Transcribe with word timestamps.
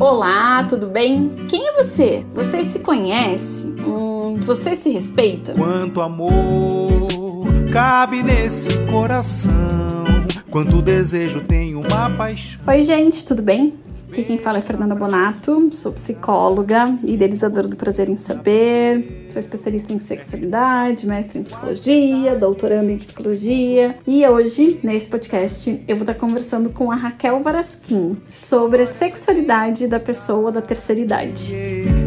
Olá, 0.00 0.62
tudo 0.62 0.86
bem? 0.86 1.30
Quem 1.48 1.66
é 1.66 1.72
você? 1.72 2.24
Você 2.32 2.62
se 2.62 2.78
conhece? 2.78 3.66
Hum, 3.84 4.36
você 4.40 4.72
se 4.72 4.90
respeita? 4.90 5.54
Quanto 5.54 6.00
amor 6.00 7.08
cabe 7.72 8.22
nesse 8.22 8.68
coração? 8.86 9.50
Quanto 10.50 10.80
desejo 10.80 11.40
tem 11.40 11.74
uma 11.74 12.10
paixão? 12.16 12.60
Oi, 12.68 12.82
gente, 12.84 13.24
tudo 13.24 13.42
bem? 13.42 13.74
Aqui 14.10 14.24
quem 14.24 14.38
fala 14.38 14.58
é 14.58 14.60
Fernanda 14.60 14.94
Bonato, 14.94 15.68
sou 15.70 15.92
psicóloga, 15.92 16.98
idealizadora 17.04 17.68
do 17.68 17.76
Prazer 17.76 18.08
em 18.08 18.16
Saber, 18.16 19.26
sou 19.28 19.38
especialista 19.38 19.92
em 19.92 19.98
sexualidade, 19.98 21.06
mestre 21.06 21.38
em 21.38 21.42
psicologia, 21.42 22.34
doutoranda 22.34 22.90
em 22.90 22.96
psicologia. 22.96 23.96
E 24.06 24.26
hoje, 24.26 24.80
nesse 24.82 25.08
podcast, 25.08 25.82
eu 25.86 25.96
vou 25.96 26.04
estar 26.04 26.14
conversando 26.14 26.70
com 26.70 26.90
a 26.90 26.96
Raquel 26.96 27.40
Varasquim 27.40 28.16
sobre 28.24 28.82
a 28.82 28.86
sexualidade 28.86 29.86
da 29.86 30.00
pessoa 30.00 30.50
da 30.50 30.62
terceira 30.62 31.02
idade 31.02 31.97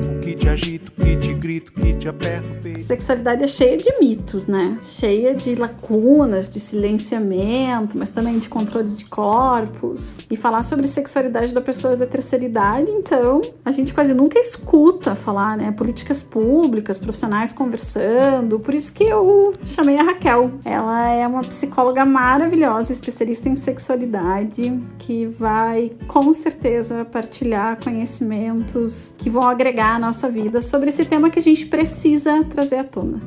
te 0.42 0.50
agito, 0.50 0.92
que 0.94 1.16
te 1.18 1.34
grito, 1.36 1.72
que 1.72 1.94
te 1.94 2.08
aperto. 2.08 2.82
Sexualidade 2.82 3.44
é 3.44 3.48
cheia 3.48 3.78
de 3.78 3.94
mitos, 4.00 4.48
né? 4.48 4.76
Cheia 4.82 5.36
de 5.36 5.54
lacunas, 5.54 6.50
de 6.50 6.60
silenciamento, 6.60 7.96
mas 7.96 8.10
também 8.10 8.40
de 8.40 8.50
controle 8.50 8.90
de 8.90 9.06
corpos. 9.06 10.26
E 10.30 10.36
falar 10.36 10.64
sobre 10.64 10.88
sexualidade 10.88 11.54
da 11.54 11.62
pessoa 11.62 11.96
da 11.96 12.08
terceira 12.08 12.44
idade, 12.44 12.90
então, 12.90 13.42
a 13.64 13.72
gente 13.72 13.94
quase 13.94 14.16
nunca 14.16 14.40
escuta 14.40 15.14
falar, 15.14 15.56
né? 15.56 15.72
Políticas 15.72 16.24
públicas, 16.24 16.98
profissionais 16.98 17.54
conversando. 17.54 18.60
Por 18.60 18.74
isso 18.74 18.92
que 18.94 19.04
eu 19.04 19.54
chamei 19.64 20.00
a 20.00 20.04
Raquel. 20.04 20.52
Ela 20.66 21.10
é 21.10 21.28
uma 21.28 21.42
psicóloga 21.42 22.04
maravilhosa, 22.04 22.92
especialista 22.92 23.48
em 23.48 23.56
sexualidade, 23.56 24.82
que 24.98 25.28
vai 25.28 25.92
com 26.08 26.34
certeza 26.34 27.06
partilhar 27.06 27.78
conhecimentos 27.82 29.14
que 29.20 29.30
vão 29.30 29.44
agregar 29.44 29.96
a 29.96 30.00
nossa 30.00 30.31
vida 30.32 30.62
sobre 30.62 30.90
esse 30.90 31.06
tema 31.06 31.30
que 31.30 31.38
a 31.38 31.42
gente 31.42 31.66
precisa 31.68 32.44
trazer 32.46 32.78
à 32.78 32.84
tona. 32.84 33.20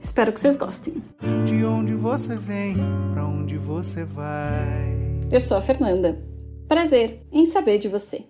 Espero 0.00 0.32
que 0.32 0.40
vocês 0.40 0.56
gostem. 0.56 0.94
De 1.44 1.64
onde 1.64 1.94
você 1.94 2.36
vem, 2.36 2.76
para 3.12 3.26
onde 3.26 3.58
você 3.58 4.04
vai? 4.04 4.94
Eu 5.30 5.40
sou 5.40 5.56
a 5.56 5.60
Fernanda. 5.60 6.22
Prazer 6.68 7.26
em 7.32 7.44
saber 7.44 7.78
de 7.78 7.88
você. 7.88 8.24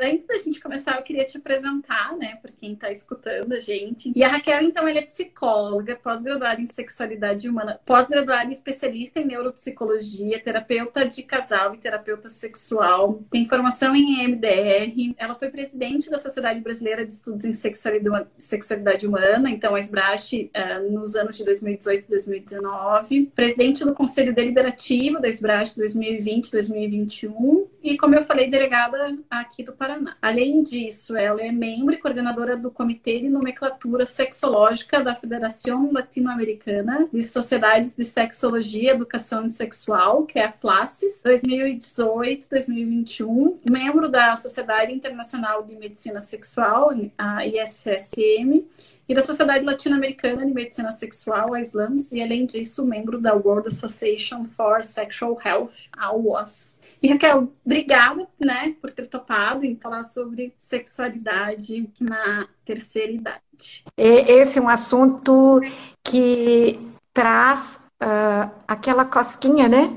Antes 0.00 0.26
da 0.26 0.36
gente 0.36 0.60
começar, 0.60 0.96
eu 0.96 1.04
queria 1.04 1.24
te 1.24 1.38
apresentar, 1.38 2.16
né, 2.16 2.36
por 2.42 2.50
quem 2.50 2.72
está 2.72 2.90
escutando 2.90 3.52
a 3.52 3.60
gente. 3.60 4.12
E 4.14 4.24
a 4.24 4.28
Raquel, 4.28 4.62
então, 4.62 4.88
ela 4.88 4.98
é 4.98 5.02
psicóloga, 5.02 5.94
pós-graduada 5.94 6.60
em 6.60 6.66
sexualidade 6.66 7.48
humana, 7.48 7.78
pós-graduada 7.86 8.48
e 8.48 8.52
especialista 8.52 9.20
em 9.20 9.26
neuropsicologia, 9.26 10.40
terapeuta 10.40 11.06
de 11.06 11.22
casal 11.22 11.74
e 11.74 11.78
terapeuta 11.78 12.28
sexual. 12.28 13.22
Tem 13.30 13.48
formação 13.48 13.94
em 13.94 14.26
MDR. 14.26 15.14
Ela 15.16 15.34
foi 15.36 15.48
presidente 15.50 16.10
da 16.10 16.18
Sociedade 16.18 16.60
Brasileira 16.60 17.06
de 17.06 17.12
Estudos 17.12 17.44
em 17.44 17.52
Sexualidade 17.52 19.06
Humana, 19.06 19.48
então 19.48 19.76
a 19.76 19.78
SBRASH, 19.78 20.32
uh, 20.32 20.90
nos 20.90 21.14
anos 21.14 21.36
de 21.36 21.44
2018 21.44 22.06
e 22.06 22.08
2019. 22.08 23.30
Presidente 23.32 23.84
do 23.84 23.94
Conselho 23.94 24.34
Deliberativo 24.34 25.20
da 25.20 25.28
SBRASH 25.28 25.76
2020-2021. 25.76 27.68
E, 27.84 27.96
como 27.98 28.14
eu 28.14 28.24
falei, 28.24 28.48
delegada 28.48 29.14
aqui 29.28 29.62
do 29.62 29.74
Paraná. 29.74 30.16
Além 30.22 30.62
disso, 30.62 31.14
ela 31.14 31.42
é 31.42 31.52
membro 31.52 31.92
e 31.92 31.98
coordenadora 31.98 32.56
do 32.56 32.70
Comitê 32.70 33.20
de 33.20 33.28
Nomenclatura 33.28 34.06
Sexológica 34.06 35.04
da 35.04 35.14
Federação 35.14 35.92
Latino-Americana 35.92 37.06
de 37.12 37.22
Sociedades 37.22 37.94
de 37.94 38.02
Sexologia 38.02 38.84
e 38.84 38.94
Educação 38.94 39.50
Sexual, 39.50 40.24
que 40.24 40.38
é 40.38 40.46
a 40.46 40.50
FLACES, 40.50 41.22
2018-2021, 41.26 43.58
membro 43.66 44.08
da 44.08 44.34
Sociedade 44.34 44.90
Internacional 44.90 45.62
de 45.62 45.76
Medicina 45.76 46.22
Sexual, 46.22 46.90
a 47.18 47.46
ISSM, 47.46 48.64
e 49.06 49.14
da 49.14 49.20
Sociedade 49.20 49.62
Latino-Americana 49.62 50.46
de 50.46 50.54
Medicina 50.54 50.90
Sexual, 50.90 51.52
a 51.52 51.60
SLAMS, 51.60 52.12
e 52.12 52.22
além 52.22 52.46
disso, 52.46 52.86
membro 52.86 53.20
da 53.20 53.34
World 53.34 53.66
Association 53.66 54.46
for 54.46 54.82
Sexual 54.82 55.38
Health, 55.44 55.90
a 55.92 56.10
WAS. 56.12 56.82
E 57.04 57.08
Raquel, 57.08 57.52
obrigada, 57.62 58.26
né, 58.40 58.74
por 58.80 58.90
ter 58.90 59.06
topado 59.06 59.62
em 59.66 59.76
falar 59.76 60.04
sobre 60.04 60.54
sexualidade 60.58 61.86
na 62.00 62.48
terceira 62.64 63.12
idade. 63.12 63.84
Esse 63.94 64.58
é 64.58 64.62
um 64.62 64.70
assunto 64.70 65.60
que 66.02 66.80
traz 67.12 67.78
uh, 68.02 68.50
aquela 68.66 69.04
cosquinha, 69.04 69.68
né? 69.68 69.94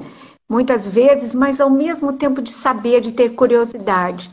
Muitas 0.49 0.85
vezes, 0.85 1.33
mas 1.33 1.61
ao 1.61 1.69
mesmo 1.69 2.11
tempo 2.11 2.41
de 2.41 2.51
saber, 2.51 2.99
de 2.99 3.13
ter 3.13 3.29
curiosidade 3.29 4.29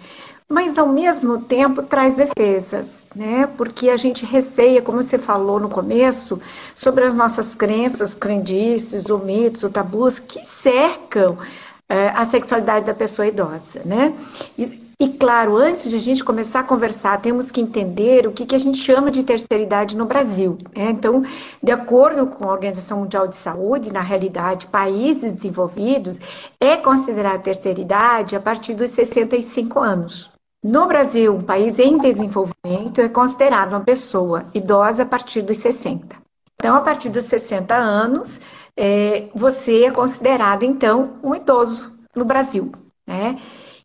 mas 0.46 0.76
ao 0.76 0.86
mesmo 0.86 1.40
tempo 1.40 1.82
traz 1.82 2.14
defesas, 2.14 3.08
né? 3.16 3.46
Porque 3.56 3.88
a 3.88 3.96
gente 3.96 4.24
receia, 4.26 4.82
como 4.82 5.02
você 5.02 5.18
falou 5.18 5.58
no 5.58 5.68
começo, 5.68 6.40
sobre 6.74 7.04
as 7.04 7.16
nossas 7.16 7.54
crenças, 7.54 8.14
crendices, 8.14 9.08
ou 9.08 9.18
mitos, 9.18 9.64
ou 9.64 9.70
tabus 9.70 10.20
que 10.20 10.44
cercam 10.44 11.38
é, 11.38 11.63
a 11.88 12.24
sexualidade 12.24 12.86
da 12.86 12.94
pessoa 12.94 13.26
idosa, 13.26 13.82
né? 13.84 14.14
E, 14.56 14.84
e, 14.98 15.08
claro, 15.08 15.56
antes 15.56 15.90
de 15.90 15.96
a 15.96 15.98
gente 16.00 16.22
começar 16.22 16.60
a 16.60 16.64
conversar, 16.64 17.20
temos 17.20 17.50
que 17.50 17.60
entender 17.60 18.26
o 18.26 18.32
que, 18.32 18.46
que 18.46 18.54
a 18.54 18.58
gente 18.58 18.78
chama 18.78 19.10
de 19.10 19.24
terceira 19.24 19.62
idade 19.62 19.96
no 19.96 20.06
Brasil. 20.06 20.56
Né? 20.74 20.90
Então, 20.90 21.22
de 21.62 21.72
acordo 21.72 22.26
com 22.26 22.48
a 22.48 22.52
Organização 22.52 23.00
Mundial 23.00 23.26
de 23.26 23.36
Saúde, 23.36 23.92
na 23.92 24.00
realidade, 24.00 24.68
países 24.68 25.32
desenvolvidos 25.32 26.20
é 26.60 26.76
considerada 26.76 27.40
terceira 27.40 27.80
idade 27.80 28.36
a 28.36 28.40
partir 28.40 28.74
dos 28.74 28.90
65 28.90 29.80
anos. 29.80 30.30
No 30.62 30.86
Brasil, 30.86 31.34
um 31.34 31.42
país 31.42 31.78
em 31.78 31.98
desenvolvimento, 31.98 33.00
é 33.00 33.08
considerado 33.08 33.70
uma 33.70 33.80
pessoa 33.80 34.44
idosa 34.54 35.02
a 35.02 35.06
partir 35.06 35.42
dos 35.42 35.58
60. 35.58 36.16
Então, 36.54 36.76
a 36.76 36.80
partir 36.80 37.10
dos 37.10 37.24
60 37.24 37.74
anos, 37.74 38.40
é, 38.76 39.28
você 39.34 39.84
é 39.84 39.90
considerado, 39.90 40.64
então, 40.64 41.18
um 41.22 41.34
idoso 41.34 41.98
no 42.14 42.24
Brasil. 42.24 42.72
Né? 43.06 43.38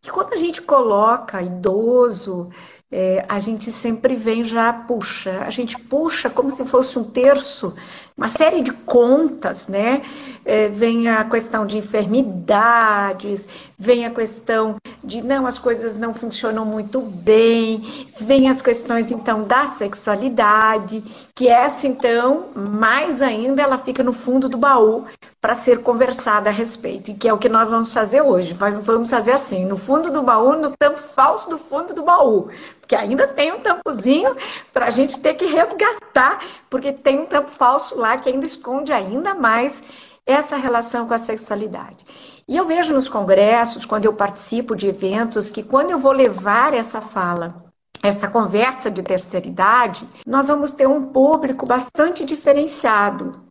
E 0.03 0.09
quando 0.09 0.33
a 0.33 0.38
gente 0.38 0.61
coloca 0.61 1.41
idoso, 1.41 2.50
é, 2.91 3.23
a 3.29 3.38
gente 3.38 3.72
sempre 3.72 4.16
vem 4.16 4.44
já 4.44 4.73
puxa, 4.73 5.41
a 5.41 5.50
gente 5.51 5.77
puxa 5.77 6.27
como 6.27 6.50
se 6.50 6.66
fosse 6.66 6.97
um 6.97 7.03
terço, 7.03 7.75
uma 8.17 8.27
série 8.27 8.61
de 8.61 8.72
contas, 8.72 9.67
né? 9.67 10.01
É, 10.44 10.67
vem 10.69 11.07
a 11.07 11.23
questão 11.23 11.67
de 11.67 11.78
enfermidades, 11.78 13.47
vem 13.78 14.05
a 14.07 14.09
questão 14.09 14.78
de 15.03 15.22
não, 15.22 15.45
as 15.45 15.59
coisas 15.59 15.99
não 15.99 16.13
funcionam 16.13 16.66
muito 16.66 16.99
bem, 16.99 18.07
vem 18.19 18.49
as 18.49 18.59
questões 18.61 19.11
então 19.11 19.44
da 19.44 19.67
sexualidade, 19.67 21.03
que 21.35 21.47
essa 21.47 21.88
então, 21.88 22.47
mais 22.55 23.22
ainda, 23.22 23.61
ela 23.61 23.78
fica 23.78 24.01
no 24.01 24.11
fundo 24.11 24.49
do 24.49 24.57
baú 24.57 25.05
para 25.41 25.55
ser 25.55 25.81
conversada 25.81 26.50
a 26.50 26.53
respeito, 26.53 27.11
e 27.11 27.13
que 27.13 27.27
é 27.27 27.33
o 27.33 27.38
que 27.38 27.47
nós 27.47 27.72
vamos 27.72 27.94
fazer 27.94 28.22
hoje. 28.22 28.53
Vamos 28.53 29.09
fazer 29.09 29.31
assim, 29.31 29.66
no 29.66 29.77
fundo 29.77 30.11
do 30.11 30.22
baú, 30.22 30.55
no 30.55 30.72
tampo 30.77 31.00
falso 31.00 31.50
do 31.50 31.57
fundo 31.57 31.94
do 31.94 32.03
baú, 32.03 32.50
porque 32.81 32.95
ainda 32.95 33.27
tem 33.27 33.53
um 33.53 33.61
tampozinho 33.61 34.35
para 34.73 34.88
a 34.88 34.89
gente 34.89 35.19
ter 35.19 35.35
que 35.35 35.45
resgatar, 35.45 36.44
porque 36.69 36.91
tem 36.91 37.19
um 37.22 37.25
tampo 37.25 37.49
falso 37.49 37.97
lá 37.97 38.17
que 38.17 38.29
ainda 38.29 38.45
esconde 38.45 38.91
ainda 38.91 39.33
mais 39.33 39.83
essa 40.25 40.57
relação 40.57 41.07
com 41.07 41.13
a 41.13 41.17
sexualidade. 41.17 42.05
E 42.47 42.57
eu 42.57 42.66
vejo 42.66 42.94
nos 42.94 43.07
congressos, 43.07 43.85
quando 43.85 44.05
eu 44.05 44.13
participo 44.13 44.75
de 44.75 44.88
eventos, 44.88 45.49
que 45.49 45.63
quando 45.63 45.91
eu 45.91 45.99
vou 45.99 46.11
levar 46.11 46.73
essa 46.73 46.99
fala 46.99 47.69
essa 48.01 48.29
conversa 48.29 48.89
de 48.89 49.03
terceira 49.03 49.47
idade, 49.47 50.07
nós 50.25 50.47
vamos 50.47 50.72
ter 50.72 50.88
um 50.88 51.07
público 51.07 51.66
bastante 51.66 52.23
diferenciado. 52.23 53.48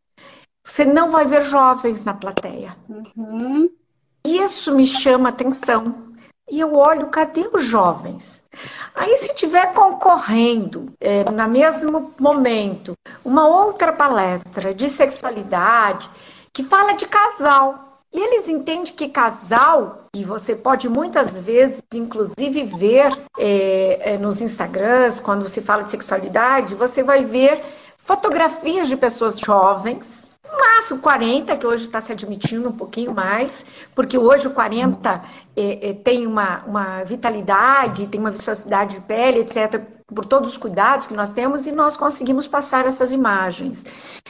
Você 0.69 0.85
não 0.85 1.11
vai 1.11 1.27
ver 1.27 1.43
jovens 1.47 2.05
na 2.05 2.13
plateia. 2.13 2.77
Uhum. 2.87 3.71
Isso 4.23 4.75
me 4.75 4.87
chama 4.87 5.31
atenção. 5.31 6.13
E 6.51 6.61
eu 6.61 6.75
olho, 6.75 7.07
cadê 7.07 7.49
os 7.51 7.65
jovens? 7.65 8.45
Aí, 8.95 9.17
se 9.17 9.35
tiver 9.35 9.73
concorrendo, 9.73 10.93
é, 11.01 11.25
no 11.25 11.49
mesmo 11.49 12.13
momento, 12.21 12.93
uma 13.25 13.49
outra 13.49 13.93
palestra 13.95 14.75
de 14.75 14.91
sexualidade 14.91 16.11
que 16.53 16.63
fala 16.63 16.93
de 16.93 17.07
casal, 17.07 18.03
e 18.13 18.19
eles 18.19 18.47
entendem 18.47 18.93
que 18.93 19.09
casal, 19.09 20.09
e 20.15 20.23
você 20.23 20.55
pode 20.55 20.87
muitas 20.87 21.39
vezes, 21.39 21.83
inclusive, 21.95 22.65
ver 22.65 23.11
é, 23.39 24.15
é, 24.15 24.19
nos 24.19 24.43
Instagrams, 24.43 25.19
quando 25.19 25.49
se 25.49 25.63
fala 25.63 25.85
de 25.85 25.91
sexualidade, 25.91 26.75
você 26.75 27.03
vai 27.03 27.25
ver 27.25 27.65
fotografias 27.97 28.87
de 28.87 28.97
pessoas 28.97 29.39
jovens 29.39 30.28
máximo 30.57 31.01
40, 31.01 31.57
que 31.57 31.67
hoje 31.67 31.85
está 31.85 32.01
se 32.01 32.13
admitindo 32.13 32.69
um 32.69 32.73
pouquinho 32.73 33.13
mais, 33.13 33.67
porque 33.95 34.17
hoje 34.17 34.47
o 34.47 34.51
40 34.51 35.23
é, 35.57 35.91
é, 35.91 35.93
tem 35.93 36.27
uma, 36.27 36.65
uma 36.65 37.05
vitalidade, 37.05 38.07
tem 38.07 38.21
uma 38.21 38.31
viscosidade 38.31 38.95
de 38.95 39.01
pele, 39.03 39.41
etc., 39.41 39.98
por 40.15 40.25
todos 40.25 40.53
os 40.53 40.59
cuidados 40.59 41.07
que 41.07 41.15
nós 41.15 41.33
temos 41.33 41.67
e 41.67 41.73
nós 41.73 41.97
conseguimos 41.97 42.47
passar 42.47 42.87
essas 42.87 43.13
imagens. 43.13 43.85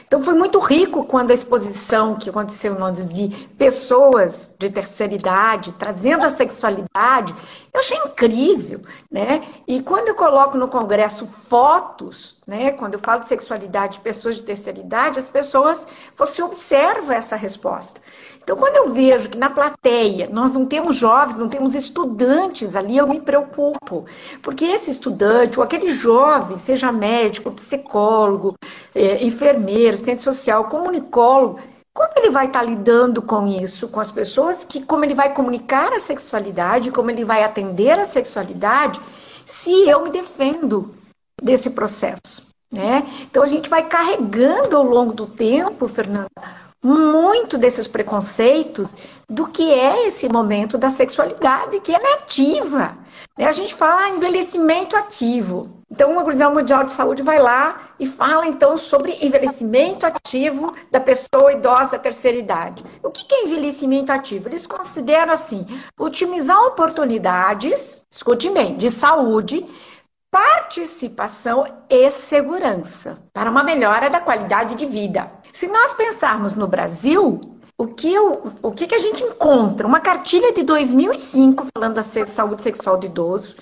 Então 0.07 0.21
foi 0.21 0.35
muito 0.35 0.59
rico 0.59 1.05
quando 1.05 1.31
a 1.31 1.35
exposição 1.35 2.17
que 2.17 2.31
aconteceu 2.31 2.75
em 2.75 2.79
Londres 2.79 3.09
de 3.09 3.29
pessoas 3.57 4.55
de 4.59 4.71
terceira 4.71 5.15
idade 5.15 5.73
trazendo 5.75 6.25
a 6.25 6.31
sexualidade, 6.31 7.35
eu 7.73 7.81
achei 7.81 7.97
incrível, 7.99 8.81
né? 9.11 9.43
E 9.67 9.81
quando 9.81 10.09
eu 10.09 10.15
coloco 10.15 10.59
no 10.59 10.67
congresso 10.67 11.27
fotos, 11.27 12.39
né, 12.47 12.73
quando 12.73 12.95
eu 12.95 12.99
falo 12.99 13.21
de 13.21 13.29
sexualidade 13.29 13.95
de 13.95 14.01
pessoas 14.01 14.37
de 14.37 14.43
terceira 14.43 14.81
idade, 14.81 15.19
as 15.19 15.31
pessoas, 15.31 15.87
você 16.17 16.43
observa 16.43 17.15
essa 17.15 17.37
resposta. 17.37 18.01
Então, 18.49 18.56
quando 18.56 18.77
eu 18.77 18.95
vejo 18.95 19.29
que 19.29 19.37
na 19.37 19.50
plateia 19.50 20.27
nós 20.33 20.55
não 20.55 20.65
temos 20.65 20.97
jovens, 20.97 21.39
não 21.39 21.50
temos 21.50 21.75
estudantes 21.75 22.75
ali, 22.75 22.97
eu 22.97 23.06
me 23.06 23.21
preocupo. 23.21 24.06
Porque 24.41 24.65
esse 24.65 24.91
estudante, 24.91 25.59
ou 25.59 25.62
aquele 25.62 25.91
jovem, 25.91 26.56
seja 26.56 26.91
médico, 26.91 27.50
psicólogo, 27.50 28.55
é, 28.95 29.23
enfermeiro, 29.23 29.93
assistente 29.93 30.23
social, 30.23 30.65
comunicólogo, 30.65 31.59
como 31.95 32.11
ele 32.17 32.31
vai 32.31 32.47
estar 32.47 32.62
lidando 32.62 33.21
com 33.21 33.47
isso, 33.47 33.87
com 33.89 34.00
as 34.00 34.11
pessoas, 34.11 34.65
que 34.65 34.83
como 34.83 35.05
ele 35.05 35.15
vai 35.15 35.35
comunicar 35.35 35.93
a 35.93 36.00
sexualidade, 36.00 36.91
como 36.91 37.11
ele 37.11 37.27
vai 37.27 37.45
atender 37.45 37.99
a 38.00 38.06
sexualidade, 38.06 38.99
se 39.45 39.87
eu 39.87 40.03
me 40.05 40.09
defendo 40.09 40.95
desse 41.43 41.69
processo, 41.69 42.47
né? 42.73 43.06
Então 43.25 43.43
a 43.43 43.47
gente 43.47 43.69
vai 43.69 43.87
carregando 43.87 44.75
ao 44.75 44.85
longo 44.85 45.12
do 45.12 45.27
tempo, 45.27 45.87
Fernanda, 45.87 46.31
muito 46.83 47.59
desses 47.59 47.89
preconceitos 47.89 48.97
do 49.29 49.47
que 49.47 49.71
é 49.73 50.07
esse 50.07 50.29
momento 50.29 50.79
da 50.79 50.91
sexualidade, 50.91 51.81
que 51.81 51.95
ela 51.95 52.09
é 52.09 52.15
ativa. 52.15 52.97
Né? 53.37 53.47
A 53.47 53.53
gente 53.53 53.75
fala 53.75 54.11
envelhecimento 54.11 54.97
ativo. 54.97 55.79
Então, 55.91 56.13
o 56.13 56.19
Organização 56.19 56.55
Mundial 56.55 56.85
de 56.85 56.93
Saúde 56.93 57.23
vai 57.23 57.41
lá 57.41 57.93
e 57.99 58.07
fala, 58.07 58.47
então, 58.47 58.77
sobre 58.77 59.17
envelhecimento 59.23 60.05
ativo 60.05 60.73
da 60.91 61.01
pessoa 61.01 61.53
idosa 61.53 61.93
da 61.93 61.99
terceira 61.99 62.39
idade. 62.39 62.85
O 63.03 63.11
que 63.11 63.35
é 63.35 63.45
envelhecimento 63.45 64.13
ativo? 64.13 64.49
Eles 64.49 64.67
consideram, 64.67 65.33
assim, 65.33 65.67
otimizar 65.99 66.63
oportunidades, 66.67 68.07
escute 68.11 68.51
bem, 68.51 68.77
de 68.77 68.91
saúde 68.91 69.67
participação 70.31 71.67
e 71.89 72.11
segurança 72.11 73.17
para 73.33 73.51
uma 73.51 73.65
melhora 73.65 74.11
da 74.11 74.21
qualidade 74.21 74.75
de 74.75 74.85
vida. 74.85 75.31
Se 75.53 75.67
nós 75.69 75.95
pensarmos 75.95 76.55
no 76.55 76.67
Brasil, 76.67 77.41
o 77.77 77.87
que, 77.87 78.12
eu, 78.12 78.53
o 78.62 78.73
que, 78.73 78.87
que 78.87 78.95
a 78.95 78.99
gente 78.99 79.23
encontra? 79.23 79.87
Uma 79.87 80.00
cartilha 80.00 80.53
de 80.53 80.62
2005 80.62 81.67
falando 81.77 81.95
da 81.95 82.03
saúde 82.03 82.62
sexual 82.62 82.97
do 82.97 83.06
idoso, 83.06 83.55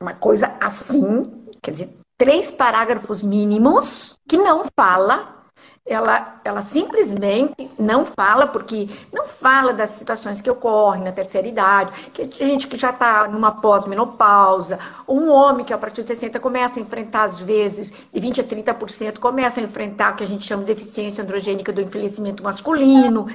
uma 0.00 0.14
coisa 0.14 0.56
assim, 0.60 1.22
quer 1.62 1.70
dizer, 1.70 1.96
três 2.18 2.50
parágrafos 2.50 3.22
mínimos 3.22 4.16
que 4.28 4.36
não 4.36 4.64
fala 4.76 5.41
ela, 5.84 6.40
ela 6.44 6.62
simplesmente 6.62 7.70
não 7.78 8.04
fala, 8.04 8.46
porque 8.46 8.88
não 9.12 9.26
fala 9.26 9.72
das 9.72 9.90
situações 9.90 10.40
que 10.40 10.50
ocorrem 10.50 11.02
na 11.02 11.12
terceira 11.12 11.46
idade, 11.48 12.10
que 12.10 12.30
gente 12.30 12.68
que 12.68 12.78
já 12.78 12.90
está 12.90 13.26
numa 13.26 13.50
pós-menopausa, 13.50 14.78
um 15.08 15.28
homem 15.28 15.64
que 15.64 15.72
a 15.72 15.78
partir 15.78 16.02
de 16.02 16.08
60 16.08 16.38
começa 16.38 16.78
a 16.78 16.82
enfrentar, 16.82 17.24
às 17.24 17.40
vezes, 17.40 17.92
de 18.12 18.20
20% 18.20 18.40
a 18.40 18.74
30%, 18.74 19.18
começa 19.18 19.60
a 19.60 19.64
enfrentar 19.64 20.12
o 20.12 20.16
que 20.16 20.24
a 20.24 20.26
gente 20.26 20.44
chama 20.44 20.62
de 20.62 20.72
deficiência 20.72 21.24
androgênica 21.24 21.72
do 21.72 21.80
envelhecimento 21.80 22.42
masculino. 22.42 23.26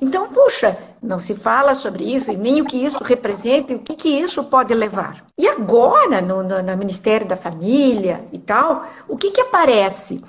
Então, 0.00 0.28
puxa, 0.28 0.78
não 1.02 1.18
se 1.18 1.34
fala 1.34 1.74
sobre 1.74 2.04
isso 2.04 2.30
e 2.30 2.36
nem 2.36 2.60
o 2.60 2.64
que 2.64 2.84
isso 2.84 3.02
representa 3.02 3.72
e 3.72 3.76
o 3.76 3.80
que, 3.80 3.94
que 3.94 4.08
isso 4.08 4.44
pode 4.44 4.72
levar. 4.72 5.24
E 5.36 5.48
agora, 5.48 6.20
no, 6.20 6.42
no, 6.42 6.62
no 6.62 6.76
Ministério 6.76 7.26
da 7.26 7.36
Família 7.36 8.24
e 8.32 8.38
tal, 8.38 8.86
o 9.08 9.16
que, 9.16 9.32
que 9.32 9.40
aparece? 9.40 10.22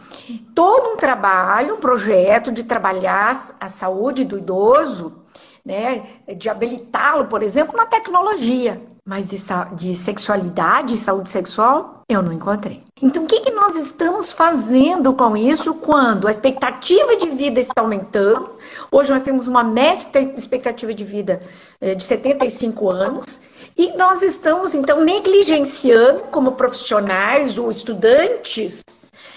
Todo 0.55 0.94
um 0.94 0.97
trabalho, 0.97 1.75
um 1.75 1.79
projeto 1.79 2.51
de 2.51 2.63
trabalhar 2.63 3.35
a 3.59 3.69
saúde 3.69 4.25
do 4.25 4.39
idoso, 4.39 5.23
né, 5.63 6.03
de 6.35 6.50
habilitá-lo, 6.50 7.25
por 7.25 7.44
exemplo, 7.44 7.77
na 7.77 7.85
tecnologia. 7.85 8.81
Mas 9.05 9.29
de, 9.29 9.38
de 9.75 9.95
sexualidade 9.97 10.94
e 10.94 10.97
saúde 10.97 11.29
sexual, 11.29 12.03
eu 12.07 12.21
não 12.21 12.31
encontrei. 12.31 12.81
Então, 13.01 13.25
o 13.25 13.27
que, 13.27 13.41
que 13.41 13.51
nós 13.51 13.75
estamos 13.75 14.31
fazendo 14.31 15.11
com 15.11 15.35
isso 15.35 15.73
quando 15.73 16.25
a 16.25 16.31
expectativa 16.31 17.17
de 17.17 17.29
vida 17.31 17.59
está 17.59 17.81
aumentando? 17.81 18.51
Hoje 18.89 19.11
nós 19.11 19.21
temos 19.21 19.45
uma 19.45 19.61
média 19.61 20.07
expectativa 20.38 20.94
de 20.94 21.03
vida 21.03 21.41
eh, 21.81 21.95
de 21.95 22.03
75 22.03 22.89
anos. 22.89 23.41
E 23.77 23.91
nós 23.97 24.21
estamos, 24.21 24.73
então, 24.73 25.03
negligenciando 25.03 26.23
como 26.31 26.53
profissionais 26.53 27.59
ou 27.59 27.69
estudantes, 27.69 28.81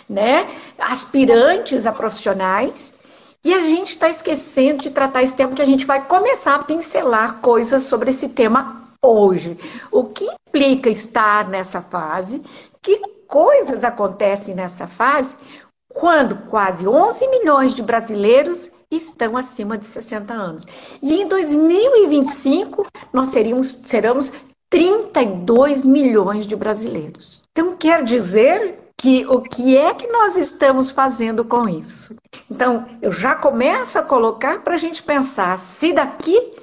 né, 0.08 0.48
aspirantes 0.78 1.86
a 1.86 1.92
profissionais, 1.92 2.94
e 3.42 3.52
a 3.52 3.64
gente 3.64 3.90
está 3.90 4.08
esquecendo 4.08 4.82
de 4.82 4.90
tratar 4.90 5.24
esse 5.24 5.34
tema 5.34 5.54
que 5.54 5.62
a 5.62 5.66
gente 5.66 5.84
vai 5.84 6.06
começar 6.06 6.54
a 6.54 6.62
pincelar 6.62 7.38
coisas 7.40 7.82
sobre 7.82 8.10
esse 8.10 8.28
tema 8.28 8.85
hoje. 9.06 9.58
O 9.90 10.04
que 10.04 10.24
implica 10.24 10.88
estar 10.88 11.48
nessa 11.48 11.80
fase? 11.80 12.42
Que 12.82 13.00
coisas 13.26 13.84
acontecem 13.84 14.54
nessa 14.54 14.86
fase 14.86 15.36
quando 15.88 16.36
quase 16.48 16.86
11 16.86 17.28
milhões 17.28 17.74
de 17.74 17.82
brasileiros 17.82 18.70
estão 18.90 19.36
acima 19.36 19.78
de 19.78 19.86
60 19.86 20.32
anos. 20.32 20.66
E 21.02 21.20
em 21.20 21.26
2025 21.26 22.86
nós 23.12 23.28
seríamos, 23.28 23.80
seremos 23.82 24.32
32 24.68 25.84
milhões 25.84 26.46
de 26.46 26.54
brasileiros. 26.54 27.42
Então 27.52 27.76
quer 27.76 28.04
dizer 28.04 28.78
que 28.96 29.26
o 29.26 29.40
que 29.40 29.76
é 29.76 29.94
que 29.94 30.06
nós 30.06 30.36
estamos 30.36 30.90
fazendo 30.90 31.44
com 31.44 31.68
isso? 31.68 32.14
Então 32.50 32.86
eu 33.00 33.10
já 33.10 33.34
começo 33.34 33.98
a 33.98 34.02
colocar 34.02 34.60
para 34.62 34.74
a 34.74 34.78
gente 34.78 35.02
pensar 35.02 35.58
se 35.58 35.92
daqui 35.92 36.54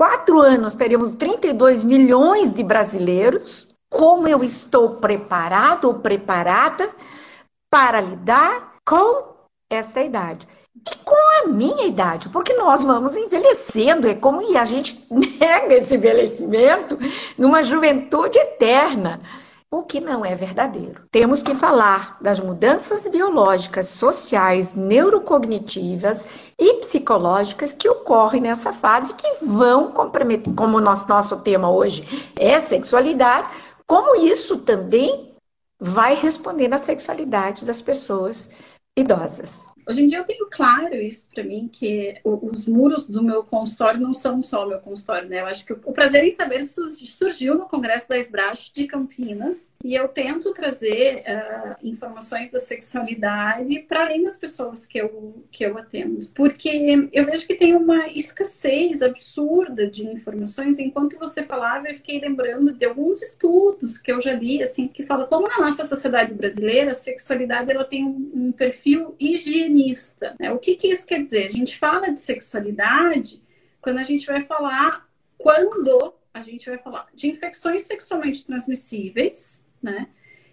quatro 0.00 0.40
anos 0.40 0.74
teríamos 0.74 1.12
32 1.12 1.84
milhões 1.84 2.54
de 2.54 2.62
brasileiros, 2.62 3.68
como 3.90 4.26
eu 4.26 4.42
estou 4.42 4.94
preparado 4.96 5.88
ou 5.88 5.94
preparada 5.96 6.88
para 7.70 8.00
lidar 8.00 8.76
com 8.82 9.34
essa 9.68 10.02
idade. 10.02 10.48
E 10.74 10.96
com 11.04 11.44
a 11.44 11.48
minha 11.48 11.86
idade, 11.86 12.30
porque 12.30 12.54
nós 12.54 12.82
vamos 12.82 13.14
envelhecendo, 13.14 14.08
é 14.08 14.14
como 14.14 14.38
que 14.38 14.56
a 14.56 14.64
gente 14.64 15.04
nega 15.12 15.74
esse 15.74 15.96
envelhecimento 15.96 16.98
numa 17.36 17.62
juventude 17.62 18.38
eterna 18.38 19.20
o 19.70 19.84
que 19.84 20.00
não 20.00 20.24
é 20.24 20.34
verdadeiro. 20.34 21.02
Temos 21.12 21.42
que 21.42 21.54
falar 21.54 22.18
das 22.20 22.40
mudanças 22.40 23.06
biológicas, 23.08 23.88
sociais, 23.88 24.74
neurocognitivas 24.74 26.28
e 26.58 26.74
psicológicas 26.74 27.72
que 27.72 27.88
ocorrem 27.88 28.40
nessa 28.40 28.72
fase 28.72 29.14
que 29.14 29.44
vão 29.44 29.92
comprometer, 29.92 30.52
como 30.54 30.78
o 30.78 30.80
nosso, 30.80 31.08
nosso 31.08 31.40
tema 31.42 31.70
hoje 31.70 32.32
é 32.36 32.58
sexualidade, 32.58 33.48
como 33.86 34.16
isso 34.16 34.58
também 34.58 35.36
vai 35.78 36.14
responder 36.14 36.66
na 36.66 36.78
sexualidade 36.78 37.64
das 37.64 37.80
pessoas 37.80 38.50
idosas. 38.96 39.69
Hoje 39.90 40.02
em 40.02 40.06
dia 40.06 40.18
eu 40.18 40.24
tenho 40.24 40.46
claro 40.48 40.94
isso 40.94 41.26
para 41.34 41.42
mim, 41.42 41.68
que 41.70 42.14
os 42.24 42.68
muros 42.68 43.08
do 43.08 43.24
meu 43.24 43.42
consultório 43.42 43.98
não 43.98 44.12
são 44.12 44.40
só 44.40 44.64
o 44.64 44.68
meu 44.68 44.78
consultório, 44.78 45.28
né? 45.28 45.40
Eu 45.40 45.46
acho 45.46 45.66
que 45.66 45.72
o 45.72 45.92
Prazer 45.92 46.22
em 46.22 46.30
Saber 46.30 46.62
surgiu 46.62 47.56
no 47.56 47.66
Congresso 47.66 48.08
da 48.08 48.16
Esbrache 48.16 48.72
de 48.72 48.86
Campinas 48.86 49.74
e 49.82 49.92
eu 49.92 50.06
tento 50.06 50.54
trazer 50.54 51.24
uh, 51.26 51.74
informações 51.82 52.52
da 52.52 52.60
sexualidade 52.60 53.80
para 53.80 54.04
além 54.04 54.22
das 54.22 54.38
pessoas 54.38 54.86
que 54.86 54.98
eu, 54.98 55.44
que 55.50 55.64
eu 55.64 55.76
atendo. 55.76 56.28
Porque 56.36 57.08
eu 57.12 57.26
vejo 57.26 57.44
que 57.44 57.56
tem 57.56 57.74
uma 57.74 58.06
escassez 58.06 59.02
absurda 59.02 59.88
de 59.88 60.06
informações. 60.06 60.78
Enquanto 60.78 61.18
você 61.18 61.42
falava, 61.42 61.88
eu 61.88 61.96
fiquei 61.96 62.20
lembrando 62.20 62.72
de 62.72 62.84
alguns 62.84 63.20
estudos 63.22 63.98
que 63.98 64.12
eu 64.12 64.20
já 64.20 64.34
li, 64.34 64.62
assim, 64.62 64.86
que 64.86 65.02
falam 65.02 65.26
como 65.26 65.48
na 65.48 65.58
nossa 65.58 65.82
sociedade 65.82 66.32
brasileira 66.32 66.92
a 66.92 66.94
sexualidade 66.94 67.72
ela 67.72 67.84
tem 67.84 68.04
um 68.04 68.52
perfil 68.52 69.16
higiênico 69.18 69.79
feminista. 69.80 70.36
Né? 70.38 70.52
O 70.52 70.58
que, 70.58 70.76
que 70.76 70.88
isso 70.88 71.06
quer 71.06 71.22
dizer? 71.22 71.46
A 71.46 71.50
gente 71.50 71.78
fala 71.78 72.10
de 72.10 72.20
sexualidade 72.20 73.42
quando 73.80 73.98
a 73.98 74.02
gente 74.02 74.26
vai 74.26 74.42
falar 74.42 75.08
quando 75.38 76.14
a 76.34 76.42
gente 76.42 76.68
vai 76.68 76.78
falar 76.78 77.06
de 77.14 77.28
infecções 77.28 77.82
sexualmente 77.82 78.44
transmissíveis, 78.44 79.66
né? 79.82 80.08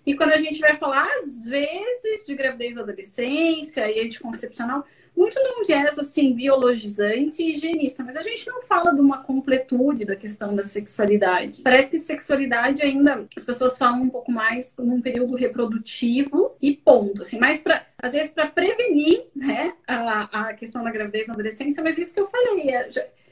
E 0.06 0.16
quando 0.16 0.32
a 0.32 0.38
gente 0.38 0.62
vai 0.62 0.78
falar, 0.78 1.06
às 1.16 1.46
vezes, 1.46 2.26
de 2.26 2.34
gravidez 2.34 2.76
da 2.76 2.82
adolescência 2.82 3.92
e 3.92 4.00
anticoncepcional, 4.00 4.86
muito 5.18 5.40
num 5.42 5.66
viés 5.66 5.98
assim 5.98 6.32
biologizante 6.32 7.42
e 7.42 7.52
higienista, 7.52 8.04
mas 8.04 8.16
a 8.16 8.22
gente 8.22 8.48
não 8.48 8.62
fala 8.62 8.94
de 8.94 9.02
uma 9.02 9.24
completude 9.24 10.06
da 10.06 10.16
questão 10.16 10.56
da 10.56 10.62
sexualidade. 10.62 11.64
Parece 11.64 11.90
que 11.90 11.98
sexualidade 11.98 12.84
ainda 12.84 13.26
as 13.36 13.44
pessoas 13.44 13.78
falam 13.78 14.04
um 14.04 14.10
pouco 14.10 14.32
mais 14.32 14.76
num 14.78 15.02
período 15.02 15.36
reprodutivo 15.36 16.56
e 16.62 16.76
ponto, 16.76 17.24
assim, 17.24 17.40
mais 17.40 17.60
para 17.60 17.84
às 18.02 18.12
vezes 18.12 18.30
para 18.30 18.46
prevenir, 18.46 19.26
né, 19.36 19.74
a, 19.88 20.50
a 20.50 20.54
questão 20.54 20.84
da 20.84 20.92
gravidez 20.92 21.26
na 21.26 21.34
adolescência, 21.34 21.84
mas 21.84 21.98
isso 21.98 22.14
que 22.14 22.20
eu 22.20 22.28
falei, 22.28 22.70
é, 22.70 22.88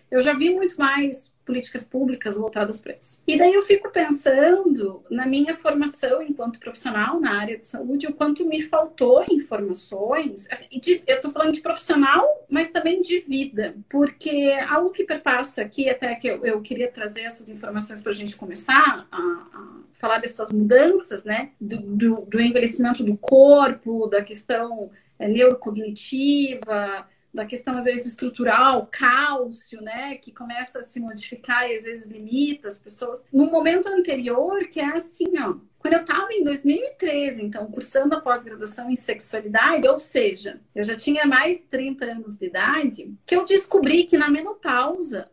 eu 0.10 0.22
já 0.22 0.34
vi 0.34 0.50
muito 0.56 0.76
mais 0.80 1.32
políticas 1.46 1.88
públicas 1.88 2.38
voltadas 2.38 2.82
para 2.82 2.96
isso. 3.00 3.22
E 3.28 3.38
daí 3.38 3.54
eu 3.54 3.62
fico 3.62 3.90
pensando 3.92 5.04
na 5.10 5.26
minha 5.26 5.56
formação 5.56 6.24
enquanto 6.24 6.60
profissional 6.60 7.20
na 7.20 7.40
área 7.40 7.58
de 7.58 7.68
saúde, 7.68 8.08
o 8.08 8.14
quanto 8.14 8.46
me 8.46 8.62
faltou 8.62 9.24
informações. 9.30 10.48
Assim, 10.52 10.68
de, 10.80 11.04
eu 11.06 11.18
estou 11.18 11.32
falando 11.32 11.54
de 11.54 11.62
profissional, 11.62 12.26
mas 12.50 12.72
também 12.72 13.02
de 13.02 13.20
vida, 13.20 13.76
porque 13.90 14.52
algo 14.68 14.90
que 14.90 15.04
perpassa 15.04 15.62
aqui, 15.62 15.90
até 15.90 16.16
que 16.16 16.28
eu, 16.28 16.44
eu 16.44 16.62
queria 16.62 16.92
trazer 16.92 17.22
essas 17.22 17.50
informações 17.50 18.02
para 18.02 18.12
a 18.12 18.16
gente 18.16 18.36
começar 18.36 19.08
a, 19.12 19.18
a, 19.18 19.80
falar 19.94 20.18
dessas 20.20 20.52
mudanças, 20.52 21.24
né, 21.24 21.52
do, 21.62 21.78
do, 21.78 22.16
do 22.22 22.42
envelhecimento 22.42 23.04
do 23.04 23.16
corpo, 23.16 24.08
da 24.08 24.24
questão 24.24 24.90
é, 25.20 25.28
neurocognitiva 25.28 27.08
da 27.36 27.46
questão, 27.46 27.78
às 27.78 27.86
vezes, 27.86 28.08
estrutural, 28.08 28.88
cálcio, 28.90 29.82
né, 29.82 30.16
que 30.16 30.32
começa 30.32 30.80
a 30.80 30.84
se 30.84 31.00
modificar 31.00 31.70
e 31.70 31.76
às 31.76 31.84
vezes 31.84 32.08
limita 32.08 32.68
as 32.68 32.80
pessoas. 32.80 33.26
No 33.32 33.46
momento 33.48 33.88
anterior, 33.88 34.66
que 34.68 34.80
é 34.80 34.86
assim, 34.86 35.38
ó, 35.38 35.56
quando 35.78 35.94
eu 35.94 36.02
estava 36.02 36.32
em 36.32 36.44
2013, 36.44 37.44
então, 37.44 37.70
cursando 37.70 38.16
a 38.16 38.22
pós-graduação 38.22 38.90
em 38.90 38.96
sexualidade, 38.96 39.88
ou 39.88 40.00
seja, 40.00 40.60
eu 40.74 40.84
já 40.84 40.96
tinha 40.96 41.28
mais 41.28 41.58
de 41.58 41.64
30 41.64 42.06
anos 42.06 42.38
de 42.38 42.48
idade, 42.48 43.14
que 43.26 43.36
eu 43.36 43.46
descobri 43.46 44.06
que 44.06 44.18
na 44.18 44.28
menopausa, 44.30 45.30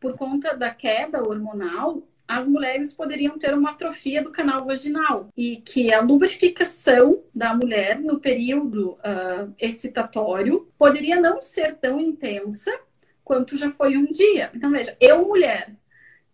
por 0.00 0.16
conta 0.16 0.56
da 0.56 0.70
queda 0.70 1.22
hormonal, 1.22 2.02
as 2.32 2.48
mulheres 2.48 2.94
poderiam 2.94 3.38
ter 3.38 3.52
uma 3.52 3.72
atrofia 3.72 4.22
do 4.22 4.30
canal 4.30 4.64
vaginal 4.64 5.28
e 5.36 5.56
que 5.56 5.92
a 5.92 6.00
lubrificação 6.00 7.22
da 7.34 7.54
mulher 7.54 8.00
no 8.00 8.18
período 8.18 8.92
uh, 8.92 9.52
excitatório 9.58 10.66
poderia 10.78 11.20
não 11.20 11.42
ser 11.42 11.76
tão 11.76 12.00
intensa 12.00 12.72
quanto 13.22 13.56
já 13.56 13.70
foi 13.70 13.98
um 13.98 14.06
dia. 14.06 14.50
Então, 14.54 14.70
veja, 14.70 14.96
eu, 14.98 15.28
mulher, 15.28 15.74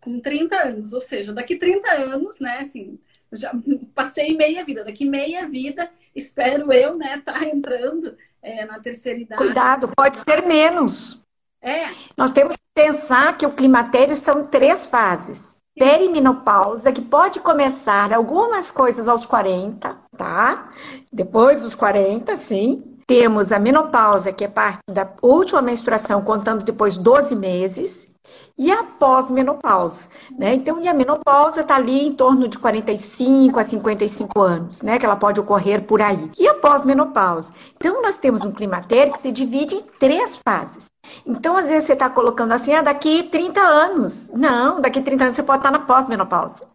com 0.01 0.21
30 0.21 0.57
anos, 0.57 0.93
ou 0.93 1.01
seja, 1.01 1.33
daqui 1.33 1.57
30 1.57 1.91
anos, 1.91 2.39
né, 2.39 2.61
assim, 2.61 3.01
já 3.33 3.53
passei 3.93 4.37
meia 4.37 4.65
vida, 4.65 4.85
daqui 4.85 5.05
meia 5.05 5.49
vida, 5.49 5.91
espero 6.15 6.73
eu, 6.73 6.97
né, 6.97 7.21
tá 7.25 7.45
entrando 7.45 8.17
é, 8.41 8.65
na 8.65 8.79
terceira 8.79 9.19
idade. 9.19 9.43
Cuidado, 9.43 9.89
pode 9.97 10.19
ser 10.19 10.47
menos. 10.47 11.21
É. 11.61 11.87
Nós 12.17 12.31
temos 12.31 12.55
que 12.55 12.63
pensar 12.73 13.37
que 13.37 13.45
o 13.45 13.53
climatério 13.53 14.15
são 14.15 14.47
três 14.47 14.87
fases 14.87 15.58
perimenopausa, 15.79 16.93
que 16.93 17.01
pode 17.01 17.41
começar 17.41 18.13
algumas 18.13 18.71
coisas 18.71 19.09
aos 19.09 19.25
40, 19.25 19.97
tá? 20.17 20.71
Depois 21.13 21.63
dos 21.63 21.75
40, 21.75 22.37
sim. 22.37 22.83
Temos 23.07 23.53
a 23.53 23.59
menopausa, 23.59 24.33
que 24.33 24.45
é 24.45 24.49
parte 24.49 24.81
da 24.91 25.09
última 25.23 25.63
menstruação, 25.63 26.21
contando 26.23 26.63
depois 26.63 26.99
12 26.99 27.37
meses 27.37 28.15
e 28.59 28.73
a 28.73 28.83
pós-menopausa, 28.83 30.09
né? 30.37 30.55
Então, 30.55 30.83
e 30.83 30.89
a 30.89 30.95
menopausa 30.95 31.61
está 31.61 31.77
ali 31.77 32.07
em 32.07 32.13
torno 32.13 32.49
de 32.49 32.59
45 32.59 33.61
a 33.61 33.63
55 33.63 34.41
anos, 34.41 34.83
né? 34.83 34.99
Que 34.99 35.07
ela 35.07 35.15
pode 35.15 35.41
ocorrer 35.41 35.85
por 35.85 36.03
aí. 36.03 36.31
E 36.37 36.49
a 36.49 36.55
pós-menopausa? 36.55 37.53
Então, 37.77 38.03
nós 38.03 38.19
temos 38.19 38.45
um 38.45 38.51
climatério 38.51 39.13
que 39.13 39.21
se 39.21 39.31
divide 39.31 39.77
em 39.77 39.83
três 39.83 40.41
fases. 40.45 40.91
Então, 41.25 41.57
às 41.57 41.69
vezes 41.69 41.85
você 41.85 41.93
está 41.93 42.11
colocando 42.11 42.53
assim, 42.53 42.75
ah, 42.75 42.83
daqui 42.83 43.23
30 43.23 43.61
anos. 43.61 44.31
Não, 44.33 44.81
daqui 44.81 45.01
30 45.01 45.25
anos 45.25 45.37
você 45.37 45.43
pode 45.43 45.61
estar 45.61 45.71
na 45.71 45.81
pós-menopausa. 45.81 46.67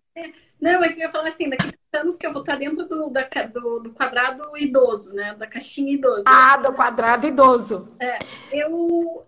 Não, 0.62 0.82
é 0.82 0.88
que 0.88 0.94
eu 0.94 1.00
ia 1.00 1.10
falar 1.10 1.28
assim, 1.28 1.50
daqui 1.50 1.64
30 1.64 1.78
anos 1.94 2.16
que 2.16 2.26
eu 2.26 2.32
vou 2.32 2.42
estar 2.42 2.56
dentro 2.56 2.88
do, 2.88 3.10
da, 3.10 3.28
do, 3.54 3.80
do, 3.80 3.92
quadrado 3.92 4.58
idoso, 4.58 5.14
né? 5.14 5.36
Da 5.38 5.46
caixinha 5.46 5.92
idoso. 5.92 6.24
Ah, 6.26 6.56
do 6.56 6.72
quadrado 6.72 7.28
idoso. 7.28 7.90
É, 8.00 8.18
eu, 8.50 9.26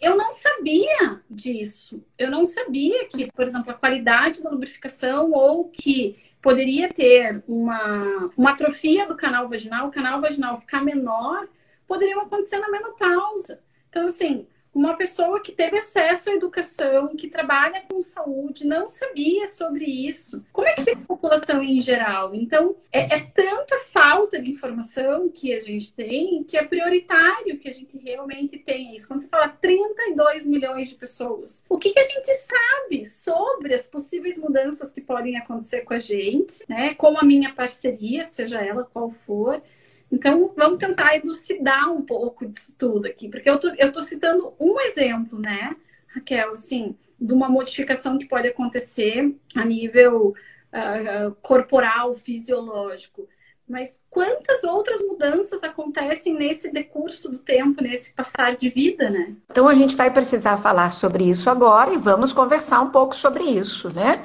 eu 0.00 0.16
não 0.16 0.32
sabia 0.32 1.22
disso. 1.28 2.04
Eu 2.18 2.30
não 2.30 2.46
sabia 2.46 3.08
que, 3.08 3.30
por 3.32 3.46
exemplo, 3.46 3.70
a 3.70 3.74
qualidade 3.74 4.42
da 4.42 4.50
lubrificação 4.50 5.32
ou 5.32 5.68
que 5.68 6.14
poderia 6.42 6.88
ter 6.88 7.42
uma, 7.48 8.30
uma 8.36 8.50
atrofia 8.50 9.06
do 9.06 9.16
canal 9.16 9.48
vaginal, 9.48 9.88
o 9.88 9.90
canal 9.90 10.20
vaginal 10.20 10.60
ficar 10.60 10.84
menor, 10.84 11.48
poderiam 11.86 12.20
acontecer 12.20 12.58
na 12.58 12.70
menopausa. 12.70 13.62
Então, 13.88 14.06
assim, 14.06 14.46
uma 14.74 14.96
pessoa 14.96 15.40
que 15.40 15.52
teve 15.52 15.78
acesso 15.78 16.30
à 16.30 16.34
educação, 16.34 17.14
que 17.14 17.28
trabalha 17.28 17.84
com 17.88 18.02
saúde, 18.02 18.66
não 18.66 18.88
sabia 18.88 19.46
sobre 19.46 19.84
isso. 19.84 20.44
Como 20.52 20.66
é 20.66 20.74
que 20.74 20.82
fica 20.82 21.00
a 21.00 21.06
população 21.06 21.62
em 21.62 21.80
geral? 21.80 22.34
Então, 22.34 22.74
é, 22.90 23.16
é, 23.16 23.20
tanta 23.20 23.78
falta 23.92 24.40
de 24.40 24.50
informação 24.50 25.28
que 25.28 25.54
a 25.54 25.60
gente 25.60 25.92
tem 25.92 26.42
que 26.42 26.56
é 26.56 26.64
prioritário 26.64 27.58
que 27.58 27.68
a 27.68 27.72
gente 27.72 27.96
realmente 27.98 28.58
tenha 28.58 28.94
isso. 28.96 29.06
Quando 29.06 29.20
você 29.20 29.28
fala 29.28 29.48
32 29.48 30.44
milhões 30.44 30.88
de 30.88 30.96
pessoas, 30.96 31.64
o 31.68 31.78
que, 31.78 31.90
que 31.90 32.00
a 32.00 32.04
gente 32.04 32.34
sabe 32.34 33.04
sobre 33.04 33.72
as 33.72 33.88
possíveis 33.88 34.38
mudanças 34.38 34.90
que 34.90 35.00
podem 35.00 35.36
acontecer 35.36 35.82
com 35.82 35.94
a 35.94 35.98
gente, 35.98 36.64
né? 36.68 36.94
Com 36.94 37.16
a 37.18 37.22
minha 37.22 37.52
parceria, 37.54 38.24
seja 38.24 38.60
ela 38.60 38.84
qual 38.84 39.10
for. 39.10 39.62
Então, 40.10 40.52
vamos 40.56 40.78
tentar 40.78 41.16
elucidar 41.16 41.92
um 41.92 42.02
pouco 42.02 42.46
disso 42.46 42.74
tudo 42.78 43.06
aqui, 43.06 43.28
porque 43.28 43.48
eu 43.48 43.58
tô, 43.58 43.70
tô 43.92 44.00
citando 44.00 44.52
um 44.60 44.80
exemplo, 44.80 45.38
né, 45.38 45.74
Raquel, 46.14 46.52
assim, 46.52 46.96
de 47.20 47.32
uma 47.32 47.48
modificação 47.48 48.18
que 48.18 48.26
pode 48.26 48.48
acontecer 48.48 49.34
a 49.54 49.64
nível 49.64 50.28
uh, 50.28 51.34
corporal, 51.42 52.12
fisiológico. 52.14 53.28
Mas 53.66 54.02
quantas 54.10 54.62
outras 54.62 55.00
mudanças 55.00 55.64
acontecem 55.64 56.34
nesse 56.34 56.70
decurso 56.70 57.30
do 57.30 57.38
tempo, 57.38 57.82
nesse 57.82 58.12
passar 58.12 58.56
de 58.56 58.68
vida, 58.68 59.08
né? 59.08 59.34
Então 59.50 59.66
a 59.66 59.74
gente 59.74 59.96
vai 59.96 60.10
precisar 60.10 60.58
falar 60.58 60.92
sobre 60.92 61.24
isso 61.24 61.48
agora 61.48 61.92
e 61.92 61.96
vamos 61.96 62.32
conversar 62.32 62.82
um 62.82 62.90
pouco 62.90 63.16
sobre 63.16 63.42
isso, 63.42 63.92
né? 63.94 64.22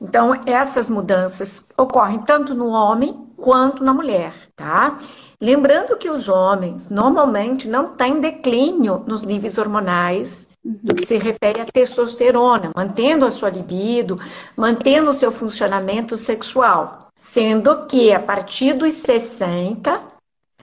Então 0.00 0.40
essas 0.46 0.88
mudanças 0.88 1.66
ocorrem 1.76 2.22
tanto 2.22 2.54
no 2.54 2.68
homem 2.68 3.25
quanto 3.36 3.84
na 3.84 3.92
mulher, 3.92 4.34
tá? 4.54 4.98
Lembrando 5.40 5.96
que 5.96 6.08
os 6.08 6.28
homens 6.28 6.88
normalmente 6.88 7.68
não 7.68 7.94
têm 7.94 8.20
declínio 8.20 9.04
nos 9.06 9.22
níveis 9.22 9.58
hormonais 9.58 10.48
do 10.64 10.94
que 10.94 11.04
se 11.04 11.18
refere 11.18 11.60
à 11.60 11.66
testosterona, 11.66 12.70
mantendo 12.74 13.26
a 13.26 13.30
sua 13.30 13.50
libido, 13.50 14.18
mantendo 14.56 15.10
o 15.10 15.14
seu 15.14 15.30
funcionamento 15.30 16.16
sexual. 16.16 17.10
Sendo 17.14 17.86
que 17.86 18.12
a 18.12 18.20
partir 18.20 18.72
dos 18.72 18.94
60, 18.94 20.02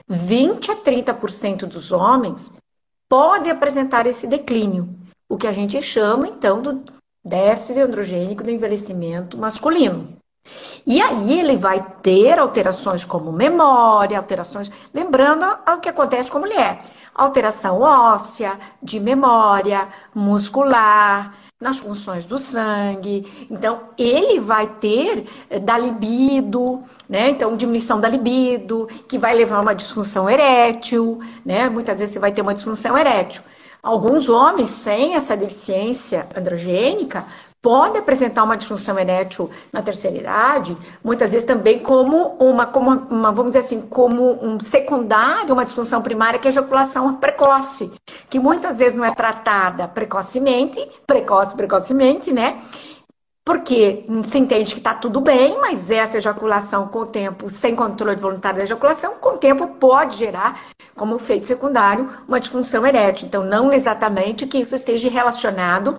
20 0.08 0.72
a 0.72 0.76
30% 0.76 1.66
dos 1.66 1.92
homens 1.92 2.52
pode 3.08 3.50
apresentar 3.50 4.08
esse 4.08 4.28
declínio, 4.28 4.90
o 5.30 5.38
que 5.38 5.48
a 5.48 5.54
gente 5.54 5.82
chama 5.82 6.28
então 6.28 6.62
do 6.62 6.84
déficit 7.24 7.80
androgênico 7.80 8.44
do 8.44 8.52
envelhecimento 8.52 9.38
masculino. 9.38 10.18
E 10.86 11.02
aí 11.02 11.40
ele 11.40 11.56
vai 11.56 11.86
ter 12.02 12.38
alterações 12.38 13.06
como 13.06 13.32
memória, 13.32 14.18
alterações, 14.18 14.72
lembrando 14.94 15.46
o 15.68 15.78
que 15.78 15.88
acontece 15.88 16.30
com 16.30 16.40
a 16.40 16.42
mulher, 16.42 16.84
alteração 17.16 17.80
óssea, 17.80 18.60
de 18.82 19.00
memória, 19.00 19.88
muscular, 20.14 21.34
nas 21.64 21.80
funções 21.80 22.26
do 22.26 22.38
sangue. 22.38 23.48
Então, 23.50 23.84
ele 23.98 24.40
vai 24.40 24.68
ter 24.68 25.26
eh, 25.50 25.60
da 25.60 25.78
libido, 25.78 26.84
né? 27.08 27.30
Então, 27.30 27.56
diminuição 27.56 28.02
da 28.02 28.10
libido, 28.10 28.88
que 29.08 29.18
vai 29.18 29.34
levar 29.34 29.58
a 29.58 29.62
uma 29.62 29.74
disfunção 29.74 30.30
erétil, 30.30 31.22
né? 31.46 31.70
Muitas 31.70 32.00
vezes 32.00 32.14
você 32.14 32.20
vai 32.20 32.34
ter 32.34 32.42
uma 32.42 32.54
disfunção 32.54 32.98
erétil. 32.98 33.42
Alguns 33.82 34.28
homens 34.30 34.72
sem 34.72 35.16
essa 35.16 35.36
deficiência 35.38 36.28
androgênica 36.36 37.26
pode 37.64 37.98
apresentar 37.98 38.44
uma 38.44 38.58
disfunção 38.58 39.00
erétil 39.00 39.50
na 39.72 39.82
terceira 39.82 40.18
idade, 40.18 40.78
muitas 41.02 41.32
vezes 41.32 41.48
também 41.48 41.80
como 41.80 42.36
uma, 42.38 42.66
como 42.66 42.92
uma, 42.92 43.32
vamos 43.32 43.52
dizer 43.52 43.60
assim, 43.60 43.84
como 43.84 44.38
um 44.46 44.60
secundário, 44.60 45.54
uma 45.54 45.64
disfunção 45.64 46.02
primária, 46.02 46.38
que 46.38 46.46
é 46.46 46.50
a 46.50 46.52
ejaculação 46.52 47.16
precoce, 47.16 47.94
que 48.30 48.38
muitas 48.38 48.80
vezes 48.80 48.94
não 48.94 49.06
é 49.06 49.12
tratada 49.12 49.88
precocemente, 49.88 50.86
precoce, 51.08 51.56
precocemente, 51.56 52.34
né? 52.34 52.58
Porque 53.46 54.06
se 54.24 54.40
entende 54.40 54.72
que 54.74 54.80
está 54.80 54.94
tudo 54.94 55.20
bem, 55.20 55.60
mas 55.60 55.92
essa 55.92 56.18
ejaculação 56.18 56.88
com 56.88 57.00
o 57.00 57.06
tempo, 57.06 57.50
sem 57.50 57.76
controle 57.76 58.16
voluntário 58.16 58.60
da 58.60 58.64
ejaculação, 58.64 59.16
com 59.20 59.32
o 59.32 59.38
tempo 59.38 59.68
pode 59.68 60.16
gerar, 60.16 60.62
como 60.96 61.18
efeito 61.18 61.46
secundário, 61.46 62.10
uma 62.26 62.40
disfunção 62.40 62.88
erétil. 62.88 63.28
Então, 63.28 63.44
não 63.44 63.74
exatamente 63.74 64.48
que 64.48 64.60
isso 64.60 64.74
esteja 64.74 65.10
relacionado 65.10 65.98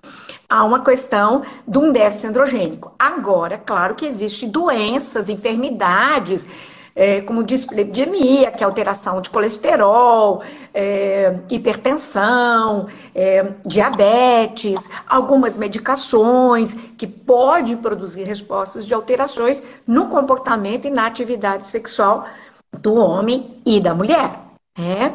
a 0.49 0.63
uma 0.63 0.83
questão 0.83 1.43
de 1.67 1.77
um 1.77 1.91
déficit 1.91 2.27
androgênico. 2.27 2.93
Agora, 2.97 3.61
claro 3.63 3.93
que 3.93 4.07
existem 4.07 4.49
doenças, 4.49 5.29
enfermidades, 5.29 6.47
é, 6.95 7.19
como 7.21 7.43
dislipidemia, 7.43 8.51
que 8.51 8.63
é 8.63 8.65
alteração 8.65 9.19
de 9.19 9.29
colesterol, 9.29 10.41
é, 10.73 11.37
hipertensão, 11.51 12.87
é, 13.13 13.51
diabetes, 13.65 14.89
algumas 15.05 15.57
medicações 15.57 16.73
que 16.97 17.05
podem 17.05 17.75
produzir 17.75 18.23
respostas 18.23 18.85
de 18.85 18.93
alterações 18.93 19.61
no 19.85 20.07
comportamento 20.07 20.87
e 20.87 20.91
na 20.91 21.05
atividade 21.05 21.67
sexual 21.67 22.25
do 22.71 22.95
homem 22.95 23.61
e 23.65 23.79
da 23.79 23.93
mulher. 23.93 24.39
É? 24.77 25.11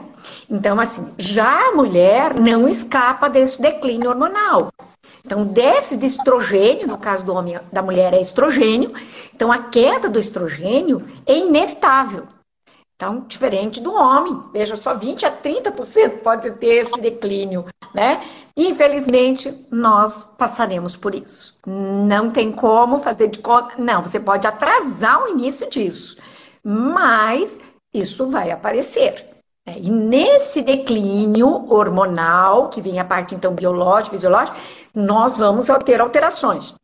Então, 0.49 0.81
assim, 0.81 1.15
já 1.19 1.69
a 1.69 1.73
mulher 1.73 2.39
não 2.39 2.67
escapa 2.67 3.29
desse 3.29 3.61
declínio 3.61 4.09
hormonal. 4.09 4.71
Então, 5.25 5.45
déficit 5.45 5.99
de 5.99 6.07
estrogênio, 6.07 6.87
no 6.87 6.99
caso 6.99 7.25
do 7.25 7.35
homem, 7.35 7.59
da 7.73 7.83
mulher 7.83 8.13
é 8.15 8.21
estrogênio. 8.21 8.93
Então, 9.35 9.53
a 9.53 9.59
queda 9.59 10.09
do 10.09 10.19
estrogênio 10.19 11.07
é 11.27 11.37
inevitável. 11.37 12.27
Então, 13.01 13.25
diferente 13.27 13.81
do 13.81 13.95
homem, 13.95 14.43
veja 14.53 14.77
só, 14.77 14.95
20 14.95 15.25
a 15.25 15.33
30% 15.33 16.19
pode 16.19 16.51
ter 16.53 16.81
esse 16.81 17.01
declínio, 17.01 17.65
né? 17.95 18.23
Infelizmente, 18.55 19.67
nós 19.71 20.27
passaremos 20.37 20.97
por 20.97 21.15
isso. 21.15 21.57
Não 21.67 22.31
tem 22.31 22.53
como 22.53 22.99
fazer 22.99 23.29
de 23.29 23.39
conta. 23.39 23.77
Não, 23.79 24.03
você 24.03 24.21
pode 24.21 24.47
atrasar 24.47 25.23
o 25.23 25.29
início 25.29 25.67
disso, 25.71 26.19
mas 26.63 27.59
isso 27.95 28.27
vai 28.27 28.51
aparecer. 28.51 29.40
Né? 29.71 29.77
E 29.79 29.91
nesse 29.91 30.63
declínio 30.63 31.73
hormonal, 31.73 32.69
que 32.69 32.81
vem 32.81 32.99
a 32.99 33.05
parte 33.05 33.35
então 33.35 33.55
biológica, 33.55 34.17
fisiológica, 34.17 34.57
nós 34.95 35.37
vamos 35.37 35.67
ter 35.85 36.01
alterações 36.01 36.75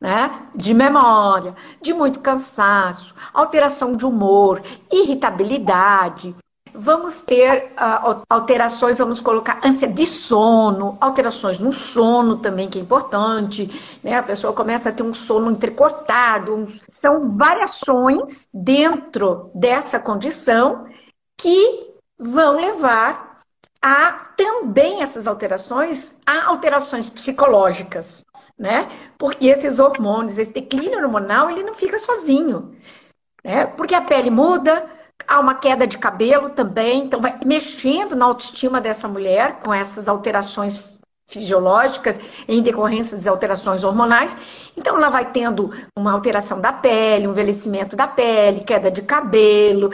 né? 0.00 0.48
De 0.54 0.74
memória, 0.74 1.54
de 1.80 1.94
muito 1.94 2.20
cansaço, 2.20 3.14
alteração 3.32 3.92
de 3.92 4.04
humor, 4.04 4.62
irritabilidade. 4.92 6.34
Vamos 6.74 7.20
ter 7.20 7.72
uh, 7.72 8.22
alterações, 8.28 8.98
vamos 8.98 9.22
colocar 9.22 9.60
ânsia 9.64 9.88
de 9.88 10.04
sono, 10.04 10.98
alterações 11.00 11.58
no 11.58 11.72
sono 11.72 12.36
também, 12.36 12.68
que 12.68 12.78
é 12.78 12.82
importante, 12.82 13.98
né? 14.04 14.18
A 14.18 14.22
pessoa 14.22 14.52
começa 14.52 14.90
a 14.90 14.92
ter 14.92 15.02
um 15.02 15.14
sono 15.14 15.50
entrecortado. 15.50 16.68
São 16.86 17.34
variações 17.38 18.46
dentro 18.52 19.50
dessa 19.54 19.98
condição 19.98 20.86
que 21.40 21.95
vão 22.18 22.56
levar 22.60 23.40
a 23.82 24.12
também 24.36 25.02
essas 25.02 25.26
alterações 25.26 26.14
a 26.26 26.46
alterações 26.46 27.08
psicológicas 27.08 28.24
né? 28.58 28.88
Porque 29.18 29.46
esses 29.46 29.78
hormônios, 29.78 30.38
esse 30.38 30.52
declínio 30.52 30.98
hormonal, 30.98 31.50
ele 31.50 31.62
não 31.62 31.74
fica 31.74 31.98
sozinho, 31.98 32.74
né? 33.44 33.66
Porque 33.66 33.94
a 33.94 34.00
pele 34.00 34.30
muda, 34.30 34.86
há 35.28 35.40
uma 35.40 35.54
queda 35.54 35.86
de 35.86 35.98
cabelo 35.98 36.50
também, 36.50 37.04
então 37.04 37.20
vai 37.20 37.38
mexendo 37.44 38.16
na 38.16 38.24
autoestima 38.24 38.80
dessa 38.80 39.06
mulher 39.08 39.60
com 39.60 39.72
essas 39.72 40.08
alterações 40.08 40.95
fisiológicas 41.26 42.18
em 42.46 42.62
decorrência 42.62 43.16
das 43.16 43.26
alterações 43.26 43.82
hormonais. 43.82 44.36
Então 44.76 44.96
ela 44.96 45.10
vai 45.10 45.30
tendo 45.30 45.72
uma 45.98 46.12
alteração 46.12 46.60
da 46.60 46.72
pele, 46.72 47.26
um 47.26 47.32
envelhecimento 47.32 47.96
da 47.96 48.06
pele, 48.06 48.64
queda 48.64 48.90
de 48.90 49.02
cabelo, 49.02 49.90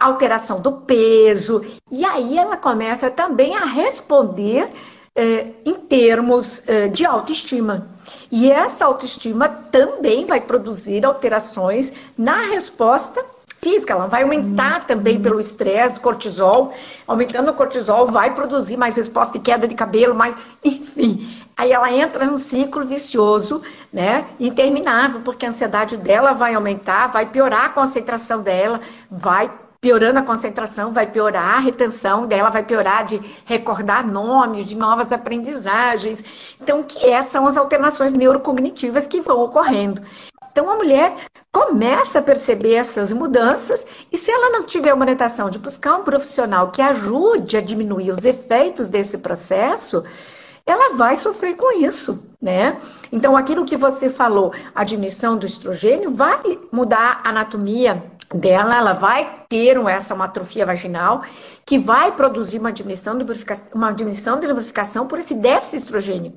alteração 0.00 0.60
do 0.60 0.72
peso, 0.72 1.64
e 1.90 2.04
aí 2.04 2.38
ela 2.38 2.56
começa 2.56 3.10
também 3.10 3.54
a 3.54 3.64
responder 3.64 4.70
eh, 5.14 5.48
em 5.64 5.74
termos 5.74 6.66
eh, 6.66 6.88
de 6.88 7.04
autoestima. 7.04 7.88
E 8.30 8.50
essa 8.50 8.86
autoestima 8.86 9.48
também 9.48 10.24
vai 10.24 10.40
produzir 10.40 11.04
alterações 11.04 11.92
na 12.16 12.36
resposta 12.46 13.22
física, 13.62 13.92
ela 13.92 14.08
vai 14.08 14.22
aumentar 14.22 14.80
uhum. 14.80 14.86
também 14.86 15.22
pelo 15.22 15.38
estresse, 15.38 16.00
cortisol, 16.00 16.74
aumentando 17.06 17.50
o 17.50 17.54
cortisol 17.54 18.06
vai 18.06 18.34
produzir 18.34 18.76
mais 18.76 18.96
resposta 18.96 19.38
de 19.38 19.44
queda 19.44 19.68
de 19.68 19.74
cabelo, 19.74 20.14
mais, 20.14 20.34
enfim. 20.64 21.32
Aí 21.56 21.70
ela 21.70 21.90
entra 21.92 22.26
num 22.26 22.36
ciclo 22.36 22.84
vicioso, 22.84 23.62
né, 23.92 24.26
interminável, 24.40 25.20
porque 25.20 25.46
a 25.46 25.50
ansiedade 25.50 25.96
dela 25.96 26.32
vai 26.32 26.54
aumentar, 26.54 27.06
vai 27.06 27.26
piorar 27.26 27.66
a 27.66 27.68
concentração 27.68 28.42
dela, 28.42 28.80
vai 29.08 29.50
piorando 29.80 30.18
a 30.18 30.22
concentração, 30.22 30.90
vai 30.92 31.06
piorar 31.06 31.56
a 31.56 31.58
retenção 31.58 32.26
dela, 32.26 32.50
vai 32.50 32.62
piorar 32.62 33.04
de 33.04 33.20
recordar 33.44 34.06
nomes, 34.06 34.66
de 34.66 34.76
novas 34.76 35.12
aprendizagens. 35.12 36.24
Então, 36.60 36.84
que 36.84 37.04
essas 37.04 37.32
são 37.32 37.46
as 37.46 37.56
alterações 37.56 38.12
neurocognitivas 38.12 39.08
que 39.08 39.20
vão 39.20 39.40
ocorrendo. 39.40 40.00
Então, 40.52 40.68
a 40.68 40.76
mulher 40.76 41.16
começa 41.50 42.18
a 42.18 42.22
perceber 42.22 42.74
essas 42.74 43.10
mudanças 43.10 43.86
e 44.12 44.18
se 44.18 44.30
ela 44.30 44.50
não 44.50 44.64
tiver 44.64 44.92
uma 44.92 45.02
orientação 45.02 45.48
de 45.48 45.58
buscar 45.58 45.96
um 45.96 46.04
profissional 46.04 46.70
que 46.70 46.82
ajude 46.82 47.56
a 47.56 47.60
diminuir 47.60 48.10
os 48.10 48.26
efeitos 48.26 48.86
desse 48.86 49.16
processo, 49.18 50.04
ela 50.66 50.94
vai 50.94 51.16
sofrer 51.16 51.56
com 51.56 51.72
isso, 51.72 52.30
né? 52.40 52.78
Então, 53.10 53.34
aquilo 53.34 53.64
que 53.64 53.78
você 53.78 54.10
falou, 54.10 54.52
a 54.74 54.84
diminuição 54.84 55.38
do 55.38 55.46
estrogênio 55.46 56.10
vai 56.10 56.40
mudar 56.70 57.22
a 57.24 57.30
anatomia 57.30 58.02
dela, 58.38 58.76
ela 58.76 58.92
vai 58.92 59.44
ter 59.48 59.76
essa 59.86 60.14
uma 60.14 60.24
atrofia 60.24 60.64
vaginal 60.64 61.22
que 61.64 61.78
vai 61.78 62.12
produzir 62.12 62.58
uma 62.58 62.72
diminuição 62.72 63.16
de 63.16 63.24
uma 63.74 63.92
diminuição 63.92 64.38
de 64.40 64.46
lubrificação 64.46 65.06
por 65.06 65.18
esse 65.18 65.34
déficit 65.34 65.72
de 65.72 65.82
estrogênio. 65.82 66.32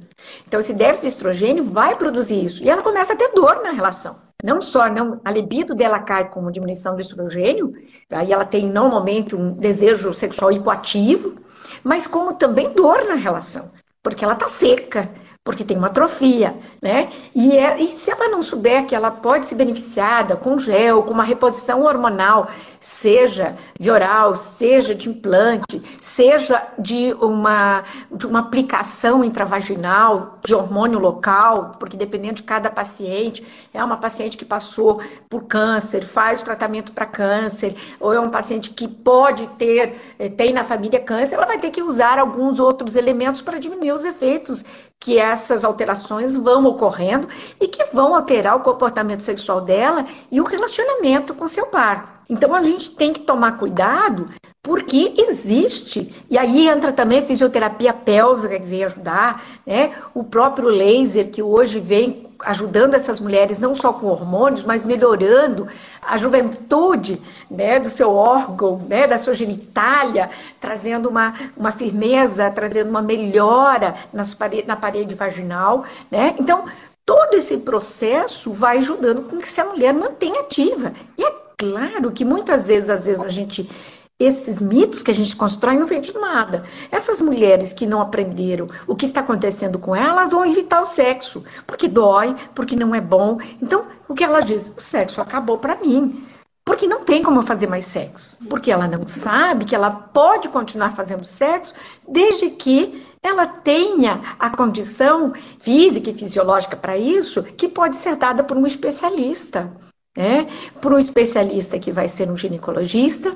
Então, 0.48 0.60
esse 0.60 0.74
déficit 0.74 1.02
de 1.02 1.08
estrogênio 1.08 1.64
vai 1.64 1.96
produzir 1.96 2.44
isso. 2.44 2.64
E 2.64 2.70
ela 2.70 2.82
começa 2.82 3.14
a 3.14 3.16
ter 3.16 3.32
dor 3.34 3.62
na 3.64 3.72
relação. 3.72 4.18
Não 4.44 4.62
só 4.62 4.90
não, 4.90 5.20
a 5.24 5.32
libido 5.32 5.74
dela 5.74 6.00
cai 6.00 6.30
com 6.30 6.52
diminuição 6.52 6.94
do 6.96 7.02
estrogênio, 7.02 7.74
aí 8.12 8.32
ela 8.32 8.46
tem 8.46 8.68
normalmente 8.68 9.36
um 9.36 9.54
desejo 9.54 10.14
sexual 10.14 10.52
hipoativo, 10.52 11.36
mas 11.84 12.06
como 12.06 12.36
também 12.36 12.72
dor 12.74 13.06
na 13.06 13.16
relação, 13.16 13.72
porque 14.04 14.24
ela 14.24 14.34
está 14.34 14.48
seca, 14.48 15.10
porque 15.46 15.64
tem 15.64 15.78
uma 15.78 15.88
atrofia, 15.88 16.58
né? 16.82 17.08
E, 17.36 17.56
é, 17.56 17.80
e 17.80 17.86
se 17.86 18.10
ela 18.10 18.28
não 18.30 18.42
souber 18.42 18.88
que 18.88 18.96
ela 18.96 19.12
pode 19.12 19.46
ser 19.46 19.54
beneficiada 19.54 20.36
com 20.36 20.58
gel, 20.58 21.04
com 21.04 21.14
uma 21.14 21.24
reposição 21.24 21.84
hormonal, 21.84 22.50
seja 22.80 23.56
de 23.80 23.92
oral, 23.92 24.36
seja 24.36 24.96
de 24.96 25.08
implante, 25.08 25.80
seja 26.02 26.64
de 26.80 27.14
uma, 27.22 27.84
de 28.12 28.26
uma 28.26 28.40
aplicação 28.40 29.24
intravaginal 29.24 30.40
de 30.44 30.56
hormônio 30.56 30.98
local, 30.98 31.74
porque 31.80 31.96
dependendo 31.96 32.38
de 32.38 32.44
cada 32.44 32.72
paciente, 32.72 33.46
é 33.72 33.84
uma 33.84 33.98
paciente 33.98 34.38
que 34.38 34.46
passou 34.46 35.00
por 35.30 35.44
câncer, 35.44 36.04
faz 36.04 36.42
tratamento 36.42 36.92
para 36.92 37.06
câncer, 37.06 37.76
ou 38.00 38.12
é 38.12 38.20
um 38.20 38.32
paciente 38.32 38.72
que 38.72 38.88
pode 38.88 39.46
ter, 39.60 39.96
eh, 40.18 40.28
tem 40.28 40.52
na 40.52 40.64
família 40.64 41.00
câncer, 41.00 41.36
ela 41.36 41.46
vai 41.46 41.60
ter 41.60 41.70
que 41.70 41.84
usar 41.84 42.18
alguns 42.18 42.60
outros 42.60 42.96
elementos 42.96 43.44
para 43.44 43.60
diminuir 43.60 43.92
os 43.92 44.04
efeitos 44.04 44.66
que 45.06 45.20
essas 45.20 45.64
alterações 45.64 46.36
vão 46.36 46.66
ocorrendo 46.66 47.28
e 47.62 47.68
que 47.68 47.86
vão 47.94 48.16
alterar 48.16 48.56
o 48.56 48.62
comportamento 48.62 49.20
sexual 49.20 49.62
dela 49.62 50.04
e 50.32 50.42
o 50.42 50.44
relacionamento 50.44 51.36
com 51.36 51.48
seu 51.48 51.68
par. 51.68 52.15
Então 52.30 52.54
a 52.56 52.62
gente 52.62 52.92
tem 52.92 53.14
que 53.14 53.22
tomar 53.22 53.58
cuidado 53.58 54.26
porque 54.62 55.14
existe, 55.16 56.12
e 56.28 56.40
aí 56.40 56.68
entra 56.68 56.92
também 56.92 57.20
a 57.20 57.26
fisioterapia 57.26 57.94
pélvica 57.94 58.60
que 58.60 58.66
vem 58.66 58.84
ajudar, 58.84 59.44
né? 59.66 59.92
O 60.12 60.24
próprio 60.24 60.70
laser 60.70 61.30
que 61.30 61.44
hoje 61.44 61.80
vem 61.80 62.26
ajudando 62.40 62.96
essas 62.96 63.20
mulheres 63.20 63.60
não 63.60 63.76
só 63.76 63.94
com 63.94 64.08
hormônios, 64.08 64.64
mas 64.64 64.84
melhorando 64.84 65.68
a 66.02 66.18
juventude, 66.18 67.22
né, 67.50 67.80
do 67.80 67.90
seu 67.90 68.14
órgão, 68.14 68.78
né, 68.90 69.08
da 69.08 69.18
sua 69.18 69.34
genitália, 69.34 70.30
trazendo 70.60 71.10
uma, 71.10 71.34
uma 71.56 71.72
firmeza, 71.72 72.50
trazendo 72.52 72.90
uma 72.90 73.02
melhora 73.02 73.96
nas 74.12 74.34
parede, 74.34 74.68
na 74.68 74.76
parede 74.76 75.16
vaginal, 75.16 75.86
né? 76.12 76.36
Então, 76.40 76.66
todo 77.06 77.36
esse 77.36 77.58
processo 77.60 78.52
vai 78.52 78.80
ajudando 78.80 79.24
com 79.24 79.38
que 79.38 79.62
a 79.62 79.66
mulher 79.66 79.94
mantenha 79.94 80.42
ativa. 80.42 80.92
E 81.18 81.24
é 81.24 81.45
claro 81.58 82.12
que 82.12 82.26
muitas 82.26 82.68
vezes, 82.68 82.90
às 82.90 83.06
vezes 83.06 83.24
a 83.24 83.30
gente 83.30 83.70
esses 84.18 84.62
mitos 84.62 85.04
que 85.04 85.12
a 85.12 85.14
gente 85.14 85.36
constrói 85.36 85.76
não 85.76 85.86
vem 85.86 86.00
de 86.00 86.14
nada. 86.14 86.64
Essas 86.90 87.20
mulheres 87.20 87.74
que 87.74 87.86
não 87.86 88.02
aprenderam 88.02 88.68
o 88.88 88.96
que 88.96 89.06
está 89.06 89.20
acontecendo 89.20 89.78
com 89.78 89.94
elas 89.94 90.32
vão 90.32 90.46
evitar 90.46 90.80
o 90.82 90.86
sexo, 90.86 91.44
porque 91.68 91.88
dói, 91.88 92.34
porque 92.54 92.78
não 92.78 92.96
é 92.96 93.02
bom. 93.02 93.40
Então, 93.62 93.86
o 94.08 94.14
que 94.14 94.24
ela 94.24 94.40
diz? 94.40 94.72
O 94.76 94.82
sexo 94.82 95.20
acabou 95.20 95.58
para 95.58 95.76
mim. 95.76 96.26
Porque 96.64 96.88
não 96.88 97.04
tem 97.04 97.22
como 97.22 97.44
fazer 97.44 97.68
mais 97.68 97.86
sexo. 97.86 98.38
Porque 98.50 98.72
ela 98.72 98.88
não 98.88 99.06
sabe 99.06 99.66
que 99.66 99.76
ela 99.76 99.92
pode 99.92 100.50
continuar 100.50 100.96
fazendo 100.96 101.24
sexo 101.24 101.76
desde 102.08 102.50
que 102.50 103.06
ela 103.22 103.46
tenha 103.46 104.22
a 104.40 104.50
condição 104.50 105.34
física 105.60 106.10
e 106.10 106.18
fisiológica 106.18 106.78
para 106.78 106.98
isso, 106.98 107.44
que 107.44 107.68
pode 107.68 107.98
ser 107.98 108.16
dada 108.16 108.44
por 108.44 108.56
um 108.56 108.66
especialista. 108.66 109.72
Né? 110.16 110.48
Por 110.82 110.94
um 110.94 110.98
especialista 110.98 111.80
que 111.80 111.92
vai 111.92 112.08
ser 112.08 112.30
um 112.30 112.38
ginecologista, 112.38 113.36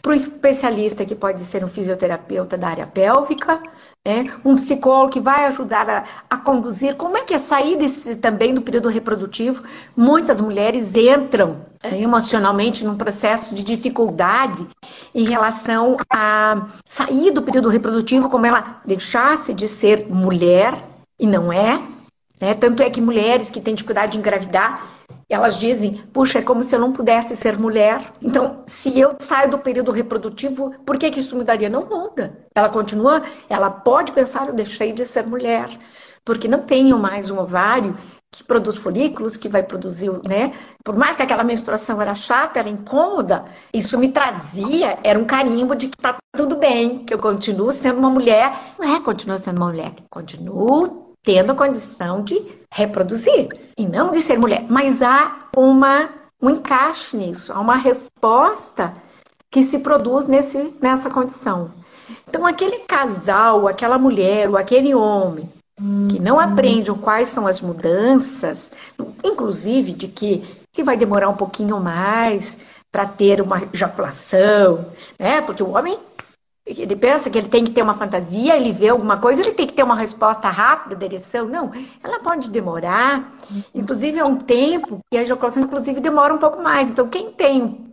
para 0.00 0.12
o 0.12 0.14
especialista 0.14 1.04
que 1.04 1.14
pode 1.14 1.40
ser 1.40 1.64
um 1.64 1.66
fisioterapeuta 1.66 2.56
da 2.56 2.68
área 2.68 2.86
pélvica, 2.86 3.60
né? 4.06 4.24
um 4.44 4.54
psicólogo 4.54 5.12
que 5.12 5.20
vai 5.20 5.46
ajudar 5.46 5.88
a, 5.88 6.04
a, 6.28 6.36
conduzir 6.36 6.96
como 6.96 7.16
é 7.16 7.22
que 7.22 7.34
é 7.34 7.38
sair 7.38 7.76
desse, 7.76 8.16
também 8.16 8.52
do 8.52 8.62
período 8.62 8.88
reprodutivo. 8.88 9.62
Muitas 9.96 10.40
mulheres 10.40 10.94
entram 10.94 11.64
é, 11.82 12.00
emocionalmente 12.00 12.84
num 12.84 12.96
processo 12.96 13.54
de 13.54 13.64
dificuldade 13.64 14.66
em 15.14 15.24
relação 15.24 15.96
a 16.10 16.66
sair 16.84 17.30
do 17.30 17.42
período 17.42 17.68
reprodutivo, 17.68 18.28
como 18.28 18.46
ela 18.46 18.80
deixasse 18.84 19.54
de 19.54 19.68
ser 19.68 20.06
mulher 20.08 20.74
e 21.18 21.26
não 21.26 21.52
é. 21.52 21.80
Né? 22.40 22.54
Tanto 22.54 22.82
é 22.82 22.90
que 22.90 23.00
mulheres 23.00 23.50
que 23.50 23.60
têm 23.60 23.74
dificuldade 23.74 24.12
de 24.12 24.18
engravidar 24.18 24.88
elas 25.34 25.58
dizem, 25.58 26.04
puxa, 26.12 26.38
é 26.38 26.42
como 26.42 26.62
se 26.62 26.74
eu 26.74 26.80
não 26.80 26.92
pudesse 26.92 27.36
ser 27.36 27.58
mulher. 27.58 28.12
Então, 28.20 28.62
se 28.66 28.98
eu 28.98 29.14
saio 29.20 29.50
do 29.50 29.58
período 29.58 29.90
reprodutivo, 29.90 30.72
por 30.84 30.96
que, 30.98 31.10
que 31.10 31.20
isso 31.20 31.36
mudaria? 31.36 31.68
Não 31.68 31.86
muda. 31.88 32.38
Ela 32.54 32.68
continua, 32.68 33.22
ela 33.48 33.70
pode 33.70 34.12
pensar, 34.12 34.48
eu 34.48 34.54
deixei 34.54 34.92
de 34.92 35.04
ser 35.04 35.26
mulher. 35.26 35.68
porque 36.24 36.46
não 36.48 36.62
tenho 36.62 36.98
mais 36.98 37.30
um 37.30 37.38
ovário 37.38 37.94
que 38.30 38.44
produz 38.44 38.78
folículos, 38.78 39.36
que 39.36 39.48
vai 39.48 39.62
produzir, 39.62 40.10
né? 40.26 40.54
Por 40.84 40.96
mais 40.96 41.16
que 41.16 41.22
aquela 41.22 41.44
menstruação 41.44 42.00
era 42.00 42.14
chata, 42.14 42.58
era 42.60 42.68
incômoda, 42.68 43.44
isso 43.74 43.98
me 43.98 44.08
trazia, 44.08 44.98
era 45.02 45.18
um 45.18 45.24
carimbo 45.24 45.74
de 45.76 45.88
que 45.88 45.96
tá 45.98 46.16
tudo 46.34 46.56
bem, 46.56 47.04
que 47.04 47.12
eu 47.12 47.18
continuo 47.18 47.72
sendo 47.72 47.98
uma 47.98 48.08
mulher. 48.10 48.74
Não 48.78 48.94
é 48.96 49.00
continuo 49.00 49.36
sendo 49.36 49.58
uma 49.58 49.66
mulher, 49.66 49.94
continuo 50.10 51.01
tendo 51.22 51.52
a 51.52 51.54
condição 51.54 52.22
de 52.22 52.40
reproduzir 52.70 53.48
e 53.76 53.86
não 53.86 54.10
de 54.10 54.20
ser 54.20 54.38
mulher, 54.38 54.64
mas 54.68 55.02
há 55.02 55.48
uma 55.56 56.08
um 56.42 56.50
encaixe 56.50 57.16
nisso, 57.16 57.52
há 57.52 57.60
uma 57.60 57.76
resposta 57.76 58.92
que 59.48 59.62
se 59.62 59.78
produz 59.78 60.26
nesse, 60.26 60.74
nessa 60.80 61.08
condição. 61.08 61.70
Então, 62.28 62.44
aquele 62.44 62.80
casal, 62.80 63.68
aquela 63.68 63.96
mulher 63.96 64.50
ou 64.50 64.56
aquele 64.56 64.92
homem 64.92 65.48
que 66.08 66.18
não 66.18 66.40
aprendem 66.40 66.94
quais 66.94 67.28
são 67.28 67.46
as 67.46 67.60
mudanças, 67.60 68.72
inclusive 69.22 69.92
de 69.92 70.08
que, 70.08 70.44
que 70.72 70.82
vai 70.82 70.96
demorar 70.96 71.28
um 71.28 71.36
pouquinho 71.36 71.78
mais 71.80 72.58
para 72.90 73.06
ter 73.06 73.40
uma 73.40 73.62
ejaculação, 73.72 74.86
né? 75.18 75.40
Porque 75.40 75.62
o 75.62 75.70
homem 75.70 75.98
ele 76.64 76.94
pensa 76.94 77.28
que 77.28 77.36
ele 77.36 77.48
tem 77.48 77.64
que 77.64 77.72
ter 77.72 77.82
uma 77.82 77.94
fantasia, 77.94 78.56
ele 78.56 78.72
vê 78.72 78.88
alguma 78.88 79.16
coisa, 79.16 79.42
ele 79.42 79.52
tem 79.52 79.66
que 79.66 79.72
ter 79.72 79.82
uma 79.82 79.96
resposta 79.96 80.48
rápida 80.48 80.94
da 80.94 81.04
ereção. 81.04 81.48
Não, 81.48 81.72
ela 82.02 82.20
pode 82.20 82.48
demorar. 82.50 83.32
Inclusive, 83.74 84.18
é 84.18 84.24
um 84.24 84.36
tempo 84.36 85.00
que 85.10 85.18
a 85.18 85.22
ejaculação, 85.22 85.62
inclusive, 85.62 86.00
demora 86.00 86.32
um 86.32 86.38
pouco 86.38 86.62
mais. 86.62 86.90
Então, 86.90 87.08
quem 87.08 87.32
tem 87.32 87.92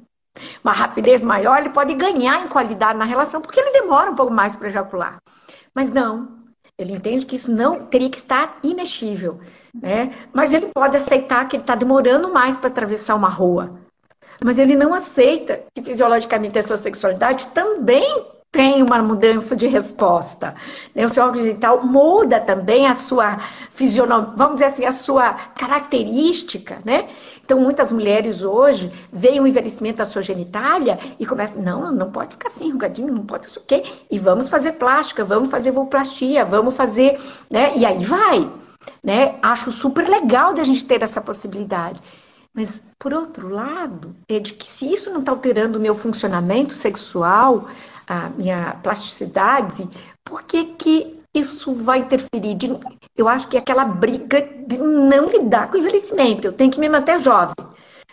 uma 0.64 0.72
rapidez 0.72 1.24
maior, 1.24 1.58
ele 1.60 1.72
pode 1.72 1.96
ganhar 1.96 2.46
em 2.46 2.48
qualidade 2.48 2.98
na 2.98 3.06
relação, 3.06 3.42
porque 3.42 3.60
ele 3.60 3.72
demora 3.72 4.12
um 4.12 4.16
pouco 4.16 4.32
mais 4.32 4.56
para 4.56 4.68
ejacular. 4.68 5.18
Mas 5.74 5.92
não, 5.92 6.40
ele 6.78 6.94
entende 6.94 7.26
que 7.26 7.36
isso 7.36 7.52
não 7.52 7.86
teria 7.88 8.10
que 8.10 8.18
estar 8.18 8.60
imexível, 8.62 9.40
né? 9.74 10.14
Mas 10.32 10.54
ele 10.54 10.68
pode 10.68 10.96
aceitar 10.96 11.48
que 11.48 11.56
ele 11.56 11.64
está 11.64 11.74
demorando 11.74 12.32
mais 12.32 12.56
para 12.56 12.68
atravessar 12.68 13.16
uma 13.16 13.30
rua. 13.30 13.80
Mas 14.44 14.58
ele 14.60 14.76
não 14.76 14.94
aceita 14.94 15.64
que 15.74 15.82
fisiologicamente 15.82 16.58
a 16.60 16.64
sua 16.64 16.78
sexualidade 16.78 17.48
também 17.48 18.39
tem 18.52 18.82
uma 18.82 19.02
mudança 19.02 19.56
de 19.56 19.68
resposta. 19.68 20.56
Né? 20.96 21.06
O 21.06 21.10
seu 21.10 21.24
órgão 21.24 21.42
genital 21.42 21.86
muda 21.86 22.40
também 22.40 22.88
a 22.88 22.96
sua 22.96 23.38
fisionomia, 23.70 24.34
vamos 24.36 24.54
dizer 24.56 24.66
assim, 24.66 24.86
a 24.86 24.92
sua 24.92 25.34
característica, 25.34 26.80
né? 26.84 27.08
Então, 27.46 27.60
muitas 27.60 27.92
mulheres 27.92 28.44
hoje 28.44 28.92
veem 29.14 29.40
o 29.40 29.48
envelhecimento 29.48 29.98
da 29.98 30.06
sua 30.06 30.22
genitália 30.22 31.00
e 31.20 31.26
começam, 31.26 31.62
não, 31.62 31.92
não 31.92 32.12
pode 32.12 32.36
ficar 32.36 32.50
assim, 32.50 32.68
enrugadinho, 32.68 33.14
não 33.14 33.26
pode 33.26 33.46
isso 33.46 33.60
o 33.60 33.64
quê? 33.64 33.84
E 34.10 34.18
vamos 34.18 34.50
fazer 34.50 34.74
plástica, 34.74 35.24
vamos 35.24 35.50
fazer 35.50 35.72
vuloplastia, 35.72 36.44
vamos 36.44 36.76
fazer, 36.76 37.20
né? 37.52 37.74
E 37.76 37.86
aí 37.86 38.04
vai, 38.04 38.52
né? 39.04 39.36
Acho 39.44 39.72
super 39.72 40.08
legal 40.08 40.54
da 40.54 40.64
gente 40.64 40.86
ter 40.86 41.04
essa 41.04 41.22
possibilidade. 41.22 42.02
Mas, 42.52 42.82
por 42.98 43.14
outro 43.14 43.48
lado, 43.48 44.16
é 44.28 44.40
de 44.40 44.54
que 44.54 44.66
se 44.66 44.92
isso 44.92 45.12
não 45.12 45.20
está 45.20 45.32
alterando 45.32 45.78
o 45.78 45.82
meu 45.82 45.94
funcionamento 45.94 46.74
sexual, 46.74 47.68
a 48.10 48.30
minha 48.30 48.76
plasticidade, 48.82 49.88
por 50.26 50.42
que, 50.42 50.66
que 50.66 51.20
isso 51.32 51.74
vai 51.74 52.00
interferir? 52.00 52.56
De, 52.56 52.76
eu 53.16 53.30
acho 53.30 53.48
que 53.48 53.56
é 53.56 53.60
aquela 53.60 53.86
briga 53.86 54.42
de 54.68 54.80
não 54.80 55.30
lidar 55.30 55.70
com 55.70 55.78
o 55.78 55.80
envelhecimento, 55.80 56.48
eu 56.48 56.54
tenho 56.54 56.72
que 56.72 56.80
me 56.80 56.90
manter 56.90 57.20
jovem. 57.22 57.54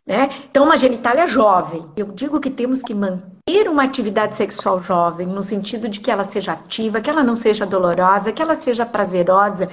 Né? 0.07 0.29
Então, 0.49 0.65
uma 0.65 0.77
genitália 0.77 1.27
jovem. 1.27 1.85
Eu 1.97 2.07
digo 2.07 2.39
que 2.39 2.49
temos 2.49 2.81
que 2.81 2.95
manter 2.95 3.69
uma 3.69 3.83
atividade 3.83 4.37
sexual 4.37 4.81
jovem, 4.81 5.27
no 5.27 5.43
sentido 5.43 5.89
de 5.89 5.99
que 5.99 6.11
ela 6.11 6.23
seja 6.23 6.53
ativa, 6.53 7.01
que 7.01 7.11
ela 7.11 7.25
não 7.25 7.35
seja 7.35 7.67
dolorosa, 7.67 8.33
que 8.33 8.41
ela 8.41 8.55
seja 8.55 8.87
prazerosa, 8.87 9.69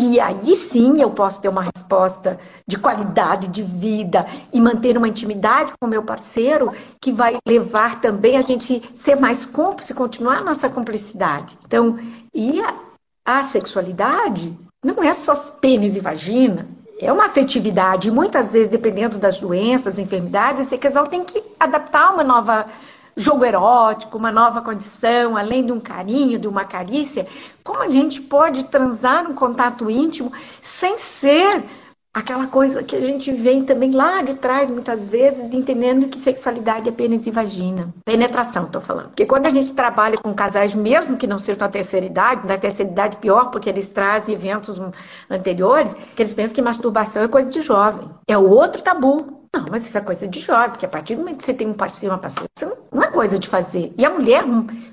e 0.00 0.20
aí 0.20 0.54
sim 0.54 1.02
eu 1.02 1.10
posso 1.10 1.40
ter 1.42 1.48
uma 1.48 1.66
resposta 1.74 2.38
de 2.64 2.78
qualidade 2.78 3.48
de 3.48 3.64
vida 3.64 4.24
e 4.52 4.60
manter 4.60 4.96
uma 4.96 5.08
intimidade 5.08 5.72
com 5.72 5.88
o 5.88 5.90
meu 5.90 6.04
parceiro 6.04 6.72
que 7.00 7.10
vai 7.10 7.36
levar 7.44 8.00
também 8.00 8.36
a 8.36 8.42
gente 8.42 8.80
ser 8.94 9.16
mais 9.16 9.44
cúmplice, 9.44 9.92
continuar 9.92 10.38
a 10.38 10.44
nossa 10.44 10.68
cumplicidade. 10.68 11.58
Então, 11.66 11.98
e 12.32 12.60
a, 12.60 12.74
a 13.24 13.42
sexualidade 13.42 14.56
não 14.84 15.02
é 15.02 15.12
só 15.12 15.34
pênis 15.60 15.96
e 15.96 16.00
vagina, 16.00 16.68
é 17.00 17.12
uma 17.12 17.26
afetividade. 17.26 18.06
E 18.06 18.12
muitas 18.12 18.52
vezes, 18.52 18.68
dependendo 18.68 19.18
das 19.18 19.40
doenças, 19.40 19.98
enfermidades, 19.98 20.66
esse 20.66 20.78
casal 20.78 21.08
tem 21.08 21.24
que 21.24 21.42
adaptar 21.58 22.14
uma 22.14 22.22
nova 22.22 22.66
jogo 23.18 23.44
erótico, 23.44 24.16
uma 24.16 24.30
nova 24.30 24.62
condição, 24.62 25.36
além 25.36 25.66
de 25.66 25.72
um 25.72 25.80
carinho, 25.80 26.38
de 26.38 26.46
uma 26.46 26.64
carícia, 26.64 27.26
como 27.64 27.82
a 27.82 27.88
gente 27.88 28.22
pode 28.22 28.64
transar 28.64 29.28
um 29.28 29.34
contato 29.34 29.90
íntimo 29.90 30.32
sem 30.62 30.98
ser 30.98 31.64
aquela 32.14 32.46
coisa 32.46 32.82
que 32.82 32.96
a 32.96 33.00
gente 33.00 33.30
vem 33.32 33.64
também 33.64 33.92
lá 33.92 34.22
de 34.22 34.34
trás, 34.34 34.70
muitas 34.70 35.08
vezes, 35.08 35.48
de 35.48 35.56
entendendo 35.56 36.08
que 36.08 36.18
sexualidade 36.18 36.88
é 36.88 36.92
pênis 36.92 37.26
e 37.26 37.30
vagina. 37.30 37.92
Penetração, 38.04 38.66
tô 38.66 38.80
falando. 38.80 39.08
Porque 39.08 39.26
quando 39.26 39.46
a 39.46 39.50
gente 39.50 39.72
trabalha 39.72 40.16
com 40.16 40.34
casais, 40.34 40.74
mesmo 40.74 41.16
que 41.16 41.26
não 41.26 41.38
sejam 41.38 41.60
na 41.60 41.68
terceira 41.68 42.06
idade, 42.06 42.46
na 42.46 42.56
terceira 42.58 42.90
idade 42.90 43.16
pior, 43.18 43.50
porque 43.50 43.68
eles 43.68 43.90
trazem 43.90 44.34
eventos 44.34 44.80
anteriores, 45.30 45.94
que 46.16 46.22
eles 46.22 46.32
pensam 46.32 46.54
que 46.54 46.62
masturbação 46.62 47.22
é 47.22 47.28
coisa 47.28 47.50
de 47.50 47.60
jovem. 47.60 48.08
É 48.26 48.36
outro 48.36 48.82
tabu. 48.82 49.37
Não, 49.54 49.64
mas 49.70 49.86
isso 49.86 49.96
é 49.96 50.00
coisa 50.00 50.28
de 50.28 50.40
jovem, 50.40 50.70
porque 50.70 50.84
a 50.84 50.88
partir 50.88 51.14
do 51.14 51.20
momento 51.20 51.38
que 51.38 51.44
você 51.44 51.54
tem 51.54 51.66
um 51.66 51.72
parceiro, 51.72 52.14
uma 52.14 52.20
parceira, 52.20 52.48
não 52.92 53.02
é 53.02 53.06
coisa 53.06 53.38
de 53.38 53.48
fazer. 53.48 53.92
E 53.96 54.04
a 54.04 54.10
mulher 54.10 54.44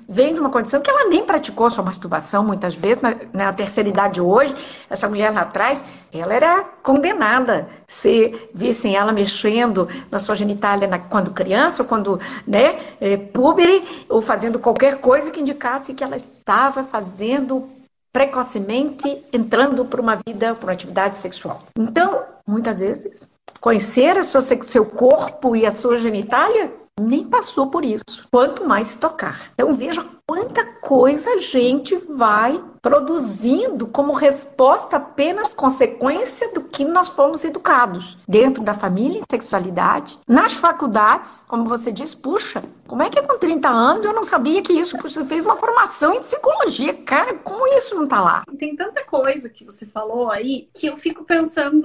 vem 0.08 0.32
de 0.32 0.40
uma 0.40 0.50
condição 0.50 0.80
que 0.80 0.88
ela 0.88 1.08
nem 1.08 1.24
praticou 1.24 1.68
sua 1.68 1.84
masturbação 1.84 2.42
muitas 2.42 2.74
vezes, 2.74 3.02
na, 3.02 3.16
na 3.32 3.52
terceira 3.52 3.88
idade 3.88 4.20
hoje, 4.20 4.54
essa 4.88 5.08
mulher 5.08 5.30
lá 5.30 5.42
atrás, 5.42 5.84
ela 6.12 6.32
era 6.32 6.64
condenada. 6.82 7.68
Se 7.86 8.48
vissem 8.54 8.96
ela 8.96 9.12
mexendo 9.12 9.88
na 10.10 10.18
sua 10.18 10.34
genitália 10.34 10.88
na, 10.88 10.98
quando 10.98 11.32
criança, 11.32 11.82
ou 11.82 11.88
quando, 11.88 12.18
né, 12.46 12.80
é, 13.00 13.16
púbere, 13.16 13.84
ou 14.08 14.22
fazendo 14.22 14.58
qualquer 14.58 14.96
coisa 15.00 15.30
que 15.30 15.40
indicasse 15.40 15.92
que 15.92 16.02
ela 16.02 16.16
estava 16.16 16.82
fazendo 16.82 17.68
precocemente 18.12 19.22
entrando 19.30 19.84
para 19.84 20.00
uma 20.00 20.16
vida, 20.26 20.54
para 20.54 20.64
uma 20.64 20.72
atividade 20.72 21.18
sexual. 21.18 21.62
Então, 21.78 22.22
muitas 22.46 22.80
vezes, 22.80 23.30
conhecer 23.60 24.16
a 24.16 24.22
sua, 24.22 24.40
seu 24.40 24.86
corpo 24.86 25.56
e 25.56 25.66
a 25.66 25.70
sua 25.70 25.96
genitália 25.96 26.72
nem 27.00 27.26
passou 27.26 27.68
por 27.68 27.84
isso. 27.84 28.26
Quanto 28.30 28.66
mais 28.66 28.96
tocar. 28.96 29.50
Então, 29.54 29.72
veja 29.72 30.15
quanta 30.26 30.64
coisa 30.64 31.30
a 31.30 31.38
gente 31.38 31.94
vai 32.16 32.60
produzindo 32.82 33.86
como 33.88 34.12
resposta 34.12 34.96
apenas 34.96 35.54
consequência 35.54 36.52
do 36.52 36.62
que 36.62 36.84
nós 36.84 37.08
fomos 37.08 37.44
educados 37.44 38.16
dentro 38.28 38.62
da 38.62 38.74
família 38.74 39.18
em 39.18 39.22
sexualidade, 39.28 40.18
nas 40.26 40.54
faculdades, 40.54 41.44
como 41.48 41.64
você 41.64 41.90
diz, 41.90 42.14
puxa, 42.14 42.62
como 42.86 43.02
é 43.02 43.10
que 43.10 43.20
com 43.22 43.38
30 43.38 43.68
anos 43.68 44.04
eu 44.04 44.12
não 44.12 44.22
sabia 44.22 44.62
que 44.62 44.72
isso 44.72 44.96
você 44.98 45.24
fez 45.24 45.44
uma 45.44 45.56
formação 45.56 46.14
em 46.14 46.20
psicologia, 46.20 46.94
cara, 46.94 47.34
como 47.34 47.66
isso 47.76 47.96
não 47.96 48.06
tá 48.06 48.20
lá? 48.20 48.44
Tem 48.56 48.76
tanta 48.76 49.04
coisa 49.04 49.50
que 49.50 49.64
você 49.64 49.86
falou 49.86 50.30
aí 50.30 50.68
que 50.72 50.86
eu 50.86 50.96
fico 50.96 51.24
pensando 51.24 51.82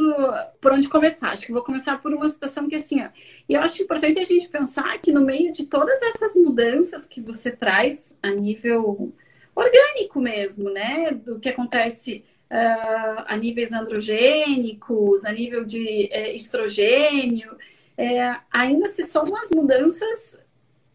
por 0.60 0.72
onde 0.72 0.88
começar. 0.88 1.30
Acho 1.30 1.48
que 1.48 1.52
vou 1.52 1.64
começar 1.64 2.00
por 2.00 2.14
uma 2.14 2.28
situação 2.28 2.68
que 2.68 2.76
assim, 2.76 3.04
ó, 3.04 3.08
eu 3.50 3.60
acho 3.62 3.82
importante 3.82 4.20
a 4.20 4.24
gente 4.24 4.48
pensar 4.48 5.00
que 5.00 5.12
no 5.12 5.22
meio 5.22 5.52
de 5.52 5.66
todas 5.66 6.00
essas 6.04 6.36
mudanças 6.36 7.08
que 7.08 7.20
você 7.20 7.50
traz 7.50 8.18
a 8.22 8.31
nível 8.34 9.14
orgânico 9.56 10.20
mesmo, 10.20 10.70
né? 10.70 11.12
Do 11.12 11.40
que 11.40 11.50
acontece 11.50 12.24
uh, 12.50 13.24
a 13.26 13.38
níveis 13.38 13.72
androgênicos, 13.72 15.26
a 15.26 15.32
nível 15.32 15.64
de 15.64 16.10
é, 16.12 16.34
estrogênio, 16.36 17.58
é, 17.98 18.36
ainda 18.52 18.88
se 18.88 19.04
somam 19.04 19.36
as 19.38 19.52
mudanças 19.52 20.38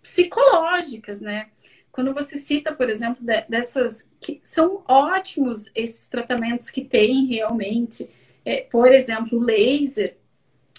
psicológicas, 0.02 1.20
né? 1.20 1.48
Quando 1.90 2.12
você 2.12 2.38
cita, 2.38 2.74
por 2.74 2.90
exemplo, 2.90 3.24
de, 3.24 3.42
dessas 3.48 4.08
que 4.20 4.40
são 4.44 4.84
ótimos 4.86 5.70
esses 5.74 6.08
tratamentos 6.08 6.68
que 6.68 6.84
tem 6.84 7.26
realmente, 7.26 8.10
é, 8.44 8.62
por 8.70 8.92
exemplo, 8.92 9.38
laser 9.38 10.16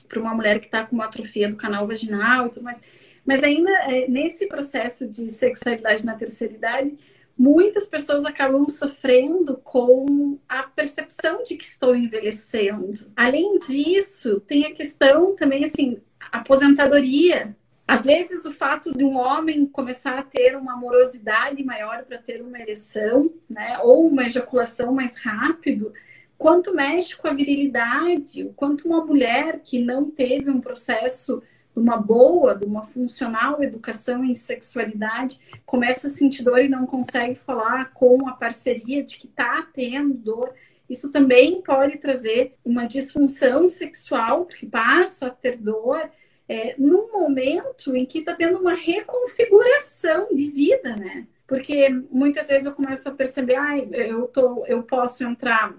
para 0.08 0.20
uma 0.20 0.34
mulher 0.34 0.60
que 0.60 0.68
está 0.68 0.86
com 0.86 0.96
uma 0.96 1.06
atrofia 1.06 1.50
do 1.50 1.56
canal 1.56 1.88
vaginal 1.88 2.48
e 2.48 2.50
tudo 2.52 2.64
mais. 2.64 2.82
Mas 3.28 3.44
ainda 3.44 3.70
é, 3.70 4.08
nesse 4.08 4.48
processo 4.48 5.06
de 5.06 5.30
sexualidade 5.30 6.06
na 6.06 6.16
terceira 6.16 6.54
idade, 6.54 6.98
muitas 7.38 7.90
pessoas 7.90 8.24
acabam 8.26 8.70
sofrendo 8.70 9.58
com 9.58 10.40
a 10.48 10.64
percepção 10.64 11.44
de 11.44 11.58
que 11.58 11.66
estou 11.66 11.94
envelhecendo. 11.94 13.12
Além 13.14 13.60
disso, 13.60 14.40
tem 14.40 14.66
a 14.66 14.74
questão 14.74 15.36
também, 15.36 15.66
assim, 15.66 15.98
aposentadoria. 16.32 17.54
Às 17.86 18.06
vezes, 18.06 18.46
o 18.46 18.54
fato 18.54 18.98
de 18.98 19.04
um 19.04 19.18
homem 19.18 19.66
começar 19.66 20.18
a 20.18 20.24
ter 20.24 20.56
uma 20.56 20.74
amorosidade 20.76 21.62
maior 21.66 22.06
para 22.06 22.18
ter 22.18 22.42
uma 22.42 22.60
ereção, 22.60 23.30
né, 23.50 23.78
ou 23.84 24.08
uma 24.08 24.26
ejaculação 24.26 24.94
mais 24.94 25.18
rápido, 25.18 25.94
quanto 26.38 26.74
mexe 26.74 27.18
com 27.18 27.28
a 27.28 27.34
virilidade, 27.34 28.44
o 28.44 28.54
quanto 28.54 28.88
uma 28.88 29.06
mulher 29.06 29.60
que 29.64 29.80
não 29.80 30.10
teve 30.10 30.50
um 30.50 30.62
processo 30.62 31.44
uma 31.78 31.98
boa, 31.98 32.56
de 32.56 32.66
uma 32.66 32.84
funcional 32.84 33.62
educação 33.62 34.26
em 34.26 34.34
sexualidade, 34.34 35.40
começa 35.66 36.08
a 36.08 36.10
sentir 36.10 36.44
dor 36.44 36.60
e 36.60 36.68
não 36.68 36.88
consegue 36.88 37.36
falar 37.36 37.94
com 37.94 38.28
a 38.28 38.34
parceria 38.34 39.04
de 39.04 39.18
que 39.18 39.28
está 39.28 39.66
tendo 39.72 40.16
dor. 40.16 40.54
isso 40.90 41.12
também 41.12 41.62
pode 41.62 41.98
trazer 41.98 42.56
uma 42.66 42.86
disfunção 42.88 43.68
sexual, 43.70 44.46
porque 44.46 44.66
passa 44.66 45.28
a 45.28 45.30
ter 45.30 45.58
dor 45.58 46.10
é, 46.50 46.76
num 46.78 47.12
momento 47.12 47.96
em 47.96 48.06
que 48.06 48.20
está 48.20 48.34
tendo 48.34 48.58
uma 48.58 48.74
reconfiguração 48.74 50.30
de 50.34 50.50
vida, 50.50 50.96
né? 50.96 51.28
Porque 51.46 51.90
muitas 52.10 52.48
vezes 52.48 52.66
eu 52.66 52.74
começo 52.74 53.08
a 53.08 53.12
perceber, 53.12 53.56
ah, 53.56 53.78
eu, 53.78 54.28
tô, 54.28 54.66
eu 54.66 54.82
posso 54.84 55.24
entrar 55.24 55.76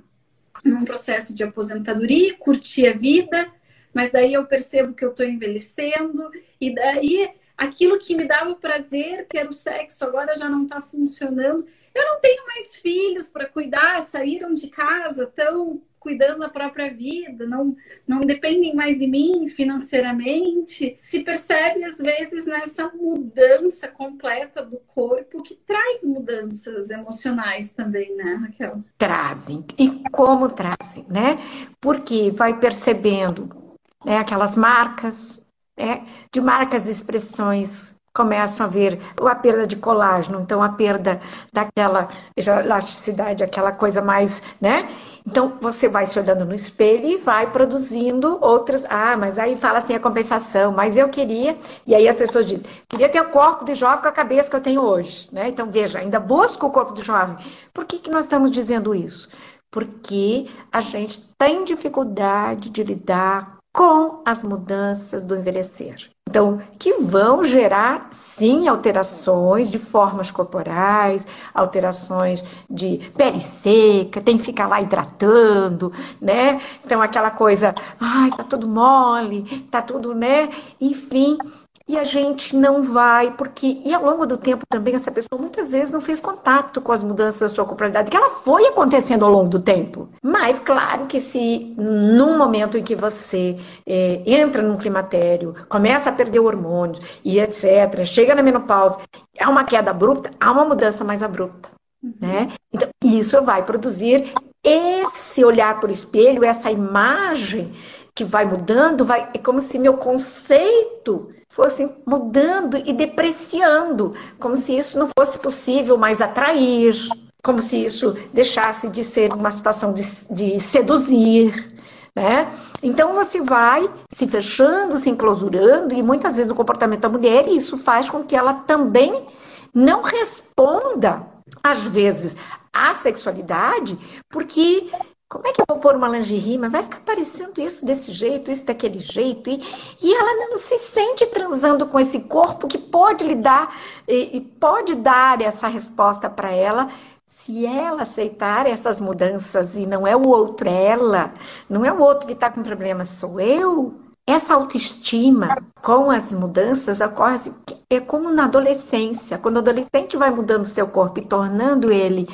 num 0.64 0.84
processo 0.84 1.34
de 1.34 1.42
aposentadoria, 1.42 2.36
curtir 2.36 2.88
a 2.88 2.92
vida, 2.92 3.50
mas 3.98 4.12
daí 4.12 4.34
eu 4.34 4.46
percebo 4.46 4.94
que 4.94 5.04
eu 5.04 5.10
estou 5.10 5.26
envelhecendo, 5.26 6.30
e 6.60 6.72
daí 6.72 7.28
aquilo 7.56 7.98
que 7.98 8.14
me 8.14 8.28
dava 8.28 8.54
prazer, 8.54 9.26
que 9.26 9.36
era 9.36 9.50
o 9.50 9.52
sexo, 9.52 10.04
agora 10.04 10.36
já 10.36 10.48
não 10.48 10.62
está 10.62 10.80
funcionando. 10.80 11.66
Eu 11.92 12.04
não 12.04 12.20
tenho 12.20 12.46
mais 12.46 12.76
filhos 12.76 13.28
para 13.28 13.48
cuidar, 13.48 14.00
saíram 14.02 14.54
de 14.54 14.68
casa, 14.68 15.24
estão 15.24 15.82
cuidando 15.98 16.38
da 16.38 16.48
própria 16.48 16.94
vida, 16.94 17.44
não, 17.44 17.76
não 18.06 18.20
dependem 18.20 18.72
mais 18.72 18.96
de 18.96 19.08
mim 19.08 19.48
financeiramente. 19.48 20.96
Se 21.00 21.24
percebe, 21.24 21.82
às 21.82 21.98
vezes, 21.98 22.46
nessa 22.46 22.92
mudança 22.94 23.88
completa 23.88 24.62
do 24.62 24.76
corpo 24.86 25.42
que 25.42 25.56
traz 25.56 26.04
mudanças 26.04 26.90
emocionais 26.90 27.72
também, 27.72 28.14
né, 28.14 28.34
Raquel? 28.42 28.84
Trazem. 28.96 29.64
E 29.76 30.04
como 30.12 30.48
trazem, 30.50 31.04
né? 31.08 31.36
Porque 31.80 32.30
vai 32.30 32.60
percebendo 32.60 33.66
né, 34.04 34.18
aquelas 34.18 34.56
marcas, 34.56 35.46
né, 35.76 36.06
de 36.32 36.40
marcas 36.40 36.88
e 36.88 36.90
expressões 36.90 37.98
começam 38.18 38.66
a 38.66 38.68
ver 38.68 38.98
a 39.24 39.34
perda 39.36 39.64
de 39.64 39.76
colágeno, 39.76 40.40
então 40.40 40.60
a 40.60 40.70
perda 40.70 41.20
daquela 41.52 42.08
elasticidade, 42.36 43.44
aquela 43.44 43.70
coisa 43.70 44.02
mais, 44.02 44.42
né? 44.60 44.90
Então 45.24 45.56
você 45.60 45.88
vai 45.88 46.04
se 46.04 46.18
olhando 46.18 46.44
no 46.44 46.52
espelho 46.52 47.06
e 47.06 47.18
vai 47.18 47.52
produzindo 47.52 48.38
outras. 48.40 48.84
Ah, 48.90 49.16
mas 49.16 49.38
aí 49.38 49.56
fala 49.56 49.78
assim 49.78 49.94
a 49.94 50.00
compensação, 50.00 50.72
mas 50.72 50.96
eu 50.96 51.08
queria, 51.08 51.56
e 51.86 51.94
aí 51.94 52.08
as 52.08 52.16
pessoas 52.16 52.44
dizem, 52.44 52.66
queria 52.88 53.08
ter 53.08 53.20
o 53.20 53.28
corpo 53.28 53.64
de 53.64 53.76
jovem 53.76 54.02
com 54.02 54.08
a 54.08 54.12
cabeça 54.12 54.50
que 54.50 54.56
eu 54.56 54.60
tenho 54.60 54.82
hoje, 54.82 55.28
né? 55.30 55.48
Então 55.48 55.70
veja, 55.70 56.00
ainda 56.00 56.18
busco 56.18 56.66
o 56.66 56.70
corpo 56.72 56.94
de 56.94 57.02
jovem. 57.02 57.36
Por 57.72 57.84
que, 57.84 58.00
que 58.00 58.10
nós 58.10 58.24
estamos 58.24 58.50
dizendo 58.50 58.96
isso? 58.96 59.28
Porque 59.70 60.48
a 60.72 60.80
gente 60.80 61.20
tem 61.38 61.62
dificuldade 61.62 62.68
de 62.70 62.82
lidar 62.82 63.57
com 63.72 64.22
as 64.24 64.42
mudanças 64.42 65.24
do 65.24 65.36
envelhecer. 65.36 66.10
Então, 66.28 66.60
que 66.78 66.92
vão 66.94 67.42
gerar, 67.42 68.08
sim, 68.12 68.68
alterações 68.68 69.70
de 69.70 69.78
formas 69.78 70.30
corporais, 70.30 71.26
alterações 71.54 72.44
de 72.68 72.98
pele 73.16 73.40
seca, 73.40 74.20
tem 74.20 74.36
que 74.36 74.42
ficar 74.42 74.66
lá 74.68 74.78
hidratando, 74.80 75.90
né? 76.20 76.60
Então, 76.84 77.00
aquela 77.00 77.30
coisa, 77.30 77.74
ai, 77.98 78.28
tá 78.30 78.44
tudo 78.44 78.68
mole, 78.68 79.66
tá 79.70 79.80
tudo, 79.80 80.14
né? 80.14 80.50
Enfim, 80.78 81.38
e 81.88 81.98
a 81.98 82.04
gente 82.04 82.54
não 82.54 82.82
vai, 82.82 83.30
porque, 83.30 83.80
e 83.82 83.94
ao 83.94 84.04
longo 84.04 84.26
do 84.26 84.36
tempo 84.36 84.64
também, 84.68 84.94
essa 84.94 85.10
pessoa 85.10 85.40
muitas 85.40 85.72
vezes 85.72 85.90
não 85.90 86.02
fez 86.02 86.20
contato 86.20 86.82
com 86.82 86.92
as 86.92 87.02
mudanças 87.02 87.40
da 87.40 87.48
sua 87.48 87.64
corporalidade, 87.64 88.10
que 88.10 88.16
ela 88.16 88.28
foi 88.28 88.66
acontecendo 88.66 89.24
ao 89.24 89.30
longo 89.30 89.48
do 89.48 89.60
tempo. 89.60 90.08
Mas, 90.22 90.60
claro 90.60 91.06
que 91.06 91.18
se 91.18 91.74
num 91.78 92.36
momento 92.36 92.76
em 92.76 92.82
que 92.82 92.94
você 92.94 93.56
é, 93.86 94.20
entra 94.26 94.60
num 94.60 94.76
climatério, 94.76 95.54
começa 95.68 96.10
a 96.10 96.12
perder 96.12 96.40
hormônios 96.40 97.00
e 97.24 97.40
etc., 97.40 98.04
chega 98.04 98.34
na 98.34 98.42
menopausa, 98.42 98.98
há 99.40 99.48
uma 99.48 99.64
queda 99.64 99.90
abrupta, 99.90 100.30
há 100.38 100.52
uma 100.52 100.66
mudança 100.66 101.04
mais 101.04 101.22
abrupta. 101.22 101.70
Uhum. 102.02 102.12
Né? 102.20 102.48
Então, 102.70 102.88
isso 103.02 103.42
vai 103.42 103.64
produzir 103.64 104.30
esse 104.62 105.44
olhar 105.44 105.80
por 105.80 105.90
espelho, 105.90 106.44
essa 106.44 106.70
imagem 106.70 107.72
que 108.18 108.24
vai 108.24 108.44
mudando, 108.44 109.04
vai, 109.04 109.28
é 109.32 109.38
como 109.38 109.60
se 109.60 109.78
meu 109.78 109.94
conceito 109.94 111.28
fosse 111.48 111.88
mudando 112.04 112.76
e 112.76 112.92
depreciando, 112.92 114.12
como 114.40 114.56
se 114.56 114.76
isso 114.76 114.98
não 114.98 115.08
fosse 115.16 115.38
possível 115.38 115.96
mais 115.96 116.20
atrair, 116.20 116.96
como 117.44 117.62
se 117.62 117.84
isso 117.84 118.16
deixasse 118.32 118.88
de 118.88 119.04
ser 119.04 119.32
uma 119.32 119.52
situação 119.52 119.92
de, 119.92 120.02
de 120.32 120.58
seduzir. 120.58 121.72
Né? 122.12 122.52
Então 122.82 123.14
você 123.14 123.40
vai 123.40 123.88
se 124.10 124.26
fechando, 124.26 124.98
se 124.98 125.08
enclausurando, 125.08 125.94
e 125.94 126.02
muitas 126.02 126.38
vezes 126.38 126.48
no 126.48 126.56
comportamento 126.56 127.02
da 127.02 127.08
mulher, 127.08 127.46
isso 127.46 127.78
faz 127.78 128.10
com 128.10 128.24
que 128.24 128.34
ela 128.34 128.52
também 128.52 129.28
não 129.72 130.02
responda, 130.02 131.24
às 131.62 131.84
vezes, 131.84 132.36
à 132.72 132.92
sexualidade, 132.94 133.96
porque 134.28 134.90
como 135.28 135.46
é 135.46 135.52
que 135.52 135.60
eu 135.60 135.66
vou 135.68 135.78
pôr 135.78 135.94
uma 135.94 136.08
lingerie? 136.08 136.56
Mas 136.56 136.72
vai 136.72 136.82
ficar 136.82 137.00
parecendo 137.00 137.60
isso 137.60 137.84
desse 137.84 138.12
jeito, 138.12 138.50
isso 138.50 138.64
daquele 138.64 138.98
jeito. 138.98 139.50
E, 139.50 139.62
e 140.02 140.14
ela 140.14 140.48
não 140.48 140.56
se 140.56 140.76
sente 140.78 141.26
transando 141.26 141.86
com 141.86 142.00
esse 142.00 142.20
corpo 142.20 142.66
que 142.66 142.78
pode 142.78 143.24
lhe 143.24 143.34
dar, 143.34 143.76
e, 144.06 144.38
e 144.38 144.40
pode 144.40 144.94
dar 144.94 145.40
essa 145.42 145.68
resposta 145.68 146.30
para 146.30 146.50
ela 146.50 146.88
se 147.26 147.66
ela 147.66 148.02
aceitar 148.02 148.66
essas 148.66 149.02
mudanças 149.02 149.76
e 149.76 149.84
não 149.84 150.06
é 150.06 150.16
o 150.16 150.26
outro, 150.26 150.66
é 150.66 150.86
ela, 150.86 151.34
não 151.68 151.84
é 151.84 151.92
o 151.92 152.00
outro 152.00 152.26
que 152.26 152.32
está 152.32 152.50
com 152.50 152.62
problema, 152.62 153.04
sou 153.04 153.38
eu. 153.38 153.94
Essa 154.26 154.54
autoestima 154.54 155.58
com 155.82 156.10
as 156.10 156.32
mudanças 156.32 157.02
ocorre 157.02 157.34
assim, 157.34 157.54
é 157.90 158.00
como 158.00 158.30
na 158.30 158.44
adolescência. 158.44 159.36
Quando 159.36 159.56
o 159.56 159.58
adolescente 159.58 160.16
vai 160.16 160.30
mudando 160.30 160.64
seu 160.64 160.88
corpo 160.88 161.18
e 161.18 161.24
tornando 161.24 161.92
ele 161.92 162.26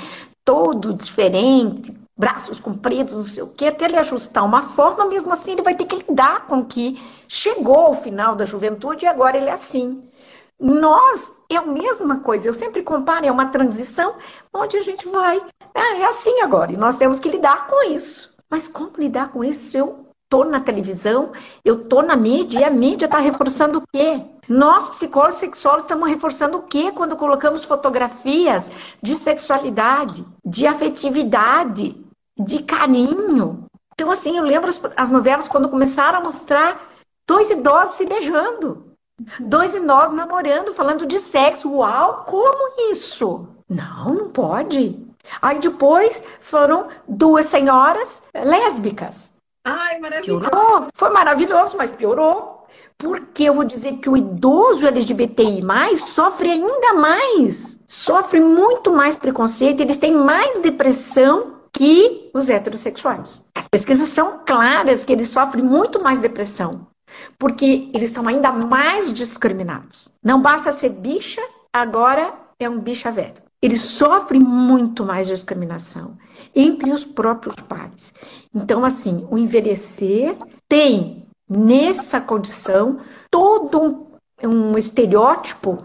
todo 0.44 0.94
diferente, 0.94 1.92
braços 2.16 2.60
compridos, 2.60 3.14
não 3.14 3.24
sei 3.24 3.42
o 3.42 3.48
quê, 3.48 3.66
até 3.66 3.86
ele 3.86 3.96
ajustar 3.96 4.44
uma 4.44 4.62
forma, 4.62 5.06
mesmo 5.06 5.32
assim 5.32 5.52
ele 5.52 5.62
vai 5.62 5.74
ter 5.74 5.84
que 5.84 5.96
lidar 5.96 6.46
com 6.46 6.64
que 6.64 7.00
chegou 7.28 7.86
ao 7.86 7.94
final 7.94 8.36
da 8.36 8.44
juventude 8.44 9.04
e 9.04 9.08
agora 9.08 9.36
ele 9.36 9.48
é 9.48 9.52
assim. 9.52 10.00
Nós 10.58 11.34
é 11.50 11.56
a 11.56 11.62
mesma 11.62 12.20
coisa, 12.20 12.48
eu 12.48 12.54
sempre 12.54 12.82
comparo, 12.82 13.26
é 13.26 13.30
uma 13.30 13.48
transição 13.48 14.14
onde 14.52 14.76
a 14.76 14.80
gente 14.80 15.08
vai, 15.08 15.42
ah, 15.74 15.96
é 15.96 16.04
assim 16.04 16.40
agora, 16.40 16.72
e 16.72 16.76
nós 16.76 16.96
temos 16.96 17.18
que 17.18 17.28
lidar 17.28 17.66
com 17.66 17.82
isso. 17.90 18.32
Mas 18.48 18.68
como 18.68 18.92
lidar 18.96 19.32
com 19.32 19.42
isso? 19.42 19.76
Eu 19.76 20.06
tô 20.28 20.44
na 20.44 20.60
televisão, 20.60 21.32
eu 21.64 21.84
tô 21.88 22.02
na 22.02 22.14
mídia, 22.14 22.60
e 22.60 22.64
a 22.64 22.70
mídia 22.70 23.06
está 23.06 23.18
reforçando 23.18 23.78
o 23.78 23.82
quê? 23.92 24.20
Nós, 24.48 24.88
psicólogos 24.88 25.34
sexuais, 25.34 25.82
estamos 25.82 26.08
reforçando 26.08 26.58
o 26.58 26.62
quê 26.62 26.92
quando 26.92 27.16
colocamos 27.16 27.64
fotografias 27.64 28.70
de 29.02 29.14
sexualidade, 29.14 30.24
de 30.44 30.66
afetividade, 30.66 32.03
de 32.38 32.62
carinho. 32.62 33.64
Então, 33.92 34.10
assim, 34.10 34.36
eu 34.36 34.44
lembro 34.44 34.68
as, 34.68 34.80
as 34.96 35.10
novelas 35.10 35.48
quando 35.48 35.68
começaram 35.68 36.18
a 36.18 36.24
mostrar 36.24 36.92
dois 37.26 37.50
idosos 37.50 37.96
se 37.96 38.06
beijando, 38.06 38.84
dois 39.38 39.74
idosos 39.74 40.14
namorando, 40.14 40.74
falando 40.74 41.06
de 41.06 41.18
sexo. 41.18 41.70
Uau, 41.70 42.24
como 42.26 42.90
isso? 42.90 43.46
Não, 43.68 44.12
não 44.12 44.28
pode. 44.30 45.04
Aí 45.40 45.58
depois 45.58 46.22
foram 46.40 46.88
duas 47.08 47.46
senhoras 47.46 48.22
lésbicas. 48.34 49.32
Ai, 49.64 49.98
maravilhoso. 49.98 50.50
Piorou. 50.50 50.88
Foi 50.92 51.10
maravilhoso, 51.10 51.76
mas 51.76 51.92
piorou. 51.92 52.66
Porque 52.98 53.44
eu 53.44 53.54
vou 53.54 53.64
dizer 53.64 53.94
que 53.94 54.08
o 54.08 54.16
idoso 54.16 54.86
LGBTI 54.86 55.62
sofre 55.96 56.50
ainda 56.50 56.94
mais, 56.94 57.80
sofre 57.88 58.40
muito 58.40 58.92
mais 58.92 59.16
preconceito, 59.16 59.80
eles 59.80 59.96
têm 59.96 60.12
mais 60.12 60.60
depressão 60.60 61.54
que 61.74 62.30
os 62.32 62.48
heterossexuais. 62.48 63.44
As 63.54 63.66
pesquisas 63.68 64.08
são 64.08 64.44
claras 64.46 65.04
que 65.04 65.12
eles 65.12 65.28
sofrem 65.28 65.64
muito 65.64 66.00
mais 66.00 66.20
depressão, 66.20 66.86
porque 67.36 67.90
eles 67.92 68.10
são 68.10 68.28
ainda 68.28 68.52
mais 68.52 69.12
discriminados. 69.12 70.08
Não 70.22 70.40
basta 70.40 70.70
ser 70.70 70.90
bicha, 70.90 71.42
agora 71.72 72.32
é 72.60 72.70
um 72.70 72.78
bicha 72.78 73.10
velho. 73.10 73.42
Eles 73.60 73.80
sofrem 73.80 74.40
muito 74.40 75.04
mais 75.04 75.26
discriminação 75.26 76.16
entre 76.54 76.92
os 76.92 77.04
próprios 77.04 77.56
pares. 77.56 78.14
Então, 78.54 78.84
assim, 78.84 79.26
o 79.30 79.36
envelhecer 79.36 80.36
tem 80.68 81.26
nessa 81.48 82.20
condição 82.20 83.00
todo 83.30 84.12
um, 84.42 84.48
um 84.48 84.78
estereótipo 84.78 85.78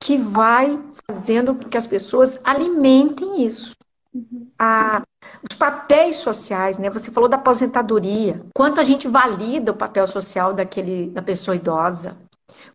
que 0.00 0.16
vai 0.18 0.78
fazendo 1.10 1.54
com 1.54 1.68
que 1.68 1.78
as 1.78 1.86
pessoas 1.86 2.38
alimentem 2.44 3.42
isso. 3.44 3.74
Uhum. 4.14 4.46
A, 4.58 5.02
os 5.50 5.56
papéis 5.56 6.16
sociais, 6.16 6.78
né? 6.78 6.88
Você 6.90 7.10
falou 7.10 7.28
da 7.28 7.36
aposentadoria. 7.36 8.40
Quanto 8.54 8.80
a 8.80 8.84
gente 8.84 9.06
valida 9.06 9.72
o 9.72 9.76
papel 9.76 10.06
social 10.06 10.54
daquele, 10.54 11.10
da 11.10 11.22
pessoa 11.22 11.56
idosa? 11.56 12.16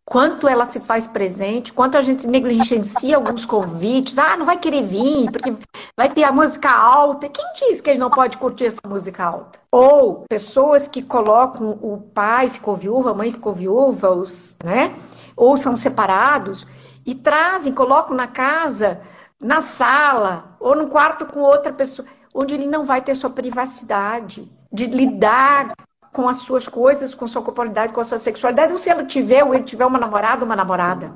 Quanto 0.05 0.47
ela 0.47 0.65
se 0.65 0.79
faz 0.79 1.07
presente, 1.07 1.71
quanto 1.71 1.97
a 1.97 2.01
gente 2.01 2.27
negligencia 2.27 3.15
alguns 3.15 3.45
convites. 3.45 4.17
Ah, 4.17 4.35
não 4.37 4.45
vai 4.45 4.57
querer 4.57 4.83
vir, 4.83 5.31
porque 5.31 5.53
vai 5.95 6.09
ter 6.09 6.23
a 6.23 6.31
música 6.31 6.69
alta. 6.69 7.29
Quem 7.29 7.45
diz 7.53 7.79
que 7.79 7.91
ele 7.91 7.99
não 7.99 8.09
pode 8.09 8.37
curtir 8.37 8.65
essa 8.65 8.81
música 8.87 9.23
alta? 9.23 9.59
Ou 9.71 10.25
pessoas 10.27 10.87
que 10.87 11.03
colocam 11.03 11.77
o 11.81 11.97
pai 11.97 12.49
ficou 12.49 12.75
viúva, 12.75 13.11
a 13.11 13.13
mãe 13.13 13.31
ficou 13.31 13.53
viúva, 13.53 14.09
os, 14.09 14.57
né? 14.63 14.95
Ou 15.35 15.55
são 15.57 15.77
separados 15.77 16.65
e 17.05 17.13
trazem, 17.13 17.71
colocam 17.71 18.15
na 18.15 18.27
casa, 18.27 19.01
na 19.41 19.61
sala, 19.61 20.55
ou 20.59 20.75
no 20.75 20.87
quarto 20.87 21.25
com 21.27 21.39
outra 21.39 21.71
pessoa 21.71 22.07
onde 22.33 22.53
ele 22.53 22.67
não 22.67 22.85
vai 22.85 23.01
ter 23.01 23.15
sua 23.15 23.29
privacidade 23.29 24.49
de 24.71 24.85
lidar 24.85 25.73
com 26.11 26.27
as 26.27 26.37
suas 26.37 26.67
coisas, 26.67 27.13
com 27.13 27.27
sua 27.27 27.41
corporalidade, 27.41 27.93
com 27.93 28.01
a 28.01 28.03
sua 28.03 28.17
sexualidade, 28.17 28.71
ou 28.71 28.77
se 28.77 28.89
ela 28.89 29.05
tiver 29.05 29.43
ou 29.43 29.53
ele 29.53 29.63
tiver 29.63 29.85
uma 29.85 29.99
namorada, 29.99 30.45
uma 30.45 30.55
namorada, 30.55 31.13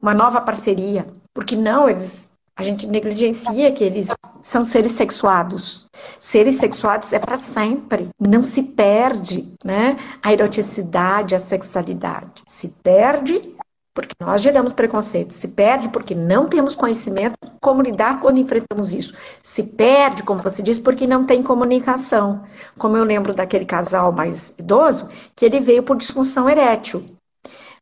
uma 0.00 0.14
nova 0.14 0.40
parceria, 0.40 1.06
porque 1.32 1.56
não 1.56 1.88
eles 1.88 2.32
a 2.54 2.62
gente 2.62 2.86
negligencia 2.86 3.72
que 3.72 3.82
eles 3.82 4.14
são 4.42 4.64
seres 4.64 4.92
sexuados. 4.92 5.86
Seres 6.20 6.56
sexuados 6.56 7.12
é 7.12 7.18
para 7.18 7.38
sempre. 7.38 8.10
Não 8.20 8.44
se 8.44 8.62
perde, 8.62 9.54
né? 9.64 9.96
A 10.22 10.32
eroticidade, 10.32 11.34
a 11.34 11.38
sexualidade. 11.38 12.42
Se 12.46 12.68
perde 12.82 13.56
porque 13.94 14.14
nós 14.20 14.40
geramos 14.40 14.72
preconceito. 14.72 15.32
Se 15.32 15.48
perde 15.48 15.88
porque 15.88 16.14
não 16.14 16.48
temos 16.48 16.74
conhecimento 16.74 17.34
como 17.60 17.82
lidar 17.82 18.20
quando 18.20 18.38
enfrentamos 18.38 18.92
isso. 18.94 19.14
Se 19.42 19.62
perde, 19.62 20.22
como 20.22 20.40
você 20.40 20.62
disse, 20.62 20.80
porque 20.80 21.06
não 21.06 21.24
tem 21.24 21.42
comunicação. 21.42 22.42
Como 22.78 22.96
eu 22.96 23.04
lembro 23.04 23.34
daquele 23.34 23.64
casal 23.64 24.12
mais 24.12 24.54
idoso, 24.58 25.08
que 25.36 25.44
ele 25.44 25.60
veio 25.60 25.82
por 25.82 25.96
disfunção 25.96 26.48
erétil. 26.48 27.04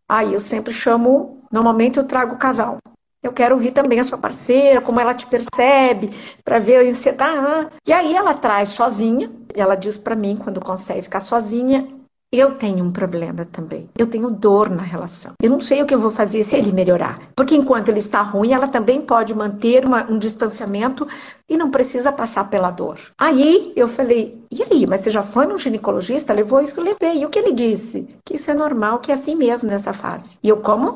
Aí 0.09 0.35
eu 0.35 0.41
sempre 0.41 0.73
chamo, 0.73 1.45
normalmente 1.53 1.99
eu 1.99 2.05
trago 2.05 2.35
o 2.35 2.39
casal. 2.39 2.79
Eu 3.23 3.33
quero 3.33 3.55
ouvir 3.55 3.73
também 3.73 4.01
a 4.01 4.05
sua 4.05 4.17
parceira, 4.17 4.81
como 4.81 4.99
ela 4.99 5.15
te 5.15 5.27
percebe, 5.27 6.11
para 6.43 6.59
ver 6.59 6.95
se 6.95 7.13
tá. 7.13 7.69
E 7.87 7.93
aí 7.93 8.17
ela 8.17 8.33
traz 8.35 8.71
sozinha, 8.71 9.31
e 9.55 9.61
ela 9.61 9.75
diz 9.75 9.99
para 9.99 10.17
mim 10.17 10.37
quando 10.43 10.59
consegue 10.59 11.03
ficar 11.03 11.21
sozinha, 11.21 12.00
eu 12.33 12.55
tenho 12.55 12.85
um 12.85 12.93
problema 12.93 13.45
também. 13.45 13.89
Eu 13.99 14.07
tenho 14.07 14.31
dor 14.31 14.71
na 14.71 14.83
relação. 14.83 15.33
Eu 15.43 15.51
não 15.51 15.61
sei 15.61 15.83
o 15.83 15.87
que 15.87 15.93
eu 15.93 15.99
vou 15.99 16.13
fazer 16.13 16.45
se 16.45 16.57
ele 16.57 16.73
melhorar. 16.73 17.19
Porque 17.35 17.57
enquanto 17.57 17.89
ele 17.89 17.99
está 17.99 18.23
ruim, 18.23 18.53
ela 18.53 18.69
também 18.69 19.03
pode 19.03 19.35
manter 19.35 19.85
uma, 19.85 20.09
um 20.09 20.17
distanciamento 20.17 21.09
e 21.49 21.57
não 21.57 21.71
precisa 21.71 22.13
passar 22.13 22.49
pela 22.49 22.71
dor. 22.71 22.99
Aí 23.19 23.73
eu 23.75 23.89
falei: 23.89 24.41
e 24.49 24.63
aí, 24.63 24.87
mas 24.87 25.01
você 25.01 25.11
já 25.11 25.25
foi 25.25 25.47
no 25.47 25.59
ginecologista? 25.59 26.33
Levou 26.33 26.61
isso? 26.61 26.81
Levei. 26.81 27.23
E 27.23 27.27
o 27.27 27.31
que 27.31 27.39
ele 27.39 27.53
disse? 27.53 28.07
Que 28.25 28.37
isso 28.37 28.49
é 28.51 28.55
normal, 28.55 29.01
que 29.01 29.11
é 29.11 29.15
assim 29.15 29.35
mesmo 29.35 29.69
nessa 29.69 29.93
fase. 29.93 30.39
E 30.41 30.49
eu, 30.49 30.59
como? 30.59 30.95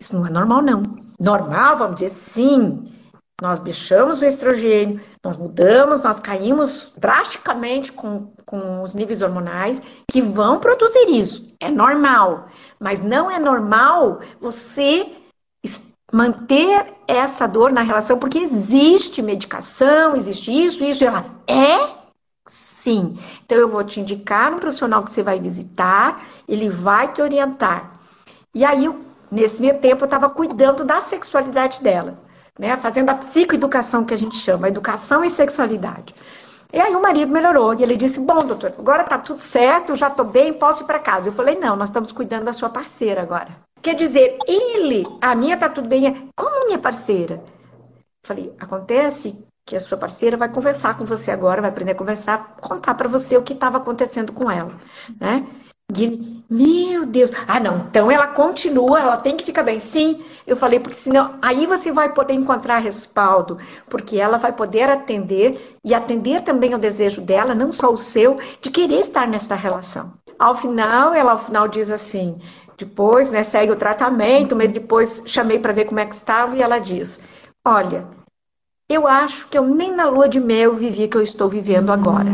Isso 0.00 0.16
não 0.16 0.26
é 0.26 0.30
normal, 0.30 0.62
não. 0.62 0.82
Normal, 1.18 1.76
vamos 1.76 1.96
dizer, 1.96 2.08
sim. 2.08 2.90
Nós 3.40 3.58
bichamos 3.58 4.20
o 4.20 4.26
estrogênio, 4.26 5.00
nós 5.24 5.36
mudamos, 5.36 6.02
nós 6.02 6.20
caímos 6.20 6.92
drasticamente 6.96 7.92
com, 7.92 8.32
com 8.44 8.82
os 8.82 8.94
níveis 8.94 9.22
hormonais 9.22 9.82
que 10.10 10.20
vão 10.20 10.60
produzir 10.60 11.08
isso. 11.08 11.54
É 11.58 11.70
normal. 11.70 12.48
Mas 12.78 13.00
não 13.00 13.30
é 13.30 13.38
normal 13.38 14.20
você 14.38 15.06
manter 16.12 16.92
essa 17.06 17.46
dor 17.46 17.72
na 17.72 17.82
relação, 17.82 18.18
porque 18.18 18.38
existe 18.38 19.22
medicação, 19.22 20.16
existe 20.16 20.50
isso, 20.50 20.84
isso, 20.84 21.04
e 21.04 21.06
ela 21.06 21.24
é 21.46 22.00
sim. 22.46 23.16
Então 23.44 23.56
eu 23.56 23.68
vou 23.68 23.84
te 23.84 24.00
indicar 24.00 24.52
um 24.52 24.58
profissional 24.58 25.02
que 25.04 25.10
você 25.10 25.22
vai 25.22 25.38
visitar, 25.38 26.24
ele 26.48 26.68
vai 26.68 27.12
te 27.12 27.22
orientar. 27.22 27.92
E 28.52 28.64
aí 28.64 28.88
Nesse 29.30 29.60
meio 29.60 29.78
tempo, 29.78 30.02
eu 30.02 30.06
estava 30.06 30.28
cuidando 30.28 30.84
da 30.84 31.00
sexualidade 31.00 31.80
dela, 31.80 32.18
né? 32.58 32.76
Fazendo 32.76 33.10
a 33.10 33.14
psicoeducação 33.14 34.04
que 34.04 34.14
a 34.14 34.16
gente 34.16 34.36
chama, 34.36 34.68
educação 34.68 35.24
e 35.24 35.30
sexualidade. 35.30 36.14
E 36.72 36.78
aí 36.78 36.94
o 36.94 37.02
marido 37.02 37.32
melhorou 37.32 37.74
e 37.74 37.82
ele 37.82 37.96
disse: 37.96 38.20
Bom, 38.20 38.38
doutor, 38.38 38.72
agora 38.78 39.04
tá 39.04 39.18
tudo 39.18 39.40
certo, 39.40 39.90
eu 39.90 39.96
já 39.96 40.08
tô 40.08 40.24
bem, 40.24 40.52
posso 40.52 40.84
ir 40.84 40.86
para 40.86 40.98
casa. 40.98 41.28
Eu 41.28 41.32
falei: 41.32 41.58
Não, 41.58 41.74
nós 41.74 41.88
estamos 41.88 42.12
cuidando 42.12 42.44
da 42.44 42.52
sua 42.52 42.68
parceira 42.68 43.22
agora. 43.22 43.48
Quer 43.82 43.94
dizer, 43.94 44.38
ele, 44.46 45.04
a 45.20 45.34
minha 45.34 45.56
tá 45.56 45.68
tudo 45.68 45.88
bem, 45.88 46.28
como 46.36 46.66
minha 46.66 46.78
parceira? 46.78 47.42
Eu 47.44 48.26
falei: 48.26 48.54
Acontece 48.60 49.44
que 49.66 49.76
a 49.76 49.80
sua 49.80 49.98
parceira 49.98 50.36
vai 50.36 50.48
conversar 50.48 50.96
com 50.96 51.04
você 51.04 51.30
agora, 51.30 51.60
vai 51.60 51.70
aprender 51.70 51.92
a 51.92 51.96
conversar, 51.96 52.56
contar 52.60 52.94
para 52.94 53.08
você 53.08 53.36
o 53.36 53.42
que 53.42 53.52
estava 53.52 53.78
acontecendo 53.78 54.32
com 54.32 54.50
ela, 54.50 54.72
né? 55.20 55.46
Meu 56.48 57.06
Deus. 57.06 57.30
Ah, 57.46 57.60
não. 57.60 57.86
Então 57.88 58.10
ela 58.10 58.26
continua, 58.26 59.00
ela 59.00 59.16
tem 59.16 59.36
que 59.36 59.44
ficar 59.44 59.62
bem. 59.62 59.78
Sim, 59.78 60.22
eu 60.46 60.56
falei, 60.56 60.80
porque 60.80 60.98
senão 60.98 61.34
aí 61.40 61.66
você 61.66 61.92
vai 61.92 62.12
poder 62.12 62.34
encontrar 62.34 62.78
respaldo, 62.78 63.56
porque 63.88 64.16
ela 64.16 64.36
vai 64.36 64.52
poder 64.52 64.88
atender 64.90 65.78
e 65.84 65.94
atender 65.94 66.42
também 66.42 66.74
o 66.74 66.78
desejo 66.78 67.20
dela, 67.20 67.54
não 67.54 67.72
só 67.72 67.92
o 67.92 67.96
seu, 67.96 68.38
de 68.60 68.70
querer 68.70 68.98
estar 68.98 69.28
nessa 69.28 69.54
relação. 69.54 70.14
Ao 70.38 70.54
final, 70.54 71.14
ela 71.14 71.32
ao 71.32 71.38
final 71.38 71.68
diz 71.68 71.90
assim: 71.90 72.36
depois, 72.76 73.30
né, 73.30 73.42
segue 73.42 73.70
o 73.70 73.76
tratamento, 73.76 74.56
mas 74.56 74.72
depois 74.72 75.22
chamei 75.26 75.58
para 75.58 75.72
ver 75.72 75.84
como 75.84 76.00
é 76.00 76.06
que 76.06 76.14
estava 76.14 76.56
e 76.56 76.62
ela 76.62 76.78
diz: 76.78 77.20
Olha, 77.64 78.06
eu 78.88 79.06
acho 79.06 79.46
que 79.48 79.56
eu 79.56 79.64
nem 79.64 79.94
na 79.94 80.06
lua 80.06 80.28
de 80.28 80.40
mel 80.40 80.74
vivi 80.74 81.06
que 81.06 81.16
eu 81.16 81.22
estou 81.22 81.48
vivendo 81.48 81.92
agora. 81.92 82.30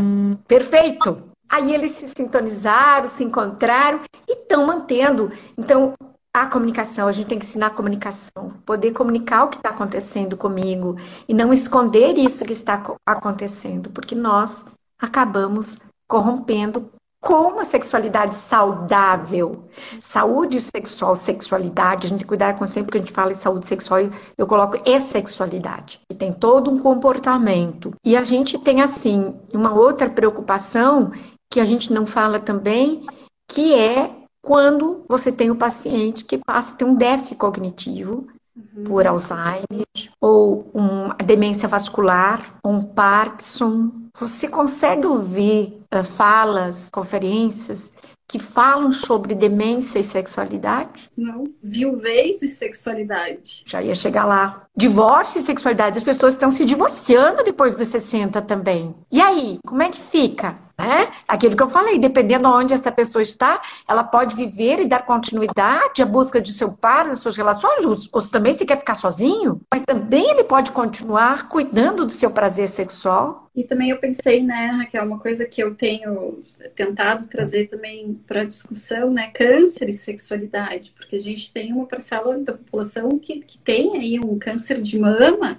Perfeito! 0.46 1.25
Aí 1.48 1.72
eles 1.72 1.92
se 1.92 2.08
sintonizaram, 2.08 3.08
se 3.08 3.22
encontraram 3.24 4.00
e 4.28 4.32
estão 4.32 4.66
mantendo. 4.66 5.30
Então, 5.56 5.94
a 6.34 6.46
comunicação, 6.46 7.08
a 7.08 7.12
gente 7.12 7.28
tem 7.28 7.38
que 7.38 7.46
ensinar 7.46 7.68
a 7.68 7.70
comunicação, 7.70 8.50
poder 8.66 8.92
comunicar 8.92 9.44
o 9.44 9.48
que 9.48 9.56
está 9.56 9.70
acontecendo 9.70 10.36
comigo 10.36 10.96
e 11.26 11.32
não 11.32 11.52
esconder 11.52 12.18
isso 12.18 12.44
que 12.44 12.52
está 12.52 12.82
acontecendo, 13.06 13.88
porque 13.88 14.14
nós 14.14 14.66
acabamos 15.00 15.78
corrompendo 16.06 16.90
com 17.20 17.48
uma 17.48 17.64
sexualidade 17.64 18.36
saudável. 18.36 19.64
Saúde 20.00 20.60
sexual, 20.60 21.16
sexualidade, 21.16 22.06
a 22.06 22.10
gente 22.10 22.24
cuidar 22.24 22.54
com 22.54 22.66
sempre 22.66 22.92
que 22.92 22.98
a 22.98 23.00
gente 23.00 23.12
fala 23.12 23.32
em 23.32 23.34
saúde 23.34 23.66
sexual, 23.66 24.00
eu 24.36 24.46
coloco 24.46 24.78
e 24.84 25.00
sexualidade. 25.00 26.00
E 26.10 26.14
tem 26.14 26.32
todo 26.32 26.70
um 26.70 26.78
comportamento. 26.78 27.94
E 28.04 28.16
a 28.16 28.24
gente 28.24 28.58
tem 28.58 28.80
assim 28.80 29.34
uma 29.52 29.72
outra 29.72 30.08
preocupação 30.08 31.10
que 31.50 31.60
a 31.60 31.64
gente 31.64 31.92
não 31.92 32.06
fala 32.06 32.38
também, 32.38 33.06
que 33.48 33.74
é 33.74 34.10
quando 34.42 35.04
você 35.08 35.32
tem 35.32 35.50
o 35.50 35.54
um 35.54 35.58
paciente 35.58 36.24
que 36.24 36.38
passa 36.38 36.74
a 36.74 36.76
ter 36.76 36.84
um 36.84 36.94
déficit 36.94 37.36
cognitivo 37.36 38.28
uhum. 38.56 38.84
por 38.84 39.06
Alzheimer, 39.06 39.86
ou 40.20 40.70
uma 40.72 41.14
demência 41.14 41.68
vascular, 41.68 42.58
ou 42.62 42.72
um 42.72 42.82
Parkinson. 42.82 43.90
Você 44.18 44.48
consegue 44.48 45.06
ouvir 45.06 45.80
uh, 45.92 46.04
falas, 46.04 46.88
conferências 46.90 47.92
que 48.28 48.38
falam 48.38 48.90
sobre 48.90 49.34
demência 49.34 50.00
e 50.00 50.04
sexualidade? 50.04 51.10
Não. 51.16 51.44
Viuvez 51.62 52.42
e 52.42 52.48
sexualidade. 52.48 53.62
Já 53.66 53.80
ia 53.82 53.94
chegar 53.94 54.24
lá. 54.24 54.64
Divórcio 54.76 55.38
e 55.38 55.42
sexualidade. 55.42 55.98
As 55.98 56.04
pessoas 56.04 56.34
estão 56.34 56.50
se 56.50 56.64
divorciando 56.64 57.44
depois 57.44 57.76
dos 57.76 57.86
60 57.88 58.42
também. 58.42 58.94
E 59.12 59.20
aí, 59.20 59.58
como 59.64 59.82
é 59.82 59.90
que 59.90 60.00
fica? 60.00 60.58
Né? 60.78 61.10
Aquilo 61.26 61.56
que 61.56 61.62
eu 61.62 61.68
falei, 61.68 61.98
dependendo 61.98 62.48
de 62.48 62.54
onde 62.54 62.74
essa 62.74 62.92
pessoa 62.92 63.22
está, 63.22 63.62
ela 63.88 64.04
pode 64.04 64.36
viver 64.36 64.78
e 64.78 64.86
dar 64.86 65.06
continuidade 65.06 66.02
à 66.02 66.06
busca 66.06 66.38
de 66.38 66.52
seu 66.52 66.70
par, 66.70 67.08
das 67.08 67.20
suas 67.20 67.34
relações, 67.34 67.84
ou, 67.86 68.20
também 68.30 68.52
se 68.52 68.66
quer 68.66 68.78
ficar 68.78 68.94
sozinho, 68.94 69.60
mas 69.72 69.82
também 69.84 70.30
ele 70.30 70.44
pode 70.44 70.72
continuar 70.72 71.48
cuidando 71.48 72.04
do 72.04 72.12
seu 72.12 72.30
prazer 72.30 72.68
sexual. 72.68 73.48
E 73.56 73.64
também 73.64 73.88
eu 73.88 73.98
pensei, 73.98 74.42
né, 74.42 74.66
Raquel, 74.66 75.04
uma 75.04 75.18
coisa 75.18 75.46
que 75.46 75.62
eu 75.62 75.74
tenho 75.74 76.44
tentado 76.74 77.26
trazer 77.26 77.68
também 77.68 78.20
para 78.26 78.44
discussão, 78.44 79.10
né, 79.10 79.30
câncer 79.32 79.88
e 79.88 79.94
sexualidade, 79.94 80.92
porque 80.94 81.16
a 81.16 81.20
gente 81.20 81.50
tem 81.50 81.72
uma 81.72 81.86
parcela 81.86 82.36
da 82.38 82.52
população 82.52 83.18
que, 83.18 83.40
que 83.40 83.56
tem 83.56 83.96
aí 83.96 84.20
um 84.20 84.38
câncer 84.38 84.82
de 84.82 84.98
mama 84.98 85.58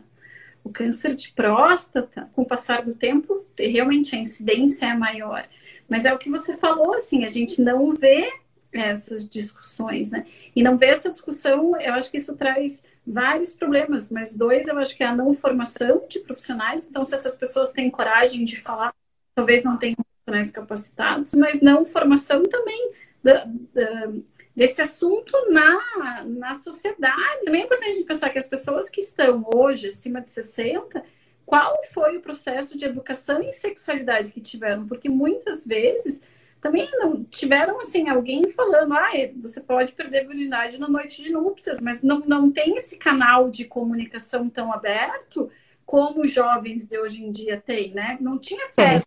o 0.63 0.70
câncer 0.70 1.15
de 1.15 1.32
próstata, 1.32 2.30
com 2.34 2.41
o 2.41 2.46
passar 2.46 2.84
do 2.84 2.93
tempo, 2.93 3.46
realmente 3.58 4.15
a 4.15 4.20
incidência 4.20 4.88
é 4.88 4.93
maior. 4.96 5.48
Mas 5.88 6.06
é 6.06 6.13
o 6.13 6.17
que 6.17 6.30
você 6.30 6.58
falou, 6.58 6.93
assim, 6.93 7.24
a 7.24 7.30
gente 7.30 7.62
não 7.62 7.93
vê 7.93 8.32
essas 8.74 9.28
discussões, 9.28 10.12
né? 10.12 10.26
E 10.56 10.62
não 10.62 10.78
vê 10.78 10.88
essa 10.88 11.10
discussão, 11.10 11.80
eu 11.80 11.93
acho 11.93 12.12
que 12.12 12.17
isso 12.17 12.36
traz 12.36 12.84
vários 13.06 13.54
problemas, 13.54 14.12
mas 14.12 14.36
dois 14.36 14.67
eu 14.67 14.78
acho 14.78 14.96
que 14.96 15.04
é 15.04 15.08
a 15.08 15.15
não 15.15 15.34
formação 15.34 16.06
de 16.10 16.20
profissionais. 16.20 16.88
Então, 16.88 17.04
se 17.06 17.15
essas 17.15 17.36
pessoas 17.36 17.72
têm 17.72 17.89
coragem 17.89 18.43
de 18.43 18.60
falar, 18.60 18.93
talvez 19.34 19.63
não 19.63 19.78
tenham 19.78 19.96
profissionais 19.96 20.52
capacitados, 20.52 21.34
mas 21.34 21.62
não 21.62 21.86
formação 21.86 22.43
também 22.43 22.91
da, 23.24 23.46
da 23.74 24.12
desse 24.58 24.82
assunto 24.82 25.32
na, 25.52 26.24
na 26.26 26.56
sociedade. 26.56 27.46
Também 27.46 27.62
é 27.62 27.65
importante 27.65 27.89
a 27.91 27.93
gente 27.93 28.08
pensar 28.08 28.32
que 28.32 28.39
as 28.39 28.48
pessoas 28.48 28.89
que 28.89 29.00
estão 29.00 29.46
hoje 29.54 29.86
acima 29.86 30.20
de 30.20 30.32
60, 30.32 31.04
qual 31.46 31.79
foi 31.94 32.17
o 32.17 32.21
processo 32.23 32.75
de 32.75 32.84
educação 32.84 33.40
em 33.40 33.52
sexualidade 33.52 34.31
que 34.31 34.42
tiveram? 34.42 34.88
Porque 34.88 35.10
muitas 35.10 35.63
vezes 35.63 36.23
também 36.60 36.90
não 36.94 37.23
tiveram 37.23 37.79
assim 37.79 38.10
alguém 38.10 38.50
falando, 38.50 38.96
ah, 38.96 39.12
você 39.36 39.62
pode 39.62 39.94
perder 39.94 40.21
a 40.21 40.27
virgindade 40.27 40.79
na 40.79 40.90
noite 40.90 41.21
de 41.21 41.29
núpcias, 41.29 41.79
mas 41.79 42.02
não, 42.02 42.21
não 42.21 42.52
tem 42.52 42.75
esse 42.77 42.98
canal 42.98 43.52
de 43.52 43.63
comunicação 43.63 44.50
tão 44.50 44.73
aberto 44.73 45.52
como 45.86 46.21
os 46.21 46.31
jovens 46.31 46.88
de 46.88 46.98
hoje 46.98 47.23
em 47.23 47.31
dia 47.31 47.62
têm, 47.63 47.94
né? 47.94 48.17
Não 48.19 48.40
tinha 48.40 48.63
acesso 48.63 49.06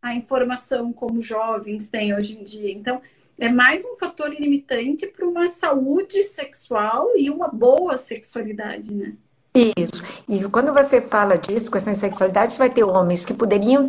à 0.00 0.14
informação 0.14 0.90
como 0.90 1.20
jovens 1.20 1.90
têm 1.90 2.14
hoje 2.14 2.38
em 2.38 2.42
dia. 2.42 2.72
Então, 2.72 3.02
é 3.38 3.48
mais 3.48 3.84
um 3.84 3.96
fator 3.96 4.28
limitante 4.28 5.06
para 5.06 5.26
uma 5.26 5.46
saúde 5.46 6.22
sexual 6.24 7.10
e 7.16 7.30
uma 7.30 7.48
boa 7.48 7.96
sexualidade, 7.96 8.94
né? 8.94 9.14
Isso. 9.54 10.02
E 10.28 10.48
quando 10.48 10.72
você 10.72 11.00
fala 11.00 11.36
disso, 11.36 11.70
questão 11.70 11.92
de 11.92 11.98
sexualidade, 11.98 12.54
você 12.54 12.58
vai 12.58 12.70
ter 12.70 12.84
homens 12.84 13.24
que 13.24 13.32
poderiam 13.32 13.88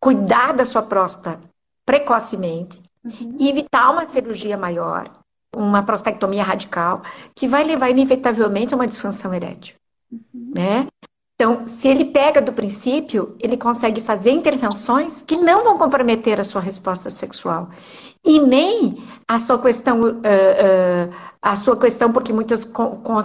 cuidar 0.00 0.52
da 0.52 0.64
sua 0.64 0.82
próstata 0.82 1.40
precocemente 1.84 2.80
uhum. 3.04 3.36
e 3.38 3.48
evitar 3.48 3.90
uma 3.90 4.04
cirurgia 4.04 4.56
maior, 4.56 5.10
uma 5.54 5.82
prostectomia 5.82 6.42
radical, 6.42 7.02
que 7.34 7.46
vai 7.46 7.62
levar 7.62 7.90
inevitavelmente 7.90 8.74
a 8.74 8.76
uma 8.76 8.86
disfunção 8.86 9.32
erétil. 9.32 9.76
Uhum. 10.10 10.52
Né? 10.54 10.86
Então, 11.38 11.66
se 11.66 11.86
ele 11.86 12.06
pega 12.06 12.40
do 12.40 12.50
princípio, 12.50 13.36
ele 13.38 13.58
consegue 13.58 14.00
fazer 14.00 14.30
intervenções 14.30 15.20
que 15.20 15.36
não 15.36 15.62
vão 15.62 15.76
comprometer 15.76 16.40
a 16.40 16.44
sua 16.44 16.62
resposta 16.62 17.10
sexual. 17.10 17.68
E 18.24 18.40
nem 18.40 19.04
a 19.28 19.38
sua 19.38 19.58
questão, 19.58 20.00
uh, 20.00 20.08
uh, 20.08 21.14
a 21.42 21.54
sua 21.54 21.76
questão, 21.76 22.10
porque 22.10 22.32
muitas 22.32 22.64
com, 22.64 22.96
com, 23.02 23.20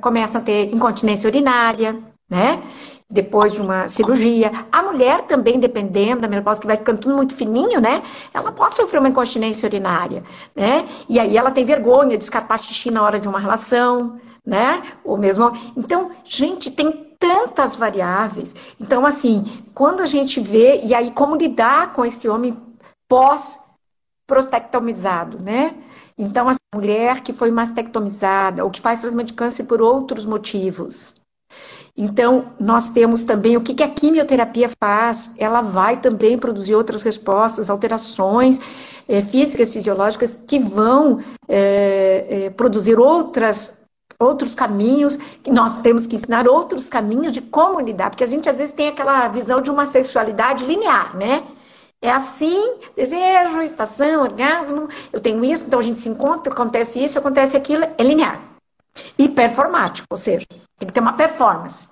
começam 0.00 0.40
a 0.40 0.44
ter 0.44 0.72
incontinência 0.72 1.28
urinária, 1.28 2.00
né? 2.30 2.62
Depois 3.10 3.54
de 3.54 3.60
uma 3.60 3.88
cirurgia. 3.88 4.52
A 4.70 4.84
mulher 4.84 5.22
também, 5.22 5.58
dependendo 5.58 6.20
da 6.20 6.28
menopausa, 6.28 6.60
que 6.60 6.68
vai 6.68 6.76
ficando 6.76 7.00
tudo 7.00 7.16
muito 7.16 7.34
fininho, 7.34 7.80
né? 7.80 8.04
Ela 8.32 8.52
pode 8.52 8.76
sofrer 8.76 9.00
uma 9.00 9.08
incontinência 9.08 9.66
urinária, 9.66 10.22
né? 10.54 10.86
E 11.08 11.18
aí 11.18 11.36
ela 11.36 11.50
tem 11.50 11.64
vergonha 11.64 12.16
de 12.16 12.22
escapar 12.22 12.60
xixi 12.60 12.92
na 12.92 13.02
hora 13.02 13.18
de 13.18 13.28
uma 13.28 13.40
relação, 13.40 14.20
né? 14.46 14.84
Ou 15.02 15.18
mesmo. 15.18 15.52
Então, 15.76 16.12
gente, 16.24 16.70
tem 16.70 17.09
tantas 17.20 17.76
variáveis. 17.76 18.54
Então, 18.80 19.04
assim, 19.04 19.44
quando 19.74 20.00
a 20.00 20.06
gente 20.06 20.40
vê, 20.40 20.80
e 20.82 20.94
aí 20.94 21.10
como 21.12 21.36
lidar 21.36 21.92
com 21.92 22.02
esse 22.04 22.26
homem 22.26 22.56
pós-prostectomizado, 23.06 25.38
né? 25.40 25.76
Então, 26.16 26.48
a 26.48 26.54
mulher 26.74 27.22
que 27.22 27.32
foi 27.32 27.50
mastectomizada 27.50 28.64
ou 28.64 28.70
que 28.70 28.80
faz 28.80 29.00
tratamento 29.00 29.28
de 29.28 29.34
câncer 29.34 29.64
por 29.64 29.82
outros 29.82 30.24
motivos. 30.24 31.14
Então, 31.96 32.52
nós 32.58 32.90
temos 32.90 33.24
também 33.24 33.56
o 33.56 33.60
que, 33.60 33.74
que 33.74 33.82
a 33.82 33.88
quimioterapia 33.88 34.70
faz. 34.82 35.34
Ela 35.36 35.60
vai 35.60 36.00
também 36.00 36.38
produzir 36.38 36.74
outras 36.74 37.02
respostas, 37.02 37.68
alterações 37.68 38.58
é, 39.06 39.20
físicas, 39.20 39.72
fisiológicas, 39.72 40.38
que 40.46 40.58
vão 40.58 41.18
é, 41.48 42.46
é, 42.46 42.50
produzir 42.50 42.98
outras 42.98 43.79
outros 44.18 44.54
caminhos, 44.54 45.16
que 45.16 45.50
nós 45.50 45.78
temos 45.78 46.06
que 46.06 46.16
ensinar 46.16 46.48
outros 46.48 46.88
caminhos 46.88 47.32
de 47.32 47.40
como 47.40 47.80
lidar, 47.80 48.10
porque 48.10 48.24
a 48.24 48.26
gente 48.26 48.48
às 48.48 48.58
vezes 48.58 48.74
tem 48.74 48.88
aquela 48.88 49.28
visão 49.28 49.60
de 49.60 49.70
uma 49.70 49.86
sexualidade 49.86 50.64
linear, 50.64 51.16
né? 51.16 51.44
É 52.02 52.10
assim, 52.10 52.76
desejo, 52.96 53.60
estação, 53.60 54.22
orgasmo, 54.22 54.88
eu 55.12 55.20
tenho 55.20 55.44
isso, 55.44 55.66
então 55.66 55.78
a 55.78 55.82
gente 55.82 56.00
se 56.00 56.08
encontra, 56.08 56.52
acontece 56.52 57.02
isso, 57.02 57.18
acontece 57.18 57.56
aquilo, 57.56 57.84
é 57.96 58.02
linear. 58.02 58.40
E 59.18 59.28
performático, 59.28 60.06
ou 60.10 60.16
seja, 60.16 60.46
tem 60.78 60.88
que 60.88 60.92
ter 60.92 61.00
uma 61.00 61.12
performance. 61.12 61.88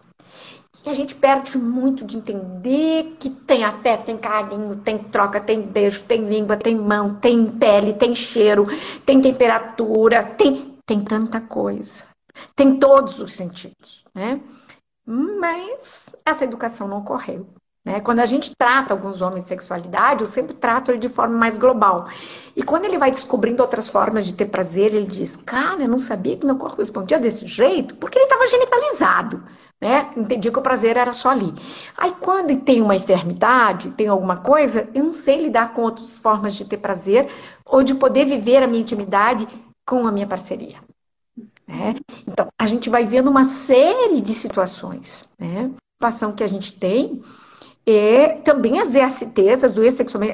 E 0.86 0.88
a 0.88 0.94
gente 0.94 1.14
perde 1.14 1.58
muito 1.58 2.06
de 2.06 2.16
entender 2.16 3.16
que 3.18 3.28
tem 3.28 3.64
afeto, 3.64 4.04
tem 4.04 4.16
carinho, 4.16 4.76
tem 4.76 4.96
troca, 4.96 5.40
tem 5.40 5.60
beijo, 5.60 6.04
tem 6.04 6.26
língua, 6.26 6.56
tem 6.56 6.74
mão, 6.74 7.14
tem 7.14 7.44
pele, 7.46 7.92
tem 7.92 8.14
cheiro, 8.14 8.66
tem 9.04 9.20
temperatura, 9.20 10.22
tem, 10.22 10.67
tem 10.89 11.05
tanta 11.05 11.39
coisa. 11.39 12.05
Tem 12.57 12.78
todos 12.78 13.20
os 13.20 13.34
sentidos, 13.34 14.05
né? 14.14 14.41
Mas 15.05 16.09
essa 16.24 16.45
educação 16.45 16.89
não 16.89 17.01
ocorreu. 17.01 17.47
Né? 17.84 18.01
Quando 18.01 18.20
a 18.20 18.26
gente 18.26 18.55
trata 18.57 18.95
alguns 18.95 19.20
homens 19.20 19.43
de 19.43 19.49
sexualidade, 19.51 20.22
eu 20.22 20.26
sempre 20.26 20.55
trato 20.55 20.91
ele 20.91 20.99
de 20.99 21.09
forma 21.09 21.36
mais 21.36 21.59
global. 21.59 22.09
E 22.57 22.62
quando 22.62 22.86
ele 22.86 22.97
vai 22.97 23.11
descobrindo 23.11 23.62
outras 23.62 23.91
formas 23.91 24.24
de 24.24 24.32
ter 24.32 24.47
prazer, 24.47 24.95
ele 24.95 25.07
diz: 25.07 25.36
Cara, 25.36 25.82
eu 25.82 25.89
não 25.89 25.99
sabia 25.99 26.36
que 26.36 26.47
meu 26.47 26.57
corpo 26.57 26.78
respondia 26.78 27.18
desse 27.18 27.47
jeito, 27.47 27.95
porque 27.97 28.18
ele 28.18 28.24
estava 28.24 28.47
genitalizado. 28.47 29.43
Né? 29.80 30.11
Entendi 30.16 30.51
que 30.51 30.59
o 30.59 30.62
prazer 30.62 30.97
era 30.97 31.12
só 31.12 31.30
ali. 31.30 31.55
Aí, 31.97 32.12
quando 32.18 32.57
tem 32.61 32.80
uma 32.80 32.97
enfermidade, 32.97 33.91
tem 33.91 34.09
alguma 34.09 34.39
coisa, 34.39 34.89
eu 34.95 35.05
não 35.05 35.14
sei 35.14 35.43
lidar 35.43 35.72
com 35.72 35.82
outras 35.82 36.16
formas 36.16 36.55
de 36.55 36.64
ter 36.64 36.78
prazer 36.78 37.28
ou 37.64 37.82
de 37.82 37.95
poder 37.95 38.24
viver 38.24 38.62
a 38.62 38.66
minha 38.66 38.80
intimidade 38.80 39.47
com 39.89 40.07
a 40.07 40.12
minha 40.12 40.26
parceria. 40.26 40.76
Né? 41.66 41.97
Então, 42.26 42.47
a 42.59 42.66
gente 42.66 42.91
vai 42.91 43.07
vendo 43.07 43.30
uma 43.30 43.45
série 43.45 44.20
de 44.20 44.34
situações. 44.34 45.24
Né? 45.39 45.70
A 45.72 46.11
situação 46.11 46.32
que 46.32 46.45
a 46.45 46.47
gente 46.47 46.74
tem 46.74 47.22
é 47.86 48.28
também 48.41 48.80
as 48.80 48.95
ESTs, 48.95 49.64
as, 49.64 49.74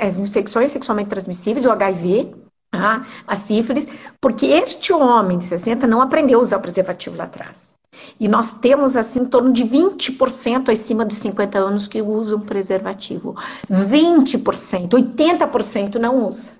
as 0.01 0.19
infecções 0.19 0.73
sexualmente 0.73 1.09
transmissíveis, 1.09 1.65
o 1.65 1.71
HIV, 1.71 2.35
tá? 2.73 3.07
a 3.25 3.37
sífilis, 3.37 3.87
porque 4.21 4.47
este 4.47 4.93
homem 4.93 5.39
de 5.39 5.45
60 5.45 5.87
não 5.87 6.03
aprendeu 6.03 6.41
a 6.41 6.43
usar 6.43 6.57
o 6.57 6.61
preservativo 6.61 7.17
lá 7.17 7.25
atrás. 7.25 7.77
E 8.19 8.27
nós 8.27 8.55
temos, 8.55 8.97
assim, 8.97 9.21
em 9.21 9.27
torno 9.27 9.53
de 9.53 9.63
20% 9.63 10.69
acima 10.69 11.05
dos 11.05 11.19
50 11.19 11.57
anos 11.61 11.87
que 11.87 12.03
usam 12.03 12.41
preservativo. 12.41 13.37
20%, 13.71 14.89
80% 14.89 15.95
não 15.95 16.27
usa. 16.27 16.55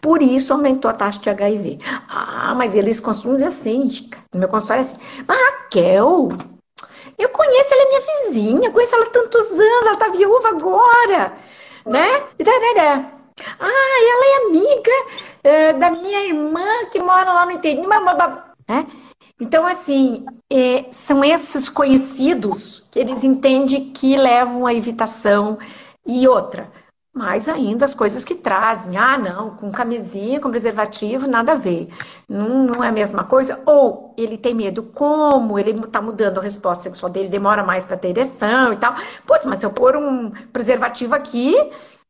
Por 0.00 0.22
isso 0.22 0.52
aumentou 0.52 0.90
a 0.90 0.94
taxa 0.94 1.20
de 1.20 1.30
HIV. 1.30 1.78
Ah, 2.08 2.54
mas 2.56 2.74
eles 2.74 3.00
costumam 3.00 3.34
dizer 3.34 3.46
assim, 3.46 4.08
no 4.32 4.40
meu 4.40 4.48
consultório 4.48 4.80
é 4.80 4.82
assim, 4.82 4.96
mas 5.26 5.38
Raquel, 5.38 6.28
eu 7.18 7.28
conheço, 7.28 7.74
ela 7.74 7.82
é 7.82 7.88
minha 7.88 8.00
vizinha, 8.00 8.70
conheço 8.70 8.94
ela 8.94 9.06
há 9.06 9.10
tantos 9.10 9.50
anos, 9.50 9.86
ela 9.86 9.96
tá 9.96 10.08
viúva 10.08 10.48
agora, 10.48 11.32
né? 11.84 12.22
Ah, 13.58 13.66
ela 14.10 14.26
é 14.26 14.46
amiga 14.46 14.92
uh, 15.44 15.78
da 15.78 15.90
minha 15.90 16.24
irmã 16.24 16.86
que 16.90 16.98
mora 16.98 17.32
lá 17.32 17.46
no 17.46 17.52
interior, 17.52 17.86
né? 18.68 18.86
Então, 19.40 19.66
assim, 19.66 20.26
é, 20.50 20.84
são 20.90 21.24
esses 21.24 21.70
conhecidos 21.70 22.86
que 22.90 22.98
eles 22.98 23.24
entendem 23.24 23.90
que 23.90 24.14
levam 24.14 24.66
à 24.66 24.74
evitação. 24.74 25.58
E 26.06 26.28
outra, 26.28 26.70
mais 27.12 27.48
ainda 27.48 27.84
as 27.84 27.94
coisas 27.94 28.24
que 28.24 28.34
trazem. 28.34 28.96
Ah, 28.96 29.18
não, 29.18 29.56
com 29.56 29.70
camisinha, 29.70 30.40
com 30.40 30.50
preservativo, 30.50 31.26
nada 31.26 31.52
a 31.52 31.56
ver. 31.56 31.88
Não, 32.28 32.64
não 32.64 32.84
é 32.84 32.88
a 32.88 32.92
mesma 32.92 33.24
coisa. 33.24 33.60
Ou 33.66 34.14
ele 34.16 34.38
tem 34.38 34.54
medo, 34.54 34.82
como 34.82 35.58
ele 35.58 35.72
está 35.72 36.00
mudando 36.00 36.38
a 36.38 36.42
resposta 36.42 36.84
sexual 36.84 37.10
dele, 37.10 37.28
demora 37.28 37.62
mais 37.64 37.84
para 37.84 37.96
ter 37.96 38.10
ereção 38.10 38.72
e 38.72 38.76
tal. 38.76 38.94
Putz, 39.26 39.44
mas 39.46 39.58
se 39.58 39.66
eu 39.66 39.70
pôr 39.70 39.96
um 39.96 40.30
preservativo 40.52 41.14
aqui, 41.14 41.54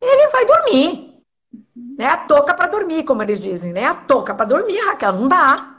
ele 0.01 0.29
vai 0.29 0.45
dormir. 0.47 1.11
É 1.99 2.07
a 2.07 2.17
touca 2.17 2.55
para 2.55 2.67
dormir, 2.67 3.05
como 3.05 3.23
eles 3.23 3.41
dizem, 3.41 3.73
né? 3.73 3.87
A 3.87 3.95
touca 3.95 4.35
para 4.35 4.47
dormir, 4.47 4.81
Raquel, 4.81 5.13
não 5.13 5.29
dá. 5.29 5.77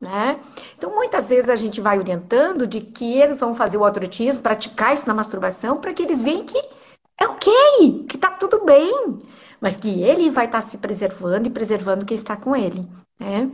Né? 0.00 0.38
Então, 0.76 0.94
muitas 0.94 1.30
vezes 1.30 1.48
a 1.48 1.56
gente 1.56 1.80
vai 1.80 1.98
orientando 1.98 2.66
de 2.66 2.80
que 2.80 3.18
eles 3.18 3.40
vão 3.40 3.54
fazer 3.54 3.78
o 3.78 3.84
autorotismo, 3.84 4.42
praticar 4.42 4.92
isso 4.92 5.08
na 5.08 5.14
masturbação, 5.14 5.78
para 5.78 5.94
que 5.94 6.02
eles 6.02 6.20
vejam 6.20 6.44
que 6.44 6.62
é 7.20 7.26
ok, 7.26 8.06
que 8.08 8.18
tá 8.18 8.30
tudo 8.30 8.64
bem, 8.64 9.20
mas 9.60 9.76
que 9.76 10.02
ele 10.02 10.30
vai 10.30 10.46
estar 10.46 10.60
tá 10.60 10.66
se 10.66 10.78
preservando 10.78 11.48
e 11.48 11.50
preservando 11.50 12.04
quem 12.04 12.14
está 12.14 12.36
com 12.36 12.54
ele, 12.54 12.88
né? 13.18 13.50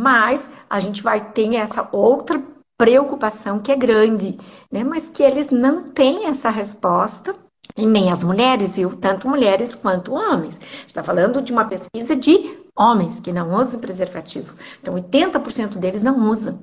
Mas 0.00 0.50
a 0.68 0.80
gente 0.80 1.02
vai 1.02 1.32
ter 1.32 1.54
essa 1.54 1.88
outra 1.92 2.42
preocupação 2.78 3.60
que 3.60 3.70
é 3.70 3.76
grande, 3.76 4.38
né? 4.70 4.82
Mas 4.82 5.08
que 5.08 5.22
eles 5.22 5.50
não 5.50 5.90
têm 5.90 6.26
essa 6.26 6.50
resposta, 6.50 7.34
e 7.76 7.86
nem 7.86 8.10
as 8.10 8.22
mulheres, 8.22 8.76
viu? 8.76 8.96
Tanto 8.96 9.28
mulheres 9.28 9.74
quanto 9.74 10.12
homens. 10.12 10.60
está 10.86 11.02
falando 11.02 11.40
de 11.40 11.52
uma 11.52 11.64
pesquisa 11.64 12.14
de 12.14 12.58
homens 12.76 13.20
que 13.20 13.32
não 13.32 13.54
usam 13.54 13.80
preservativo. 13.80 14.54
Então, 14.80 14.94
80% 14.94 15.78
deles 15.78 16.02
não 16.02 16.28
usam. 16.28 16.60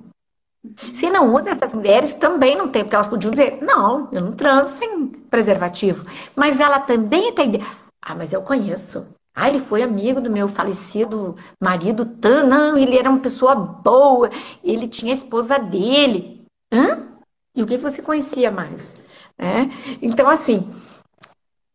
Se 0.94 1.10
não 1.10 1.34
usa, 1.34 1.52
essas 1.52 1.74
mulheres 1.74 2.14
também 2.14 2.56
não 2.56 2.68
tem, 2.68 2.84
porque 2.84 2.96
elas 2.96 3.08
podiam 3.08 3.32
dizer, 3.32 3.62
não, 3.62 4.10
eu 4.12 4.22
não 4.22 4.34
transo 4.34 4.76
sem 4.76 5.08
preservativo. 5.08 6.04
Mas 6.36 6.60
ela 6.60 6.80
também 6.80 7.34
tem. 7.34 7.62
Ah, 8.02 8.16
mas 8.16 8.34
eu 8.34 8.42
conheço. 8.42 9.08
Ah, 9.34 9.48
ele 9.48 9.60
foi 9.60 9.82
amigo 9.82 10.20
do 10.20 10.30
meu 10.30 10.48
falecido 10.50 11.36
marido. 11.62 12.10
Não, 12.46 12.78
ele 12.78 12.98
era 12.98 13.10
uma 13.10 13.20
pessoa 13.20 13.56
boa. 13.56 14.30
Ele 14.62 14.88
tinha 14.88 15.14
a 15.14 15.16
esposa 15.16 15.58
dele. 15.58 16.46
Hã? 16.72 17.08
E 17.56 17.64
o 17.64 17.66
que 17.66 17.78
você 17.78 18.02
conhecia 18.02 18.52
mais? 18.52 18.96
É? 19.38 19.62
Então, 20.02 20.28
assim, 20.28 20.70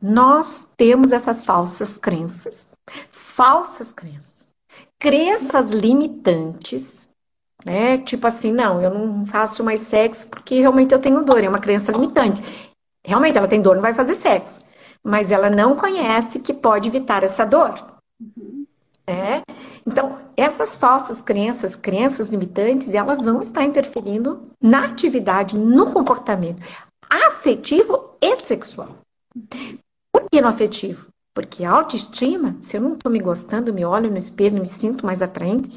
nós 0.01 0.69
temos 0.77 1.11
essas 1.11 1.43
falsas 1.43 1.97
crenças. 1.97 2.73
Falsas 3.11 3.91
crenças. 3.91 4.51
Crenças 4.99 5.71
limitantes 5.71 7.09
né? 7.65 7.99
Tipo 7.99 8.27
assim, 8.27 8.53
não, 8.53 8.81
eu 8.81 8.91
não 8.91 9.25
faço 9.27 9.65
mais 9.65 9.81
sexo 9.81 10.29
porque 10.29 10.61
realmente 10.61 10.93
eu 10.93 10.99
tenho 10.99 11.25
dor, 11.25 11.43
é 11.43 11.49
uma 11.49 11.59
crença 11.59 11.93
limitante. 11.93 12.43
Realmente 13.05 13.39
ela 13.39 13.49
tem 13.49 13.63
dor, 13.63 13.75
não 13.77 13.83
vai 13.83 13.95
fazer 13.95 14.15
sexo, 14.15 14.61
mas 15.03 15.31
ela 15.31 15.51
não 15.51 15.77
conhece 15.77 16.41
que 16.41 16.53
pode 16.53 16.89
evitar 16.89 17.23
essa 17.23 17.45
dor. 17.45 17.99
Uhum. 18.21 18.65
É? 19.07 19.43
Então, 19.87 20.19
essas 20.35 20.75
falsas 20.75 21.21
crenças, 21.21 21.77
crenças 21.77 22.29
limitantes, 22.29 22.95
elas 22.95 23.23
vão 23.23 23.43
estar 23.43 23.63
interferindo 23.63 24.49
na 24.61 24.87
atividade, 24.87 25.59
no 25.59 25.93
comportamento 25.93 26.63
afetivo 27.11 28.17
e 28.21 28.37
sexual. 28.37 28.97
Por 30.11 30.25
que 30.31 30.41
no 30.41 30.49
afetivo? 30.49 31.07
Porque 31.35 31.65
a 31.65 31.71
autoestima, 31.71 32.57
se 32.61 32.77
eu 32.77 32.81
não 32.81 32.95
estou 32.95 33.11
me 33.11 33.19
gostando, 33.19 33.75
me 33.75 33.85
olho 33.85 34.11
no 34.11 34.17
espelho, 34.17 34.61
me 34.61 34.67
sinto 34.67 35.05
mais 35.05 35.21
atraente, 35.21 35.71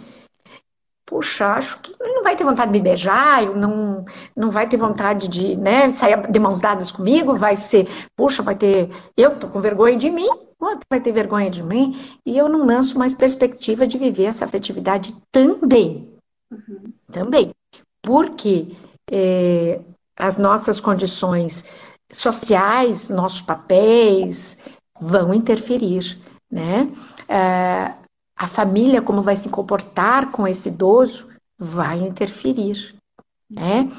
puxa, 1.07 1.53
acho 1.53 1.79
que 1.79 1.95
não 2.01 2.21
vai 2.21 2.35
ter 2.35 2.43
vontade 2.43 2.69
de 2.69 2.77
me 2.77 2.83
beijar, 2.83 3.45
não, 3.55 4.05
não 4.35 4.51
vai 4.51 4.67
ter 4.67 4.75
vontade 4.75 5.29
de 5.29 5.55
né, 5.55 5.89
sair 5.89 6.29
de 6.29 6.37
mãos 6.37 6.59
dadas 6.59 6.91
comigo, 6.91 7.33
vai 7.33 7.55
ser, 7.55 7.87
puxa, 8.15 8.43
vai 8.43 8.55
ter, 8.55 8.89
eu 9.15 9.39
tô 9.39 9.47
com 9.47 9.61
vergonha 9.61 9.97
de 9.97 10.11
mim, 10.11 10.27
o 10.59 10.65
outro 10.65 10.85
vai 10.89 10.99
ter 10.99 11.13
vergonha 11.13 11.49
de 11.49 11.63
mim, 11.63 11.97
e 12.25 12.37
eu 12.37 12.49
não 12.49 12.65
lanço 12.65 12.99
mais 12.99 13.15
perspectiva 13.15 13.87
de 13.87 13.97
viver 13.97 14.25
essa 14.25 14.43
afetividade 14.43 15.15
também. 15.31 16.09
Uhum. 16.51 16.91
Também. 17.09 17.51
Porque 18.01 18.75
é, 19.09 19.79
as 20.17 20.37
nossas 20.37 20.81
condições 20.81 21.63
sociais, 22.11 23.09
nossos 23.09 23.41
papéis 23.41 24.57
vão 24.99 25.33
interferir, 25.33 26.19
né? 26.51 26.89
É, 27.29 27.93
a 28.37 28.47
família, 28.47 29.01
como 29.01 29.21
vai 29.21 29.35
se 29.35 29.49
comportar 29.49 30.31
com 30.31 30.47
esse 30.47 30.69
idoso, 30.69 31.27
vai 31.57 31.99
interferir. 31.99 32.95
Né? 33.49 33.89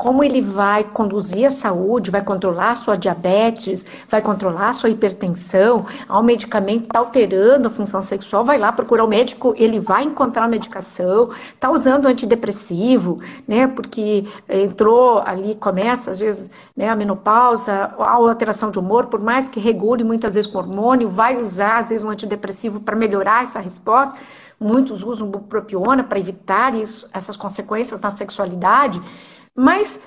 Como 0.00 0.24
ele 0.24 0.40
vai 0.40 0.82
conduzir 0.82 1.44
a 1.46 1.50
saúde, 1.50 2.10
vai 2.10 2.24
controlar 2.24 2.70
a 2.70 2.74
sua 2.74 2.96
diabetes, 2.96 3.84
vai 4.08 4.22
controlar 4.22 4.70
a 4.70 4.72
sua 4.72 4.88
hipertensão, 4.88 5.84
ao 6.08 6.22
medicamento 6.22 6.84
está 6.84 7.00
alterando 7.00 7.68
a 7.68 7.70
função 7.70 8.00
sexual, 8.00 8.42
vai 8.42 8.56
lá 8.56 8.72
procurar 8.72 9.04
o 9.04 9.06
médico, 9.06 9.52
ele 9.58 9.78
vai 9.78 10.04
encontrar 10.04 10.44
a 10.44 10.48
medicação, 10.48 11.30
está 11.32 11.70
usando 11.70 12.06
antidepressivo, 12.06 13.20
né? 13.46 13.66
Porque 13.66 14.24
entrou 14.48 15.18
ali, 15.18 15.54
começa 15.54 16.10
às 16.10 16.18
vezes 16.18 16.50
né, 16.74 16.88
a 16.88 16.96
menopausa, 16.96 17.94
a 17.98 18.12
alteração 18.12 18.70
de 18.70 18.78
humor, 18.78 19.08
por 19.08 19.20
mais 19.20 19.50
que 19.50 19.60
regule 19.60 20.02
muitas 20.02 20.34
vezes 20.34 20.50
com 20.50 20.56
hormônio, 20.56 21.10
vai 21.10 21.36
usar 21.36 21.76
às 21.76 21.90
vezes 21.90 22.02
um 22.02 22.08
antidepressivo 22.08 22.80
para 22.80 22.96
melhorar 22.96 23.42
essa 23.42 23.60
resposta. 23.60 24.18
Muitos 24.58 25.02
usam 25.02 25.28
bupropiona 25.28 26.02
para 26.04 26.18
evitar 26.18 26.74
isso, 26.74 27.06
essas 27.12 27.36
consequências 27.36 28.00
na 28.00 28.10
sexualidade. 28.10 29.00
Mas 29.56 30.00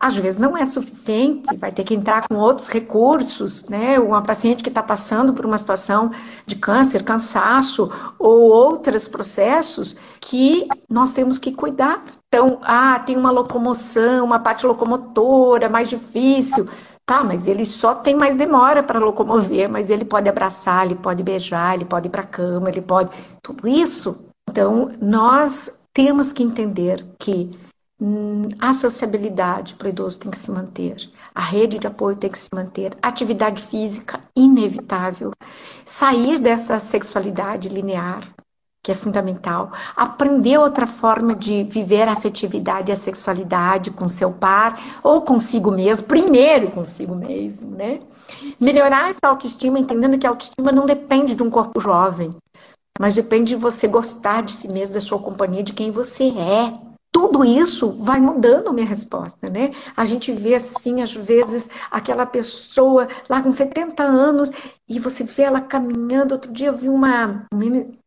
às 0.00 0.16
vezes 0.16 0.38
não 0.38 0.56
é 0.56 0.64
suficiente, 0.64 1.56
vai 1.56 1.72
ter 1.72 1.82
que 1.82 1.92
entrar 1.92 2.26
com 2.28 2.36
outros 2.36 2.68
recursos, 2.68 3.64
né? 3.68 3.98
Uma 3.98 4.22
paciente 4.22 4.62
que 4.62 4.68
está 4.68 4.80
passando 4.80 5.34
por 5.34 5.44
uma 5.44 5.58
situação 5.58 6.12
de 6.46 6.54
câncer, 6.54 7.02
cansaço 7.02 7.90
ou 8.16 8.42
outros 8.42 9.08
processos 9.08 9.96
que 10.20 10.68
nós 10.88 11.12
temos 11.12 11.36
que 11.36 11.52
cuidar. 11.52 12.04
Então, 12.28 12.60
ah, 12.62 13.00
tem 13.00 13.16
uma 13.16 13.32
locomoção, 13.32 14.24
uma 14.24 14.38
parte 14.38 14.64
locomotora 14.64 15.68
mais 15.68 15.90
difícil. 15.90 16.68
Tá, 17.04 17.24
mas 17.24 17.46
ele 17.46 17.64
só 17.64 17.94
tem 17.94 18.14
mais 18.14 18.36
demora 18.36 18.82
para 18.82 18.98
locomover, 18.98 19.66
mas 19.68 19.88
ele 19.88 20.04
pode 20.04 20.28
abraçar, 20.28 20.84
ele 20.84 20.94
pode 20.94 21.22
beijar, 21.22 21.74
ele 21.74 21.86
pode 21.86 22.06
ir 22.06 22.10
para 22.10 22.20
a 22.20 22.26
cama, 22.26 22.68
ele 22.68 22.82
pode. 22.82 23.10
Tudo 23.42 23.66
isso. 23.66 24.26
Então, 24.48 24.90
nós 25.00 25.80
temos 25.94 26.34
que 26.34 26.42
entender 26.42 27.04
que 27.18 27.50
a 28.60 28.72
sociabilidade 28.72 29.74
para 29.74 29.86
o 29.86 29.90
idoso 29.90 30.20
tem 30.20 30.30
que 30.30 30.38
se 30.38 30.50
manter, 30.52 30.96
a 31.34 31.40
rede 31.40 31.78
de 31.78 31.86
apoio 31.86 32.16
tem 32.16 32.30
que 32.30 32.38
se 32.38 32.48
manter, 32.54 32.92
atividade 33.02 33.60
física 33.60 34.20
inevitável, 34.36 35.32
sair 35.84 36.38
dessa 36.38 36.78
sexualidade 36.78 37.68
linear, 37.68 38.22
que 38.84 38.92
é 38.92 38.94
fundamental, 38.94 39.72
aprender 39.96 40.58
outra 40.58 40.86
forma 40.86 41.34
de 41.34 41.64
viver 41.64 42.06
a 42.06 42.12
afetividade 42.12 42.90
e 42.90 42.92
a 42.92 42.96
sexualidade 42.96 43.90
com 43.90 44.08
seu 44.08 44.30
par 44.30 44.80
ou 45.02 45.22
consigo 45.22 45.72
mesmo, 45.72 46.06
primeiro 46.06 46.70
consigo 46.70 47.16
mesmo, 47.16 47.72
né? 47.72 48.00
Melhorar 48.60 49.10
essa 49.10 49.26
autoestima, 49.26 49.78
entendendo 49.78 50.16
que 50.16 50.26
a 50.26 50.30
autoestima 50.30 50.70
não 50.70 50.86
depende 50.86 51.34
de 51.34 51.42
um 51.42 51.50
corpo 51.50 51.80
jovem, 51.80 52.30
mas 52.98 53.14
depende 53.14 53.54
de 53.54 53.56
você 53.56 53.88
gostar 53.88 54.42
de 54.42 54.52
si 54.52 54.68
mesmo, 54.68 54.94
da 54.94 55.00
sua 55.00 55.18
companhia, 55.18 55.64
de 55.64 55.72
quem 55.72 55.90
você 55.90 56.28
é 56.28 56.87
tudo 57.10 57.44
isso 57.44 57.90
vai 58.04 58.20
mudando 58.20 58.72
minha 58.72 58.86
resposta, 58.86 59.48
né? 59.48 59.72
A 59.96 60.04
gente 60.04 60.30
vê 60.30 60.54
assim, 60.54 61.02
às 61.02 61.12
vezes, 61.14 61.68
aquela 61.90 62.26
pessoa 62.26 63.08
lá 63.28 63.42
com 63.42 63.50
70 63.50 64.02
anos 64.02 64.50
e 64.88 64.98
você 65.00 65.24
vê 65.24 65.42
ela 65.42 65.60
caminhando. 65.60 66.32
Outro 66.32 66.52
dia 66.52 66.68
eu 66.68 66.76
vi 66.76 66.88
uma 66.88 67.46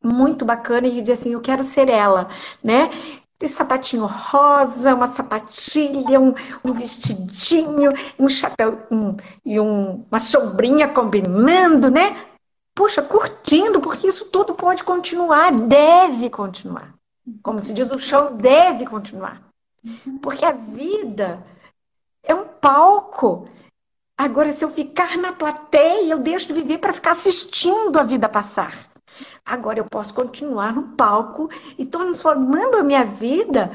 muito 0.03 0.45
bacana 0.45 0.87
e 0.87 0.99
dizia 0.99 1.13
assim: 1.13 1.33
Eu 1.33 1.41
quero 1.41 1.63
ser 1.63 1.89
ela, 1.89 2.29
né? 2.63 2.89
de 3.39 3.47
sapatinho 3.47 4.05
rosa, 4.05 4.93
uma 4.93 5.07
sapatilha, 5.07 6.19
um, 6.19 6.35
um 6.63 6.73
vestidinho, 6.73 7.91
um 8.19 8.29
chapéu 8.29 8.85
um, 8.91 9.17
e 9.43 9.59
um, 9.59 10.05
uma 10.11 10.19
sombrinha 10.19 10.87
combinando, 10.87 11.89
né? 11.89 12.23
Puxa, 12.75 13.01
curtindo, 13.01 13.81
porque 13.81 14.07
isso 14.07 14.25
tudo 14.25 14.53
pode 14.53 14.83
continuar, 14.83 15.51
deve 15.51 16.29
continuar. 16.29 16.93
Como 17.41 17.59
se 17.59 17.73
diz, 17.73 17.91
o 17.91 17.99
show 17.99 18.31
deve 18.31 18.85
continuar. 18.85 19.41
Porque 20.21 20.45
a 20.45 20.51
vida 20.51 21.43
é 22.23 22.33
um 22.33 22.45
palco. 22.45 23.47
Agora, 24.17 24.51
se 24.51 24.63
eu 24.63 24.69
ficar 24.69 25.17
na 25.17 25.33
plateia, 25.33 26.11
eu 26.11 26.19
deixo 26.19 26.47
de 26.47 26.53
viver 26.53 26.77
para 26.77 26.93
ficar 26.93 27.11
assistindo 27.11 27.97
a 27.97 28.03
vida 28.03 28.29
passar. 28.29 28.91
Agora, 29.45 29.79
eu 29.79 29.85
posso 29.85 30.13
continuar 30.13 30.73
no 30.73 30.89
palco 30.89 31.49
e 31.77 31.85
transformando 31.85 32.77
a 32.77 32.83
minha 32.83 33.03
vida 33.03 33.71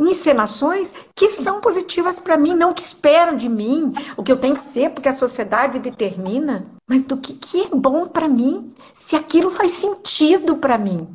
em 0.00 0.10
encenações 0.10 0.94
que 1.14 1.28
são 1.28 1.60
positivas 1.60 2.18
para 2.18 2.36
mim, 2.36 2.54
não 2.54 2.72
que 2.72 2.82
esperam 2.82 3.36
de 3.36 3.48
mim, 3.48 3.92
o 4.16 4.22
que 4.22 4.32
eu 4.32 4.40
tenho 4.40 4.54
que 4.54 4.60
ser, 4.60 4.90
porque 4.90 5.08
a 5.08 5.12
sociedade 5.12 5.78
determina, 5.78 6.66
mas 6.88 7.04
do 7.04 7.16
que, 7.16 7.34
que 7.34 7.62
é 7.64 7.68
bom 7.68 8.08
para 8.08 8.28
mim, 8.28 8.74
se 8.92 9.14
aquilo 9.14 9.50
faz 9.50 9.72
sentido 9.72 10.56
para 10.56 10.78
mim. 10.78 11.14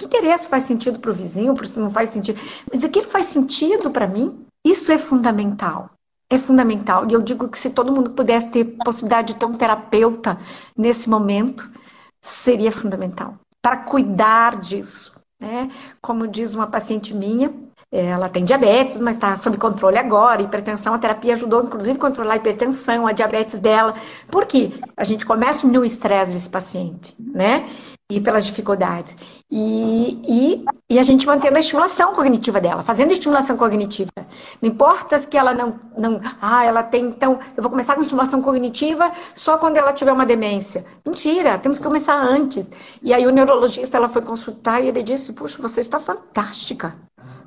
Não 0.00 0.06
interessa 0.06 0.48
faz 0.48 0.64
sentido 0.64 0.98
para 0.98 1.10
o 1.10 1.14
vizinho, 1.14 1.54
se 1.66 1.80
não 1.80 1.88
faz 1.88 2.10
sentido. 2.10 2.38
Mas 2.70 2.84
aquilo 2.84 3.06
faz 3.06 3.26
sentido 3.26 3.90
para 3.90 4.06
mim. 4.06 4.46
Isso 4.64 4.92
é 4.92 4.98
fundamental. 4.98 5.90
É 6.30 6.36
fundamental. 6.36 7.06
E 7.08 7.12
eu 7.12 7.22
digo 7.22 7.48
que 7.48 7.58
se 7.58 7.70
todo 7.70 7.92
mundo 7.92 8.10
pudesse 8.10 8.50
ter 8.50 8.64
possibilidade 8.84 9.32
de 9.32 9.38
ter 9.38 9.46
um 9.46 9.56
terapeuta 9.56 10.38
nesse 10.76 11.08
momento, 11.08 11.70
seria 12.20 12.72
fundamental. 12.72 13.38
Para 13.62 13.78
cuidar 13.78 14.58
disso. 14.58 15.16
Né? 15.40 15.70
Como 16.00 16.26
diz 16.26 16.54
uma 16.54 16.66
paciente 16.66 17.14
minha, 17.14 17.52
ela 17.90 18.28
tem 18.28 18.44
diabetes, 18.44 18.96
mas 18.96 19.16
está 19.16 19.34
sob 19.36 19.56
controle 19.58 19.96
agora. 19.96 20.42
Hipertensão, 20.42 20.94
a 20.94 20.98
terapia 20.98 21.34
ajudou, 21.34 21.64
inclusive, 21.64 21.96
a 21.96 22.00
controlar 22.00 22.34
a 22.34 22.36
hipertensão, 22.36 23.06
a 23.06 23.12
diabetes 23.12 23.58
dela. 23.58 23.94
Por 24.30 24.46
quê? 24.46 24.72
A 24.96 25.04
gente 25.04 25.24
começa 25.24 25.66
unir 25.66 25.78
o 25.78 25.84
estresse 25.84 26.32
desse 26.32 26.50
paciente, 26.50 27.14
né? 27.18 27.68
e 28.08 28.20
pelas 28.20 28.46
dificuldades. 28.46 29.16
E, 29.50 30.20
e, 30.28 30.64
e, 30.88 30.98
a 30.98 31.02
gente 31.02 31.26
mantendo 31.26 31.56
a 31.56 31.60
estimulação 31.60 32.14
cognitiva 32.14 32.60
dela, 32.60 32.82
fazendo 32.82 33.12
estimulação 33.12 33.56
cognitiva. 33.56 34.10
Não 34.62 34.68
importa 34.68 35.18
que 35.20 35.36
ela 35.36 35.52
não, 35.52 35.80
não. 35.96 36.20
Ah, 36.40 36.64
ela 36.64 36.82
tem. 36.84 37.06
Então, 37.06 37.40
eu 37.56 37.62
vou 37.62 37.70
começar 37.70 37.94
com 37.94 38.02
estimulação 38.02 38.40
cognitiva 38.40 39.10
só 39.34 39.58
quando 39.58 39.76
ela 39.76 39.92
tiver 39.92 40.12
uma 40.12 40.26
demência. 40.26 40.84
Mentira, 41.04 41.58
temos 41.58 41.78
que 41.78 41.84
começar 41.84 42.16
antes. 42.16 42.70
E 43.02 43.12
aí 43.12 43.26
o 43.26 43.32
neurologista 43.32 43.96
ela 43.96 44.08
foi 44.08 44.22
consultar 44.22 44.80
e 44.82 44.88
ele 44.88 45.02
disse: 45.02 45.32
Puxa, 45.32 45.60
você 45.60 45.80
está 45.80 45.98
fantástica. 45.98 46.94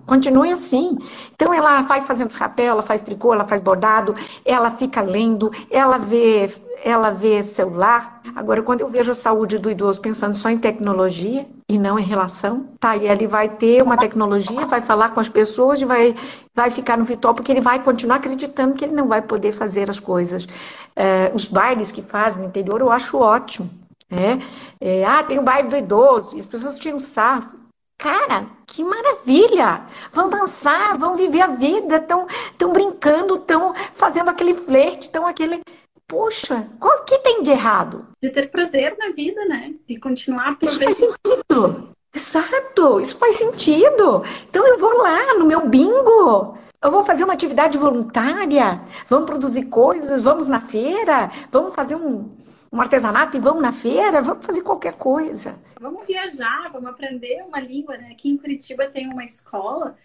Continue 0.10 0.52
assim. 0.52 0.98
Então 1.36 1.54
ela 1.54 1.84
vai 1.84 2.02
fazendo 2.02 2.34
chapéu, 2.34 2.72
ela 2.72 2.82
faz 2.82 3.04
tricô, 3.04 3.32
ela 3.32 3.44
faz 3.44 3.62
bordado, 3.62 4.16
ela 4.44 4.72
fica 4.72 5.02
lendo, 5.02 5.52
ela 5.70 6.00
vê, 6.00 6.52
ela 6.84 7.12
vê 7.12 7.44
celular. 7.44 8.20
Agora, 8.36 8.64
quando 8.64 8.82
eu 8.82 8.88
vejo 8.88 9.12
a 9.12 9.14
saúde 9.14 9.60
do 9.60 9.70
idoso 9.70 10.02
pensando 10.02 10.34
só 10.34 10.50
em 10.50 10.58
tecnologia 10.58 11.46
e 11.70 11.78
não 11.78 12.00
em 12.00 12.04
relação, 12.04 12.66
tá, 12.80 12.98
e 12.98 13.08
ele 13.08 13.28
vai 13.28 13.50
ter 13.50 13.84
uma 13.84 13.96
tecnologia, 13.98 14.66
vai 14.66 14.82
falar 14.82 15.10
com 15.10 15.20
as 15.20 15.30
pessoas, 15.30 15.80
vai, 15.84 16.16
vai 16.56 16.72
ficar 16.72 16.98
no 16.98 17.04
vitório, 17.04 17.36
porque 17.36 17.52
ele 17.52 17.62
vai 17.62 17.84
continuar 17.84 18.16
acreditando 18.16 18.74
que 18.74 18.86
ele 18.86 18.96
não 18.96 19.08
vai 19.08 19.22
poder 19.22 19.52
fazer 19.52 19.92
as 19.92 20.00
coisas. 20.00 20.48
É, 20.96 21.32
os 21.36 21.46
bailes 21.46 21.92
que 21.92 22.02
fazem 22.02 22.42
no 22.42 22.48
interior 22.48 22.82
eu 22.82 22.92
acho 22.92 23.16
ótimo. 23.20 23.70
É, 24.10 24.40
é, 24.82 25.06
ah, 25.06 25.22
tem 25.22 25.38
o 25.38 25.44
baile 25.44 25.70
do 25.70 25.78
idoso, 25.78 26.36
e 26.36 26.40
as 26.40 26.48
pessoas 26.48 26.80
tiram 26.80 27.00
sarro. 27.00 27.59
Cara, 28.00 28.48
que 28.66 28.82
maravilha! 28.82 29.86
Vão 30.14 30.30
dançar, 30.30 30.98
vão 30.98 31.18
viver 31.18 31.42
a 31.42 31.48
vida, 31.48 31.98
estão 31.98 32.26
tão 32.58 32.72
brincando, 32.72 33.36
estão 33.36 33.76
fazendo 33.94 34.30
aquele 34.30 34.54
flerte, 34.54 35.08
estão 35.08 35.28
aquele. 35.28 35.62
Poxa, 36.08 36.66
qual 36.80 37.04
que 37.04 37.20
tem 37.20 37.44
de 37.44 37.52
errado? 37.52 38.08
De 38.24 38.30
ter 38.30 38.50
prazer 38.50 38.96
na 38.98 39.10
vida, 39.10 39.44
né? 39.46 39.74
De 39.86 40.00
continuar 40.00 40.58
Isso 40.62 40.80
faz 40.80 40.96
sentido. 40.96 41.90
Exato, 42.16 43.02
isso 43.02 43.18
faz 43.18 43.36
sentido. 43.36 44.24
Então 44.50 44.66
eu 44.66 44.80
vou 44.80 44.98
lá 44.98 45.36
no 45.36 45.46
meu 45.46 45.68
bingo. 45.68 46.58
Eu 46.82 46.92
vou 46.92 47.04
fazer 47.04 47.26
uma 47.26 47.34
atividade 47.34 47.78
voluntária. 47.78 48.82
Vamos 49.10 49.30
produzir 49.30 49.66
coisas, 49.66 50.24
vamos 50.24 50.48
na 50.48 50.62
feira, 50.62 51.30
vamos 51.52 51.76
fazer 51.76 51.96
um, 51.96 52.32
um 52.72 52.80
artesanato 52.80 53.36
e 53.36 53.40
vamos 53.40 53.62
na 53.62 53.72
feira, 53.72 54.22
vamos 54.22 54.46
fazer 54.46 54.62
qualquer 54.62 54.94
coisa. 54.94 55.60
Vamos 55.80 56.06
viajar, 56.06 56.70
vamos 56.72 56.90
aprender 56.90 57.44
uma 57.44 57.60
língua, 57.60 57.98
né? 57.98 58.12
Aqui 58.12 58.30
em 58.30 58.38
Curitiba 58.38 58.88
tem 58.88 59.08
uma 59.08 59.24
escola 59.24 59.98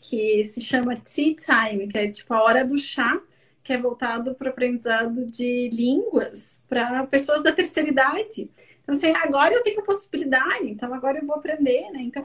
que 0.00 0.42
se 0.44 0.60
chama 0.60 0.96
Tea 0.96 1.34
Time, 1.34 1.88
que 1.88 1.98
é 1.98 2.10
tipo 2.10 2.32
a 2.34 2.42
hora 2.42 2.64
do 2.64 2.78
chá, 2.78 3.20
que 3.62 3.72
é 3.72 3.78
voltado 3.78 4.34
para 4.34 4.48
o 4.48 4.50
aprendizado 4.50 5.26
de 5.26 5.68
línguas 5.72 6.62
para 6.68 7.06
pessoas 7.06 7.42
da 7.42 7.52
terceira 7.52 7.90
idade. 7.90 8.50
Então, 8.82 8.94
assim, 8.94 9.12
agora 9.14 9.54
eu 9.54 9.62
tenho 9.62 9.82
possibilidade, 9.82 10.68
então 10.70 10.94
agora 10.94 11.18
eu 11.18 11.26
vou 11.26 11.36
aprender, 11.36 11.90
né? 11.90 12.00
Então, 12.00 12.22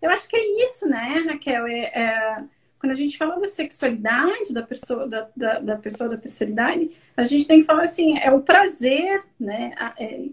eu 0.00 0.10
acho 0.10 0.28
que 0.28 0.36
é 0.36 0.64
isso, 0.64 0.88
né, 0.88 1.24
Raquel? 1.28 1.66
É, 1.66 1.80
é, 1.80 2.44
quando 2.86 2.92
a 2.92 2.94
gente 2.94 3.18
fala 3.18 3.40
da 3.40 3.48
sexualidade 3.48 4.54
da 4.54 4.62
pessoa 4.62 5.08
da, 5.08 5.28
da, 5.36 5.58
da, 5.58 5.76
pessoa 5.76 6.08
da 6.08 6.16
terceira 6.16 6.52
idade, 6.52 6.90
a 7.16 7.24
gente 7.24 7.44
tem 7.44 7.60
que 7.60 7.66
falar 7.66 7.82
assim, 7.82 8.16
é 8.16 8.30
o 8.30 8.42
prazer, 8.42 9.18
né? 9.40 9.72
A, 9.76 9.94
é, 9.98 10.26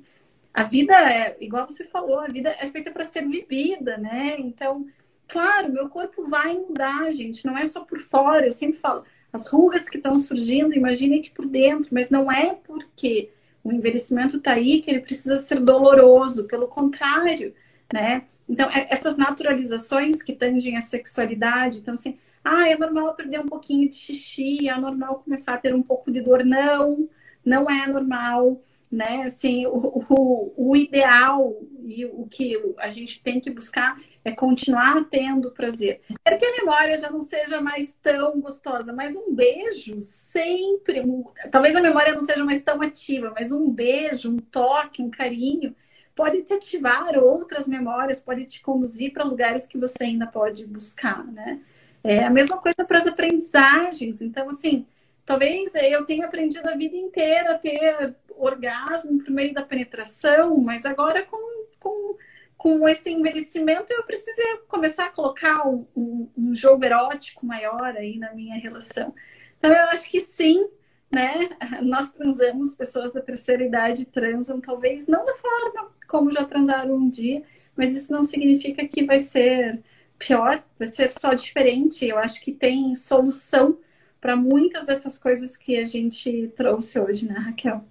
a 0.54 0.62
vida 0.62 0.93
é, 0.93 1.36
igual 1.41 1.68
você 1.68 1.84
falou, 1.86 2.20
a 2.20 2.28
vida 2.28 2.56
é 2.60 2.68
feita 2.68 2.91
para 2.91 3.04
ser 3.04 3.28
vivida, 3.28 3.97
né? 3.97 4.36
Então, 4.38 4.86
claro, 5.28 5.74
meu 5.74 5.89
corpo 5.89 6.28
vai 6.28 6.54
mudar, 6.54 7.12
gente, 7.12 7.43
não 7.43 7.58
é 7.58 7.66
só 7.66 7.84
por 7.84 7.99
fora, 7.99 8.45
eu 8.45 8.54
sempre 8.54 8.78
falo, 8.78 9.04
as 9.32 9.47
rugas 9.47 9.89
que 9.89 9.97
estão 9.97 10.16
surgindo, 10.20 10.76
imagine 10.76 11.22
que 11.22 11.32
por 11.32 11.47
dentro, 11.47 11.89
mas 11.91 12.12
não 12.12 12.32
é 12.32 12.54
porque 12.54 13.32
o 13.64 13.72
envelhecimento 13.72 14.38
está 14.38 14.54
aí 14.54 14.80
que 14.80 14.91
ele 14.91 14.99
precisa 14.99 15.39
ser 15.39 15.60
doloroso, 15.60 16.45
pelo 16.45 16.68
contrário, 16.68 17.51
né? 17.91 18.26
Então, 18.47 18.70
é, 18.70 18.86
essas 18.91 19.18
naturalizações 19.18 20.22
que 20.22 20.34
tangem 20.34 20.78
a 20.78 20.82
sexualidade, 20.82 21.80
então 21.80 21.95
assim, 21.95 22.20
ah, 22.43 22.67
é 22.67 22.77
normal 22.77 23.15
perder 23.15 23.39
um 23.39 23.47
pouquinho 23.47 23.87
de 23.87 23.95
xixi, 23.95 24.67
é 24.67 24.77
normal 24.77 25.21
começar 25.23 25.53
a 25.53 25.57
ter 25.57 25.73
um 25.73 25.81
pouco 25.81 26.11
de 26.11 26.21
dor. 26.21 26.43
Não, 26.43 27.09
não 27.45 27.69
é 27.69 27.87
normal, 27.87 28.61
né? 28.91 29.23
Assim, 29.23 29.65
o, 29.65 30.03
o, 30.09 30.53
o 30.55 30.75
ideal 30.75 31.57
e 31.85 32.05
o 32.05 32.27
que 32.29 32.55
a 32.79 32.89
gente 32.89 33.21
tem 33.21 33.39
que 33.39 33.49
buscar 33.49 33.97
é 34.23 34.31
continuar 34.31 35.05
tendo 35.09 35.51
prazer. 35.51 36.01
Quero 36.23 36.39
que 36.39 36.45
a 36.45 36.57
memória 36.57 36.97
já 36.97 37.09
não 37.09 37.21
seja 37.21 37.61
mais 37.61 37.93
tão 38.01 38.39
gostosa, 38.39 38.93
mas 38.93 39.15
um 39.15 39.33
beijo 39.33 39.99
sempre, 40.03 41.01
um, 41.01 41.23
talvez 41.51 41.75
a 41.75 41.81
memória 41.81 42.13
não 42.13 42.23
seja 42.23 42.43
mais 42.43 42.61
tão 42.61 42.81
ativa, 42.81 43.33
mas 43.35 43.51
um 43.51 43.69
beijo, 43.69 44.31
um 44.31 44.37
toque, 44.37 45.01
um 45.01 45.09
carinho 45.09 45.75
pode 46.15 46.43
te 46.43 46.53
ativar 46.53 47.17
outras 47.17 47.67
memórias, 47.67 48.19
pode 48.19 48.45
te 48.45 48.61
conduzir 48.61 49.11
para 49.13 49.23
lugares 49.23 49.65
que 49.65 49.77
você 49.77 50.05
ainda 50.05 50.27
pode 50.27 50.65
buscar, 50.65 51.25
né? 51.25 51.59
É 52.04 52.24
a 52.24 52.30
mesma 52.30 52.58
coisa 52.58 52.84
para 52.86 52.97
as 52.97 53.08
aprendizagens. 53.08 54.22
Então, 54.22 54.49
assim, 54.49 54.86
talvez 55.26 55.74
eu 55.76 56.06
tenha 56.06 56.26
aprendido 56.26 56.68
a 56.68 56.76
vida 56.76 56.97
inteira 56.97 57.56
a 57.56 57.58
ter 57.58 58.16
orgasmo 58.36 59.24
por 59.24 59.32
meio 59.32 59.54
da 59.54 59.62
penetração, 59.62 60.58
mas 60.62 60.86
agora 60.86 61.24
com, 61.24 61.66
com, 61.80 62.18
com 62.58 62.89
esse 62.89 63.10
envelhecimento 63.10 63.93
eu 63.93 64.04
precisei 64.04 64.58
começar 64.68 65.06
a 65.06 65.12
colocar 65.12 65.68
um, 65.68 65.88
um, 65.95 66.30
um 66.38 66.54
jogo 66.54 66.84
erótico 66.84 67.45
maior 67.45 67.95
aí 67.95 68.18
na 68.18 68.34
minha 68.34 68.56
relação. 68.56 69.14
Então, 69.58 69.72
eu 69.72 69.86
acho 69.89 70.10
que 70.10 70.20
sim, 70.20 70.68
né? 71.10 71.51
Nós 71.82 72.12
transamos, 72.12 72.76
pessoas 72.76 73.14
da 73.14 73.22
terceira 73.22 73.64
idade 73.64 74.06
transam, 74.08 74.60
talvez 74.60 75.08
não 75.08 75.26
da 75.26 75.36
forma 75.36 75.93
como 76.08 76.32
já 76.32 76.43
transaram 76.43 76.95
um 76.95 77.10
dia, 77.10 77.43
mas 77.76 77.95
isso 77.95 78.12
não 78.12 78.24
significa 78.24 78.86
que 78.88 79.06
vai 79.06 79.20
ser 79.20 79.82
pior, 80.18 80.64
vai 80.78 80.88
ser 80.88 81.09
só 81.09 81.34
diferente. 81.34 82.05
Eu 82.05 82.18
acho 82.18 82.41
que 82.41 82.51
tem 82.51 82.95
solução 82.95 83.78
para 84.20 84.36
muitas 84.36 84.86
dessas 84.86 85.18
coisas 85.18 85.57
que 85.57 85.78
a 85.78 85.84
gente 85.84 86.51
trouxe 86.55 86.99
hoje, 86.99 87.28
né, 87.28 87.38
Raquel? 87.38 87.84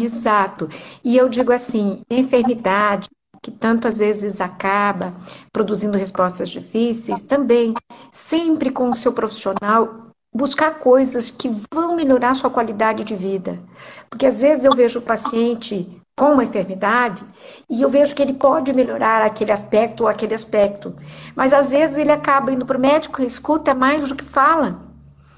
Exato. 0.00 0.68
E 1.04 1.16
eu 1.16 1.28
digo 1.28 1.52
assim, 1.52 2.02
enfermidade 2.10 3.08
que 3.42 3.50
tantas 3.50 3.98
vezes 3.98 4.40
acaba 4.40 5.14
produzindo 5.52 5.98
respostas 5.98 6.48
difíceis, 6.48 7.20
também 7.20 7.74
sempre 8.10 8.70
com 8.70 8.88
o 8.88 8.94
seu 8.94 9.12
profissional 9.12 10.04
buscar 10.34 10.78
coisas 10.80 11.30
que 11.30 11.50
vão 11.72 11.94
melhorar 11.94 12.34
sua 12.34 12.50
qualidade 12.50 13.04
de 13.04 13.14
vida. 13.14 13.62
Porque 14.08 14.26
às 14.26 14.40
vezes 14.40 14.64
eu 14.64 14.72
vejo 14.72 14.98
o 14.98 15.02
paciente 15.02 15.86
com 16.16 16.32
uma 16.32 16.44
enfermidade 16.44 17.24
e 17.68 17.82
eu 17.82 17.88
vejo 17.88 18.14
que 18.14 18.22
ele 18.22 18.34
pode 18.34 18.72
melhorar 18.72 19.22
aquele 19.22 19.50
aspecto 19.50 20.02
ou 20.02 20.08
aquele 20.08 20.34
aspecto. 20.34 20.94
Mas 21.34 21.52
às 21.52 21.72
vezes 21.72 21.98
ele 21.98 22.12
acaba 22.12 22.52
indo 22.52 22.64
para 22.64 22.78
o 22.78 22.80
médico 22.80 23.22
e 23.22 23.26
escuta 23.26 23.74
mais 23.74 24.08
do 24.08 24.14
que 24.14 24.24
fala. 24.24 24.80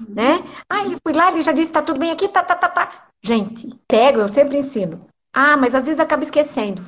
Né? 0.07 0.43
Ah, 0.69 0.83
ele 0.85 0.97
foi 1.03 1.13
lá, 1.13 1.31
ele 1.31 1.41
já 1.41 1.51
disse, 1.51 1.71
tá 1.71 1.81
tudo 1.81 1.99
bem 1.99 2.11
aqui, 2.11 2.27
tá, 2.27 2.43
tá, 2.43 2.55
tá, 2.55 2.69
tá. 2.69 2.89
Gente, 3.23 3.67
pego, 3.87 4.19
eu 4.19 4.27
sempre 4.27 4.57
ensino. 4.57 5.01
Ah, 5.33 5.57
mas 5.57 5.73
às 5.73 5.85
vezes 5.85 5.99
acaba 5.99 6.23
esquecendo. 6.23 6.83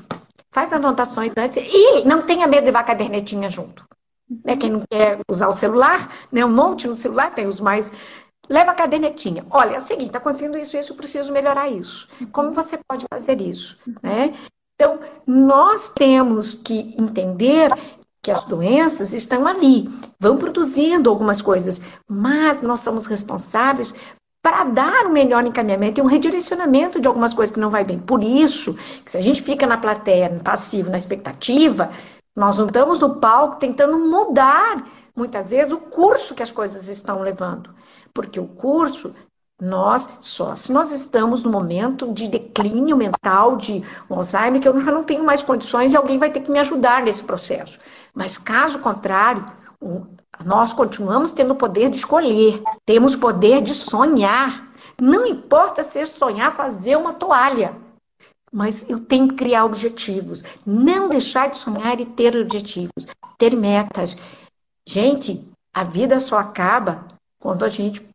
Faz 0.51 0.71
anotações 0.73 1.33
antes 1.37 1.57
e 1.57 2.03
não 2.05 2.21
tenha 2.23 2.47
medo 2.47 2.61
de 2.61 2.65
levar 2.67 2.81
a 2.81 2.83
cadernetinha 2.83 3.49
junto. 3.49 3.83
Né? 4.45 4.55
Quem 4.55 4.69
não 4.69 4.83
quer 4.89 5.19
usar 5.27 5.47
o 5.47 5.51
celular, 5.51 6.11
né? 6.31 6.45
um 6.45 6.53
monte 6.53 6.87
no 6.87 6.95
celular, 6.95 7.33
tem 7.33 7.47
os 7.47 7.59
mais 7.59 7.91
Leva 8.49 8.71
a 8.71 8.75
cadernetinha. 8.75 9.45
Olha, 9.51 9.75
é 9.75 9.77
o 9.77 9.81
seguinte, 9.81 10.07
está 10.07 10.17
acontecendo 10.19 10.57
isso, 10.57 10.75
isso, 10.75 10.91
eu 10.91 10.97
preciso 10.97 11.31
melhorar 11.31 11.69
isso. 11.69 12.09
Como 12.31 12.51
você 12.51 12.79
pode 12.87 13.05
fazer 13.11 13.39
isso? 13.39 13.77
Né? 14.01 14.33
Então, 14.75 14.99
nós 15.27 15.89
temos 15.89 16.55
que 16.55 16.95
entender 16.97 17.69
que 18.21 18.31
as 18.31 18.43
doenças 18.43 19.13
estão 19.13 19.45
ali, 19.47 19.89
vão 20.19 20.37
produzindo 20.37 21.09
algumas 21.09 21.41
coisas, 21.41 21.79
mas 22.07 22.61
nós 22.61 22.79
somos 22.81 23.05
responsáveis 23.05 23.93
para 24.41 24.63
dar 24.63 25.05
um 25.05 25.11
melhor 25.11 25.45
encaminhamento 25.45 25.99
e 25.99 26.03
um 26.03 26.07
redirecionamento 26.07 26.99
de 26.99 27.07
algumas 27.07 27.33
coisas 27.33 27.53
que 27.53 27.59
não 27.59 27.69
vai 27.69 27.83
bem. 27.83 27.99
Por 27.99 28.23
isso, 28.23 28.77
se 29.05 29.17
a 29.17 29.21
gente 29.21 29.41
fica 29.41 29.67
na 29.67 29.77
plateia, 29.77 30.29
no 30.29 30.39
passivo, 30.39 30.89
na 30.89 30.97
expectativa, 30.97 31.91
nós 32.35 32.57
não 32.57 32.67
estamos 32.67 32.99
no 32.99 33.15
palco 33.15 33.57
tentando 33.57 33.99
mudar, 33.99 34.85
muitas 35.15 35.51
vezes, 35.51 35.73
o 35.73 35.77
curso 35.77 36.33
que 36.33 36.43
as 36.43 36.51
coisas 36.51 36.87
estão 36.87 37.21
levando. 37.21 37.69
Porque 38.13 38.39
o 38.39 38.47
curso, 38.47 39.13
nós, 39.61 40.09
só 40.21 40.55
se 40.55 40.71
nós 40.71 40.91
estamos 40.91 41.43
no 41.43 41.51
momento 41.51 42.13
de 42.13 42.27
declínio 42.27 42.95
mental, 42.95 43.57
de 43.57 43.83
Alzheimer, 44.09 44.61
que 44.61 44.67
eu 44.67 44.79
já 44.79 44.91
não 44.91 45.03
tenho 45.03 45.23
mais 45.23 45.43
condições 45.43 45.91
e 45.91 45.97
alguém 45.97 46.17
vai 46.17 46.31
ter 46.31 46.39
que 46.39 46.51
me 46.51 46.59
ajudar 46.59 47.03
nesse 47.03 47.23
processo. 47.23 47.77
Mas 48.13 48.37
caso 48.37 48.79
contrário, 48.79 49.45
nós 50.45 50.71
continuamos 50.71 51.33
tendo 51.33 51.51
o 51.51 51.57
poder 51.57 51.89
de 51.89 51.97
escolher, 51.97 52.61
temos 52.85 53.15
poder 53.15 53.61
de 53.61 53.73
sonhar. 53.73 54.69
Não 55.01 55.25
importa 55.25 55.83
se 55.83 56.05
sonhar 56.05 56.51
fazer 56.51 56.97
uma 56.97 57.13
toalha, 57.13 57.75
mas 58.51 58.89
eu 58.89 58.99
tenho 58.99 59.27
que 59.27 59.35
criar 59.35 59.65
objetivos. 59.65 60.43
Não 60.65 61.09
deixar 61.09 61.49
de 61.49 61.57
sonhar 61.57 61.99
e 61.99 62.05
ter 62.05 62.35
objetivos, 62.35 63.07
ter 63.37 63.55
metas. 63.55 64.15
Gente, 64.87 65.45
a 65.73 65.83
vida 65.83 66.19
só 66.19 66.37
acaba 66.37 67.05
quando 67.39 67.63
a 67.63 67.67
gente 67.67 68.07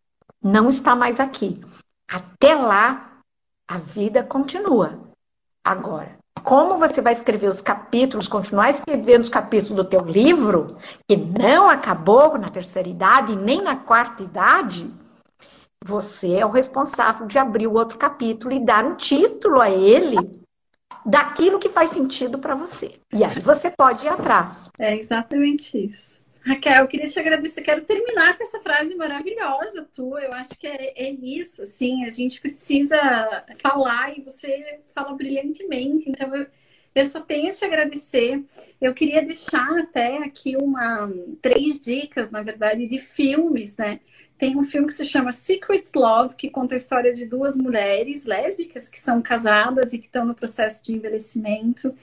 não 0.43 0.69
está 0.69 0.95
mais 0.95 1.19
aqui. 1.19 1.61
Até 2.09 2.55
lá, 2.55 3.21
a 3.67 3.79
vida 3.79 4.23
continua. 4.23 5.01
Agora, 5.65 6.19
como 6.43 6.77
você 6.77 7.01
vai 7.01 7.15
escrever 7.15 7.49
os 7.49 7.63
capítulos, 7.63 8.29
continuar 8.29 8.69
escrevendo 8.69 9.23
os 9.23 9.31
capítulos 9.31 9.77
do 9.77 9.85
teu 9.85 10.01
livro, 10.01 10.77
que 11.09 11.17
não 11.17 11.71
acabou 11.71 12.37
na 12.37 12.49
terceira 12.49 12.89
idade 12.89 13.35
nem 13.35 13.63
na 13.63 13.77
quarta 13.77 14.23
idade, 14.23 14.93
você 15.83 16.35
é 16.35 16.47
o 16.47 16.51
responsável 16.51 17.27
de 17.27 17.39
abrir 17.39 17.67
o 17.67 17.75
outro 17.75 17.97
capítulo 17.97 18.55
e 18.55 18.65
dar 18.65 18.85
um 18.85 18.95
título 18.95 19.61
a 19.61 19.71
ele 19.71 20.17
daquilo 21.05 21.59
que 21.59 21.69
faz 21.69 21.91
sentido 21.91 22.39
para 22.39 22.55
você. 22.55 22.99
E 23.13 23.23
aí 23.23 23.39
você 23.41 23.71
pode 23.71 24.07
ir 24.07 24.09
atrás. 24.09 24.71
É 24.79 24.97
exatamente 24.97 25.77
isso. 25.79 26.24
Raquel, 26.45 26.83
eu 26.83 26.89
queria 26.89 27.07
te 27.07 27.19
agradecer. 27.19 27.63
Quero 27.63 27.83
terminar 27.85 28.37
com 28.37 28.43
essa 28.43 28.61
frase 28.61 28.95
maravilhosa 28.95 29.89
tua. 29.95 30.21
Eu 30.21 30.33
acho 30.35 30.51
que 30.59 30.67
é, 30.67 30.93
é, 30.95 31.11
isso, 31.11 31.63
assim, 31.63 32.05
a 32.05 32.11
gente 32.11 32.39
precisa 32.39 32.99
falar 33.57 34.17
e 34.17 34.21
você 34.21 34.81
fala 34.95 35.15
brilhantemente. 35.15 36.11
Então, 36.11 36.37
eu, 36.37 36.47
eu 36.95 37.05
só 37.07 37.21
tenho 37.23 37.49
a 37.49 37.53
te 37.53 37.65
agradecer. 37.65 38.45
Eu 38.79 38.93
queria 38.93 39.23
deixar 39.23 39.79
até 39.79 40.19
aqui 40.19 40.55
uma 40.55 41.11
três 41.41 41.81
dicas, 41.81 42.31
na 42.31 42.43
verdade, 42.43 42.87
de 42.87 42.99
filmes, 42.99 43.79
né? 43.79 44.01
Tem 44.37 44.55
um 44.55 44.65
filme 44.65 44.89
que 44.89 44.93
se 44.93 45.07
chama 45.07 45.33
Secret 45.33 45.85
Love, 45.95 46.37
que 46.37 46.51
conta 46.51 46.75
a 46.75 46.77
história 46.77 47.15
de 47.15 47.25
duas 47.25 47.57
mulheres 47.57 48.27
lésbicas 48.27 48.91
que 48.91 49.01
são 49.01 49.23
casadas 49.23 49.95
e 49.95 49.99
que 49.99 50.07
estão 50.07 50.27
no 50.27 50.35
processo 50.35 50.85
de 50.85 50.93
envelhecimento. 50.93 51.95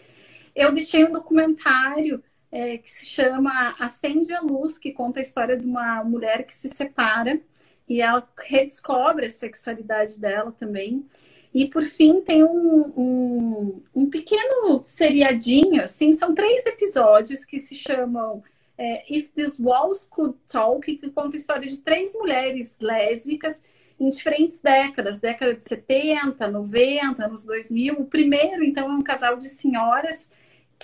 Eu 0.56 0.72
deixei 0.74 1.04
um 1.04 1.12
documentário 1.12 2.24
é, 2.52 2.78
que 2.78 2.89
se 2.89 3.06
chama 3.06 3.76
Acende 3.80 4.34
a 4.34 4.41
Luz, 4.41 4.78
que 4.78 4.91
conta 4.91 5.20
a 5.20 5.22
história 5.22 5.58
de 5.58 5.66
uma 5.66 6.04
mulher 6.04 6.43
que 6.43 6.54
se 6.54 6.68
separa 6.68 7.39
e 7.88 8.02
ela 8.02 8.28
redescobre 8.38 9.26
a 9.26 9.30
sexualidade 9.30 10.20
dela 10.20 10.52
também. 10.52 11.06
E 11.54 11.68
por 11.68 11.84
fim 11.84 12.22
tem 12.22 12.43
um, 12.43 12.93
um, 12.97 13.84
um 13.93 14.10
pequeno 14.10 14.82
seriadinho, 14.86 15.84
assim, 15.84 16.12
são 16.12 16.34
três 16.34 16.66
episódios 16.66 17.43
que 17.43 17.60
se 17.60 17.76
chamam 17.76 18.41
é, 18.78 19.04
If 19.14 19.32
These 19.32 19.62
Walls 19.62 20.08
Could 20.08 20.38
Talk, 20.49 20.95
que 20.95 21.10
conta 21.10 21.36
a 21.36 21.39
história 21.39 21.68
de 21.68 21.78
três 21.78 22.14
mulheres 22.14 22.78
lésbicas 22.82 23.62
em 23.99 24.10
diferentes 24.10 24.60
décadas, 24.60 25.20
década 25.20 25.54
de 25.54 25.64
70, 25.64 26.47
90, 26.47 27.26
anos 27.26 27.45
2000. 27.45 27.99
O 27.99 28.06
primeiro, 28.06 28.64
então, 28.64 28.89
é 28.89 28.93
um 28.93 29.04
casal 29.04 29.38
de 29.38 29.47
senhoras 29.47 30.30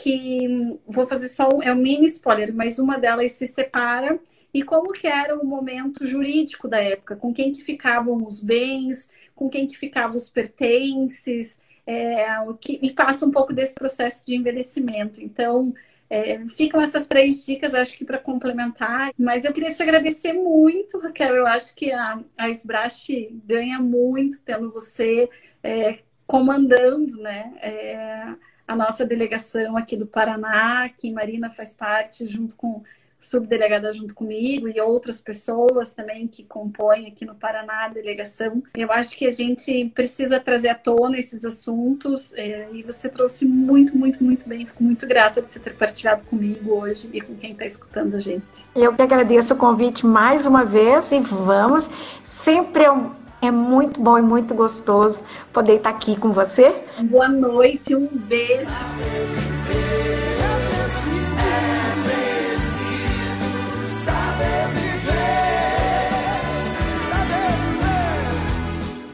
que 0.02 0.48
vou 0.86 1.06
fazer 1.06 1.30
só 1.30 1.50
um, 1.54 1.62
é 1.64 1.72
um 1.74 1.76
mini 1.76 2.06
spoiler, 2.06 2.54
mas 2.54 2.80
uma 2.80 2.98
delas 3.00 3.32
se 3.34 3.48
separa 3.48 4.20
e 4.54 4.64
como 4.64 4.94
que 4.94 5.08
era 5.08 5.36
o 5.38 5.46
momento 5.46 6.06
jurídico 6.06 6.68
da 6.68 6.80
época, 6.82 7.16
com 7.16 7.34
quem 7.34 7.52
que 7.52 7.62
ficavam 7.62 8.26
os 8.26 8.42
bens, 8.42 9.10
com 9.36 9.50
quem 9.50 9.68
que 9.68 9.78
ficavam 9.78 10.18
os 10.18 10.30
pertences, 10.30 11.60
é, 11.86 12.26
que, 12.62 12.80
e 12.82 12.92
passa 12.94 13.26
um 13.26 13.32
pouco 13.32 13.54
desse 13.54 13.76
processo 13.76 14.26
de 14.26 14.36
envelhecimento. 14.36 15.22
Então, 15.22 15.74
É, 16.10 16.40
ficam 16.48 16.82
essas 16.82 17.06
três 17.06 17.46
dicas, 17.46 17.74
acho 17.76 17.98
que 17.98 18.06
para 18.06 18.18
complementar. 18.18 19.12
Mas 19.18 19.44
eu 19.44 19.52
queria 19.54 19.70
te 19.70 19.84
agradecer 19.84 20.32
muito, 20.34 21.00
Raquel. 21.00 21.36
Eu 21.36 21.46
acho 21.46 21.76
que 21.76 21.92
a, 21.92 22.24
a 22.38 22.50
ganha 23.46 23.80
muito 23.80 24.42
tendo 24.44 24.72
você 24.72 25.30
é, 25.62 26.00
comandando, 26.26 27.18
né? 27.22 27.54
A 28.68 28.76
nossa 28.76 29.06
delegação 29.06 29.78
aqui 29.78 29.96
do 29.96 30.06
Paraná, 30.06 30.90
que 30.90 31.12
Marina 31.12 31.50
faz 31.50 31.74
parte, 31.74 32.28
junto 32.28 32.56
com 32.56 32.84
subdelegada 33.20 33.92
junto 33.92 34.14
comigo 34.14 34.68
e 34.68 34.80
outras 34.80 35.22
pessoas 35.22 35.94
também 35.94 36.28
que 36.28 36.44
compõem 36.44 37.08
aqui 37.08 37.26
no 37.26 37.36
Paraná 37.36 37.86
a 37.86 37.90
delegação. 37.90 38.62
Eu 38.76 38.92
acho 38.92 39.16
que 39.16 39.26
a 39.26 39.32
gente 39.32 39.86
precisa 39.94 40.40
trazer 40.40 40.70
à 40.70 40.76
tona 40.76 41.18
esses 41.18 41.44
assuntos 41.44 42.34
é, 42.36 42.68
e 42.72 42.84
você 42.84 43.10
trouxe 43.10 43.46
muito, 43.46 43.98
muito, 43.98 44.24
muito 44.24 44.48
bem. 44.48 44.66
Fico 44.66 44.84
muito 44.84 45.08
grata 45.08 45.42
de 45.42 45.52
você 45.52 45.60
ter 45.60 45.76
partilhado 45.76 46.24
comigo 46.26 46.74
hoje 46.76 47.10
e 47.12 47.20
com 47.20 47.36
quem 47.36 47.52
está 47.52 47.66
escutando 47.66 48.16
a 48.16 48.20
gente. 48.20 48.66
Eu 48.76 48.96
que 48.96 49.02
agradeço 49.02 49.54
o 49.54 49.58
convite 49.58 50.06
mais 50.06 50.46
uma 50.46 50.64
vez 50.64 51.12
e 51.12 51.20
vamos. 51.20 51.90
Sempre 52.24 52.84
é 52.84 52.92
um 52.92 53.27
é 53.42 53.52
muito 53.52 54.02
bom 54.02 54.18
e 54.18 54.22
muito 54.22 54.56
gostoso 54.56 55.22
poder 55.54 55.78
estar 55.78 55.90
aqui 55.90 56.16
com 56.16 56.32
você. 56.32 56.84
Boa 57.04 57.28
noite, 57.28 57.96
um 57.96 58.08
beijo. 58.08 58.66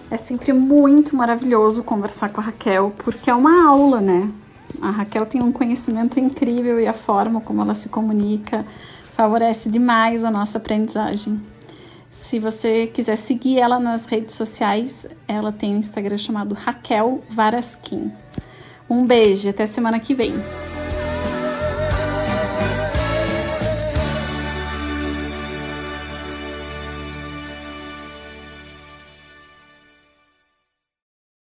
É 0.10 0.18
sempre 0.18 0.54
muito 0.54 1.16
maravilhoso 1.16 1.84
conversar 1.84 2.30
com 2.30 2.40
a 2.40 2.44
Raquel, 2.44 2.94
porque 3.04 3.32
é 3.32 3.34
uma 3.34 3.68
aula, 3.68 4.00
né? 4.00 4.30
A 4.80 4.92
Raquel 4.92 5.26
tem 5.26 5.42
um 5.42 5.52
conhecimento 5.52 6.20
incrível 6.20 6.80
e 6.80 6.88
a 6.88 6.94
forma 6.94 7.42
como 7.42 7.62
ela 7.62 7.74
se 7.74 7.90
comunica 7.90 8.66
favorece 9.14 9.70
demais 9.70 10.24
a 10.24 10.30
nossa 10.30 10.58
aprendizagem. 10.58 11.42
Se 12.14 12.40
você 12.40 12.88
quiser 12.88 13.18
seguir 13.18 13.60
ela 13.60 13.80
nas 13.80 14.06
redes 14.06 14.36
sociais, 14.36 15.06
ela 15.28 15.52
tem 15.52 15.76
um 15.76 15.80
Instagram 15.80 16.18
chamado 16.18 16.56
Raquel 16.56 17.24
Varaskin. 17.30 18.12
Um 18.90 19.06
beijo, 19.06 19.50
até 19.50 19.66
semana 19.66 20.00
que 20.00 20.14
vem. 20.14 20.34